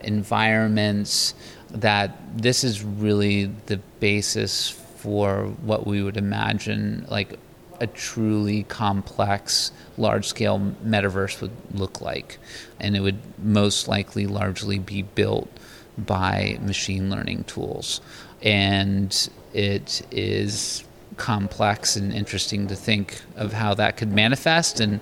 environments 0.00 1.32
that 1.70 2.10
this 2.36 2.62
is 2.62 2.84
really 2.84 3.46
the 3.64 3.78
basis 3.98 4.68
for 4.68 5.46
what 5.62 5.86
we 5.86 6.02
would 6.02 6.18
imagine 6.18 7.06
like 7.08 7.38
a 7.80 7.86
truly 7.86 8.62
complex 8.64 9.72
large 9.96 10.26
scale 10.26 10.60
metaverse 10.84 11.40
would 11.40 11.56
look 11.72 12.02
like. 12.02 12.36
And 12.78 12.94
it 12.94 13.00
would 13.00 13.18
most 13.42 13.88
likely 13.88 14.26
largely 14.26 14.78
be 14.78 15.00
built 15.00 15.48
by 15.96 16.58
machine 16.60 17.08
learning 17.08 17.44
tools. 17.44 18.02
And 18.42 19.30
it 19.54 20.02
is 20.10 20.84
complex 21.18 21.96
and 21.96 22.12
interesting 22.12 22.68
to 22.68 22.74
think 22.74 23.20
of 23.36 23.52
how 23.52 23.74
that 23.74 23.96
could 23.96 24.12
manifest. 24.12 24.80
And 24.80 25.00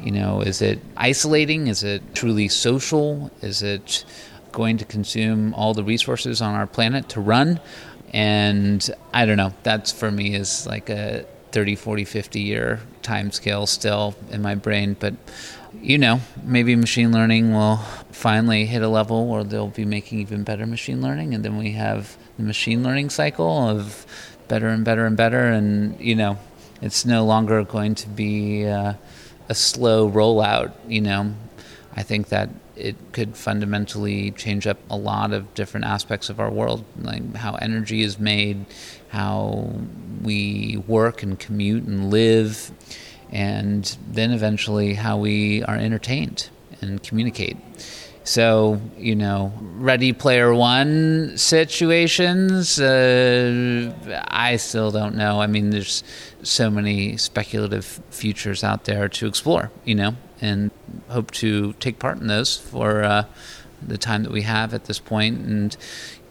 you 0.00 0.12
know 0.12 0.40
is 0.40 0.62
it 0.62 0.80
isolating? 0.96 1.66
Is 1.66 1.82
it 1.82 2.02
truly 2.14 2.48
social? 2.48 3.30
Is 3.42 3.62
it 3.62 4.04
going 4.52 4.78
to 4.78 4.84
consume 4.84 5.52
all 5.54 5.74
the 5.74 5.84
resources 5.84 6.40
on 6.40 6.54
our 6.54 6.66
planet 6.66 7.08
to 7.10 7.20
run? 7.20 7.60
And 8.12 8.88
i 9.12 9.26
don't 9.26 9.36
know. 9.36 9.52
That's 9.62 9.92
for 9.92 10.10
me 10.10 10.34
is 10.34 10.66
like 10.66 10.88
a 10.88 11.26
30 11.52 11.74
40 11.74 12.04
50 12.04 12.40
year 12.40 12.80
time 13.02 13.30
scale 13.30 13.66
still 13.66 14.14
in 14.30 14.40
my 14.40 14.54
brain. 14.54 14.96
But 14.98 15.14
you 15.82 15.98
know 15.98 16.20
maybe 16.42 16.74
machine 16.74 17.12
learning 17.12 17.52
will 17.52 17.76
finally 18.10 18.66
hit 18.66 18.82
a 18.82 18.88
level 18.88 19.28
where 19.28 19.44
they'll 19.44 19.68
be 19.68 19.84
making 19.84 20.20
even 20.20 20.44
better 20.44 20.66
machine 20.66 21.02
learning. 21.02 21.34
And 21.34 21.44
then 21.44 21.58
we 21.58 21.72
have 21.72 22.16
the 22.36 22.42
machine 22.44 22.82
learning 22.82 23.10
cycle 23.10 23.68
of 23.68 24.06
better 24.50 24.68
and 24.68 24.84
better 24.84 25.06
and 25.06 25.16
better, 25.16 25.46
and 25.46 25.98
you 26.00 26.14
know, 26.14 26.36
it's 26.82 27.06
no 27.06 27.24
longer 27.24 27.62
going 27.64 27.94
to 27.94 28.08
be 28.08 28.66
uh, 28.66 28.94
a 29.48 29.54
slow 29.54 30.10
rollout. 30.10 30.72
You 30.88 31.00
know, 31.00 31.34
I 31.94 32.02
think 32.02 32.28
that 32.28 32.50
it 32.76 32.96
could 33.12 33.36
fundamentally 33.36 34.32
change 34.32 34.66
up 34.66 34.78
a 34.90 34.96
lot 34.96 35.32
of 35.32 35.54
different 35.54 35.86
aspects 35.86 36.28
of 36.28 36.40
our 36.40 36.50
world, 36.50 36.84
like 37.00 37.36
how 37.36 37.54
energy 37.54 38.02
is 38.02 38.18
made, 38.18 38.66
how 39.10 39.72
we 40.22 40.82
work 40.86 41.22
and 41.22 41.38
commute 41.38 41.84
and 41.84 42.10
live, 42.10 42.72
and 43.30 43.96
then 44.10 44.32
eventually 44.32 44.94
how 44.94 45.16
we 45.16 45.62
are 45.62 45.76
entertained 45.76 46.50
and 46.80 47.02
communicate. 47.02 47.56
So, 48.30 48.80
you 48.96 49.16
know, 49.16 49.52
Ready 49.60 50.12
Player 50.12 50.54
One 50.54 51.36
situations, 51.36 52.78
uh, 52.78 53.92
I 54.28 54.54
still 54.54 54.92
don't 54.92 55.16
know. 55.16 55.40
I 55.40 55.48
mean, 55.48 55.70
there's 55.70 56.04
so 56.44 56.70
many 56.70 57.16
speculative 57.16 58.00
futures 58.10 58.62
out 58.62 58.84
there 58.84 59.08
to 59.08 59.26
explore, 59.26 59.72
you 59.84 59.96
know, 59.96 60.14
and 60.40 60.70
hope 61.08 61.32
to 61.42 61.72
take 61.80 61.98
part 61.98 62.20
in 62.20 62.28
those 62.28 62.56
for 62.56 63.02
uh, 63.02 63.24
the 63.84 63.98
time 63.98 64.22
that 64.22 64.30
we 64.30 64.42
have 64.42 64.74
at 64.74 64.84
this 64.84 65.00
point. 65.00 65.40
And 65.40 65.76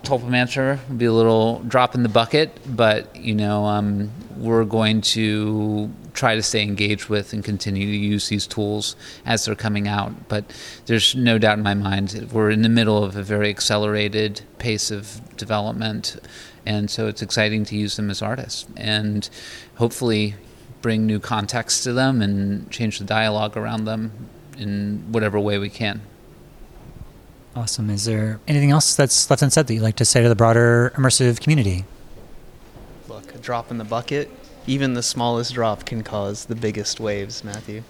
Tulpamancer 0.03 0.79
will 0.87 0.95
be 0.95 1.05
a 1.05 1.13
little 1.13 1.59
drop 1.59 1.93
in 1.93 2.03
the 2.03 2.09
bucket, 2.09 2.57
but, 2.65 3.15
you 3.15 3.35
know, 3.35 3.65
um, 3.65 4.11
we're 4.37 4.63
going 4.63 5.01
to 5.01 5.91
try 6.13 6.35
to 6.35 6.43
stay 6.43 6.63
engaged 6.63 7.07
with 7.09 7.33
and 7.33 7.43
continue 7.43 7.85
to 7.85 7.97
use 7.97 8.29
these 8.29 8.47
tools 8.47 8.95
as 9.25 9.45
they're 9.45 9.55
coming 9.55 9.87
out. 9.87 10.27
But 10.27 10.45
there's 10.85 11.15
no 11.15 11.37
doubt 11.37 11.57
in 11.57 11.63
my 11.63 11.73
mind 11.73 12.29
we're 12.31 12.49
in 12.49 12.61
the 12.61 12.69
middle 12.69 13.03
of 13.03 13.15
a 13.15 13.23
very 13.23 13.49
accelerated 13.49 14.41
pace 14.57 14.91
of 14.91 15.21
development. 15.37 16.17
And 16.65 16.89
so 16.89 17.07
it's 17.07 17.21
exciting 17.21 17.65
to 17.65 17.75
use 17.75 17.95
them 17.95 18.09
as 18.09 18.21
artists 18.21 18.67
and 18.75 19.29
hopefully 19.75 20.35
bring 20.81 21.05
new 21.05 21.19
context 21.19 21.83
to 21.83 21.93
them 21.93 22.21
and 22.21 22.69
change 22.71 22.99
the 22.99 23.05
dialogue 23.05 23.57
around 23.57 23.85
them 23.85 24.11
in 24.57 25.05
whatever 25.11 25.39
way 25.39 25.57
we 25.57 25.69
can. 25.69 26.01
Awesome. 27.55 27.89
Is 27.89 28.05
there 28.05 28.39
anything 28.47 28.71
else 28.71 28.95
that's 28.95 29.29
left 29.29 29.41
unsaid 29.41 29.67
that 29.67 29.73
you'd 29.73 29.83
like 29.83 29.95
to 29.97 30.05
say 30.05 30.21
to 30.21 30.29
the 30.29 30.35
broader 30.35 30.93
immersive 30.95 31.41
community? 31.41 31.85
Look, 33.07 33.33
a 33.33 33.37
drop 33.37 33.71
in 33.71 33.77
the 33.77 33.83
bucket 33.83 34.29
even 34.69 34.93
the 34.93 35.03
smallest 35.03 35.55
drop 35.55 35.83
can 35.85 36.03
cause 36.03 36.45
the 36.45 36.55
biggest 36.55 36.99
waves, 36.99 37.43
Matthew. 37.43 37.81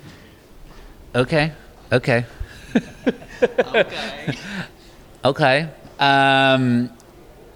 Okay. 1.14 1.51
Okay. 1.91 2.26
okay. 3.62 4.38
okay. 5.26 5.70
Um, 5.99 6.89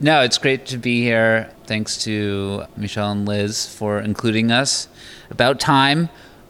no, 0.02 0.22
it's 0.22 0.38
great 0.38 0.66
to 0.68 0.78
be 0.78 1.02
here. 1.02 1.52
Thanks 1.66 2.04
to 2.04 2.66
Michel 2.76 3.12
and 3.12 3.26
Liz 3.26 3.66
for 3.66 4.00
including 4.00 4.52
us. 4.52 4.90
About 5.30 5.60
time. 5.60 6.10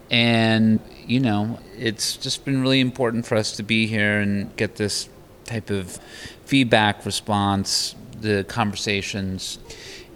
And, 0.09 0.79
you 1.05 1.19
know, 1.19 1.59
it's 1.77 2.17
just 2.17 2.43
been 2.43 2.61
really 2.61 2.79
important 2.79 3.27
for 3.27 3.35
us 3.35 3.51
to 3.57 3.63
be 3.63 3.85
here 3.85 4.19
and 4.19 4.55
get 4.55 4.77
this 4.77 5.09
type 5.45 5.69
of 5.69 5.99
feedback 6.45 7.05
response, 7.05 7.95
the 8.19 8.43
conversations. 8.45 9.59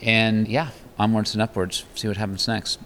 And 0.01 0.47
yeah, 0.47 0.69
onwards 0.99 1.33
and 1.33 1.41
upwards. 1.41 1.85
See 1.95 2.07
what 2.07 2.17
happens 2.17 2.47
next. 2.47 2.79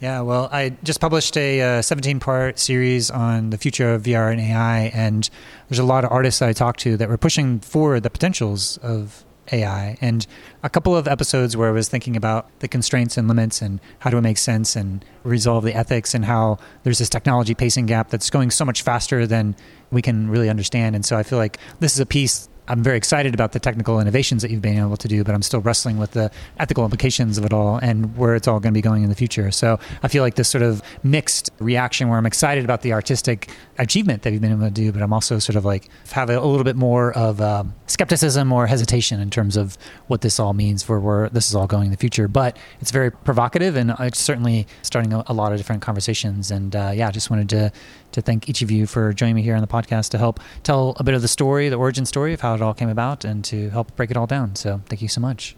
Yeah, 0.00 0.22
well, 0.22 0.48
I 0.50 0.70
just 0.82 1.00
published 1.00 1.36
a 1.36 1.80
17 1.80 2.16
uh, 2.16 2.20
part 2.20 2.58
series 2.58 3.08
on 3.08 3.50
the 3.50 3.56
future 3.56 3.94
of 3.94 4.02
VR 4.02 4.32
and 4.32 4.40
AI, 4.40 4.90
and 4.92 5.30
there's 5.68 5.78
a 5.78 5.84
lot 5.84 6.04
of 6.04 6.10
artists 6.10 6.40
that 6.40 6.48
I 6.48 6.52
talked 6.52 6.80
to 6.80 6.96
that 6.96 7.08
were 7.08 7.16
pushing 7.16 7.60
for 7.60 8.00
the 8.00 8.10
potentials 8.10 8.78
of 8.78 9.24
AI. 9.50 9.96
And 10.00 10.26
a 10.62 10.70
couple 10.70 10.96
of 10.96 11.08
episodes 11.08 11.56
where 11.56 11.68
I 11.68 11.72
was 11.72 11.88
thinking 11.88 12.16
about 12.16 12.48
the 12.60 12.68
constraints 12.68 13.16
and 13.16 13.26
limits 13.26 13.60
and 13.60 13.80
how 14.00 14.10
do 14.10 14.18
it 14.18 14.22
make 14.22 14.38
sense 14.38 14.76
and 14.76 15.04
resolve 15.24 15.64
the 15.64 15.74
ethics 15.74 16.14
and 16.14 16.24
how 16.24 16.58
there's 16.84 16.98
this 16.98 17.08
technology 17.08 17.54
pacing 17.54 17.86
gap 17.86 18.10
that's 18.10 18.30
going 18.30 18.50
so 18.50 18.64
much 18.64 18.82
faster 18.82 19.26
than 19.26 19.56
we 19.90 20.02
can 20.02 20.28
really 20.28 20.48
understand. 20.48 20.94
And 20.94 21.04
so 21.04 21.16
I 21.16 21.22
feel 21.22 21.38
like 21.38 21.58
this 21.80 21.94
is 21.94 22.00
a 22.00 22.06
piece 22.06 22.48
I'm 22.68 22.82
very 22.82 22.96
excited 22.96 23.34
about 23.34 23.52
the 23.52 23.58
technical 23.58 23.98
innovations 23.98 24.42
that 24.42 24.50
you've 24.50 24.62
been 24.62 24.78
able 24.78 24.96
to 24.96 25.08
do, 25.08 25.24
but 25.24 25.34
I'm 25.34 25.42
still 25.42 25.60
wrestling 25.60 25.98
with 25.98 26.12
the 26.12 26.30
ethical 26.58 26.84
implications 26.84 27.36
of 27.36 27.44
it 27.44 27.52
all 27.52 27.78
and 27.78 28.16
where 28.16 28.36
it's 28.36 28.46
all 28.46 28.60
going 28.60 28.72
to 28.72 28.78
be 28.78 28.82
going 28.82 29.02
in 29.02 29.08
the 29.08 29.16
future. 29.16 29.50
So 29.50 29.80
I 30.02 30.08
feel 30.08 30.22
like 30.22 30.36
this 30.36 30.48
sort 30.48 30.62
of 30.62 30.80
mixed 31.02 31.50
reaction 31.58 32.08
where 32.08 32.18
I'm 32.18 32.26
excited 32.26 32.62
about 32.62 32.82
the 32.82 32.92
artistic 32.92 33.50
achievement 33.78 34.22
that 34.22 34.32
you've 34.32 34.40
been 34.40 34.52
able 34.52 34.64
to 34.64 34.70
do, 34.70 34.92
but 34.92 35.02
I'm 35.02 35.12
also 35.12 35.40
sort 35.40 35.56
of 35.56 35.64
like 35.64 35.88
have 36.12 36.30
a, 36.30 36.38
a 36.38 36.46
little 36.46 36.62
bit 36.62 36.76
more 36.76 37.12
of 37.12 37.40
um, 37.40 37.74
skepticism 37.88 38.52
or 38.52 38.68
hesitation 38.68 39.20
in 39.20 39.28
terms 39.28 39.56
of 39.56 39.76
what 40.06 40.20
this 40.20 40.38
all 40.38 40.52
means 40.52 40.84
for 40.84 41.00
where 41.00 41.28
this 41.30 41.48
is 41.48 41.56
all 41.56 41.66
going 41.66 41.86
in 41.86 41.90
the 41.90 41.96
future. 41.96 42.28
But 42.28 42.56
it's 42.80 42.92
very 42.92 43.10
provocative 43.10 43.74
and 43.74 43.92
it's 43.98 44.20
certainly 44.20 44.68
starting 44.82 45.12
a, 45.12 45.24
a 45.26 45.34
lot 45.34 45.50
of 45.50 45.58
different 45.58 45.82
conversations. 45.82 46.52
And 46.52 46.76
uh, 46.76 46.92
yeah, 46.94 47.08
I 47.08 47.10
just 47.10 47.28
wanted 47.28 47.48
to 47.50 47.72
to 48.12 48.22
thank 48.22 48.48
each 48.48 48.62
of 48.62 48.70
you 48.70 48.86
for 48.86 49.12
joining 49.12 49.36
me 49.36 49.42
here 49.42 49.54
on 49.54 49.60
the 49.60 49.66
podcast 49.66 50.10
to 50.10 50.18
help 50.18 50.40
tell 50.62 50.94
a 50.98 51.04
bit 51.04 51.14
of 51.14 51.22
the 51.22 51.28
story, 51.28 51.68
the 51.68 51.76
origin 51.76 52.06
story 52.06 52.32
of 52.32 52.40
how 52.40 52.54
it 52.54 52.62
all 52.62 52.74
came 52.74 52.88
about, 52.88 53.24
and 53.24 53.44
to 53.46 53.70
help 53.70 53.94
break 53.96 54.10
it 54.10 54.16
all 54.16 54.26
down. 54.26 54.56
So 54.56 54.80
thank 54.86 55.02
you 55.02 55.08
so 55.08 55.20
much. 55.20 55.56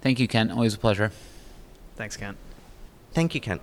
Thank 0.00 0.20
you, 0.20 0.28
Kent. 0.28 0.52
Always 0.52 0.74
a 0.74 0.78
pleasure. 0.78 1.12
Thanks, 1.96 2.16
Kent. 2.16 2.36
Thank 3.12 3.34
you, 3.34 3.40
Kent. 3.40 3.60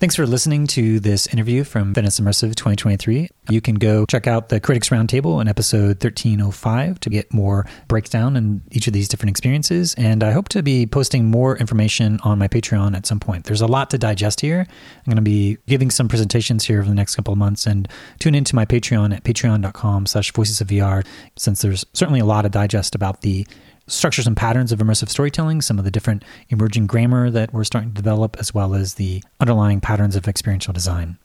Thanks 0.00 0.16
for 0.16 0.26
listening 0.26 0.66
to 0.68 0.98
this 0.98 1.28
interview 1.28 1.62
from 1.62 1.94
Venice 1.94 2.18
Immersive 2.18 2.56
2023. 2.56 3.28
You 3.48 3.60
can 3.60 3.76
go 3.76 4.04
check 4.06 4.26
out 4.26 4.48
the 4.48 4.58
Critics 4.58 4.88
Roundtable 4.88 5.40
in 5.40 5.46
episode 5.46 6.02
1305 6.02 6.98
to 7.00 7.10
get 7.10 7.32
more 7.32 7.64
breakdown 7.86 8.36
in 8.36 8.60
each 8.72 8.88
of 8.88 8.92
these 8.92 9.08
different 9.08 9.30
experiences. 9.30 9.94
And 9.94 10.24
I 10.24 10.32
hope 10.32 10.48
to 10.50 10.64
be 10.64 10.84
posting 10.84 11.26
more 11.26 11.56
information 11.56 12.18
on 12.24 12.40
my 12.40 12.48
Patreon 12.48 12.96
at 12.96 13.06
some 13.06 13.20
point. 13.20 13.44
There's 13.44 13.60
a 13.60 13.68
lot 13.68 13.88
to 13.90 13.98
digest 13.98 14.40
here. 14.40 14.66
I'm 14.68 15.04
going 15.06 15.16
to 15.16 15.22
be 15.22 15.58
giving 15.68 15.92
some 15.92 16.08
presentations 16.08 16.64
here 16.64 16.80
over 16.80 16.88
the 16.88 16.94
next 16.94 17.14
couple 17.14 17.32
of 17.32 17.38
months 17.38 17.64
and 17.64 17.88
tune 18.18 18.34
into 18.34 18.56
my 18.56 18.66
Patreon 18.66 19.14
at 19.14 19.22
patreon.com 19.22 20.06
slash 20.06 20.32
voices 20.32 20.60
of 20.60 20.66
VR 20.66 21.06
since 21.36 21.62
there's 21.62 21.86
certainly 21.92 22.20
a 22.20 22.26
lot 22.26 22.42
to 22.42 22.48
digest 22.48 22.96
about 22.96 23.20
the 23.22 23.46
structures 23.86 24.26
and 24.26 24.36
patterns 24.36 24.72
of 24.72 24.78
immersive 24.78 25.08
storytelling, 25.08 25.60
some 25.60 25.78
of 25.78 25.84
the 25.84 25.90
different 25.90 26.24
emerging 26.48 26.86
grammar 26.86 27.30
that 27.30 27.52
we're 27.52 27.64
starting 27.64 27.90
to 27.90 27.94
develop, 27.94 28.36
as 28.38 28.54
well 28.54 28.74
as 28.74 28.94
the 28.94 29.22
underlying 29.40 29.80
patterns 29.80 30.16
of 30.16 30.26
experiential 30.28 30.72
design. 30.72 31.18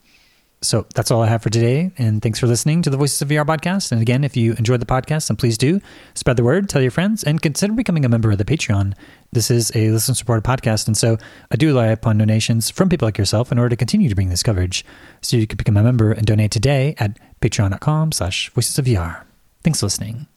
So 0.62 0.86
that's 0.94 1.10
all 1.10 1.22
I 1.24 1.28
have 1.28 1.42
for 1.42 1.50
today. 1.50 1.92
And 1.98 2.22
thanks 2.22 2.38
for 2.38 2.48
listening 2.48 2.82
to 2.82 2.90
the 2.90 2.98
Voices 2.98 3.22
of 3.22 3.30
VR 3.30 3.46
podcast. 3.46 3.94
And 3.94 4.02
again, 4.02 4.26
if 4.26 4.36
you 4.36 4.54
enjoyed 4.54 4.82
the 4.82 4.86
podcast, 4.86 5.30
then 5.30 5.38
please 5.38 5.58
do 5.58 5.80
spread 6.16 6.36
the 6.36 6.44
word, 6.44 6.68
tell 6.68 6.82
your 6.82 6.92
friends, 6.92 7.24
and 7.24 7.42
consider 7.42 7.72
becoming 7.74 8.04
a 8.04 8.10
member 8.10 8.30
of 8.30 8.38
the 8.38 8.46
Patreon. 8.46 8.94
This 9.32 9.50
is 9.50 9.72
a 9.74 9.90
listen 9.92 10.16
supported 10.16 10.44
podcast. 10.44 10.88
And 10.88 10.98
so 10.98 11.18
I 11.50 11.56
do 11.56 11.68
rely 11.68 11.88
upon 11.88 12.18
donations 12.18 12.70
from 12.70 12.90
people 12.90 13.06
like 13.06 13.18
yourself 13.18 13.52
in 13.54 13.58
order 13.58 13.70
to 13.70 13.78
continue 13.78 14.10
to 14.10 14.16
bring 14.16 14.30
this 14.30 14.44
coverage. 14.44 14.84
So 15.22 15.38
you 15.38 15.48
can 15.48 15.56
become 15.58 15.78
a 15.78 15.84
member 15.84 16.12
and 16.12 16.26
donate 16.26 16.52
today 16.52 16.96
at 16.98 17.18
patreon.com 17.42 18.12
slash 18.12 18.50
voices 18.50 18.78
of 18.78 18.86
VR. 18.86 19.24
Thanks 19.64 19.80
for 19.80 19.86
listening. 19.86 20.28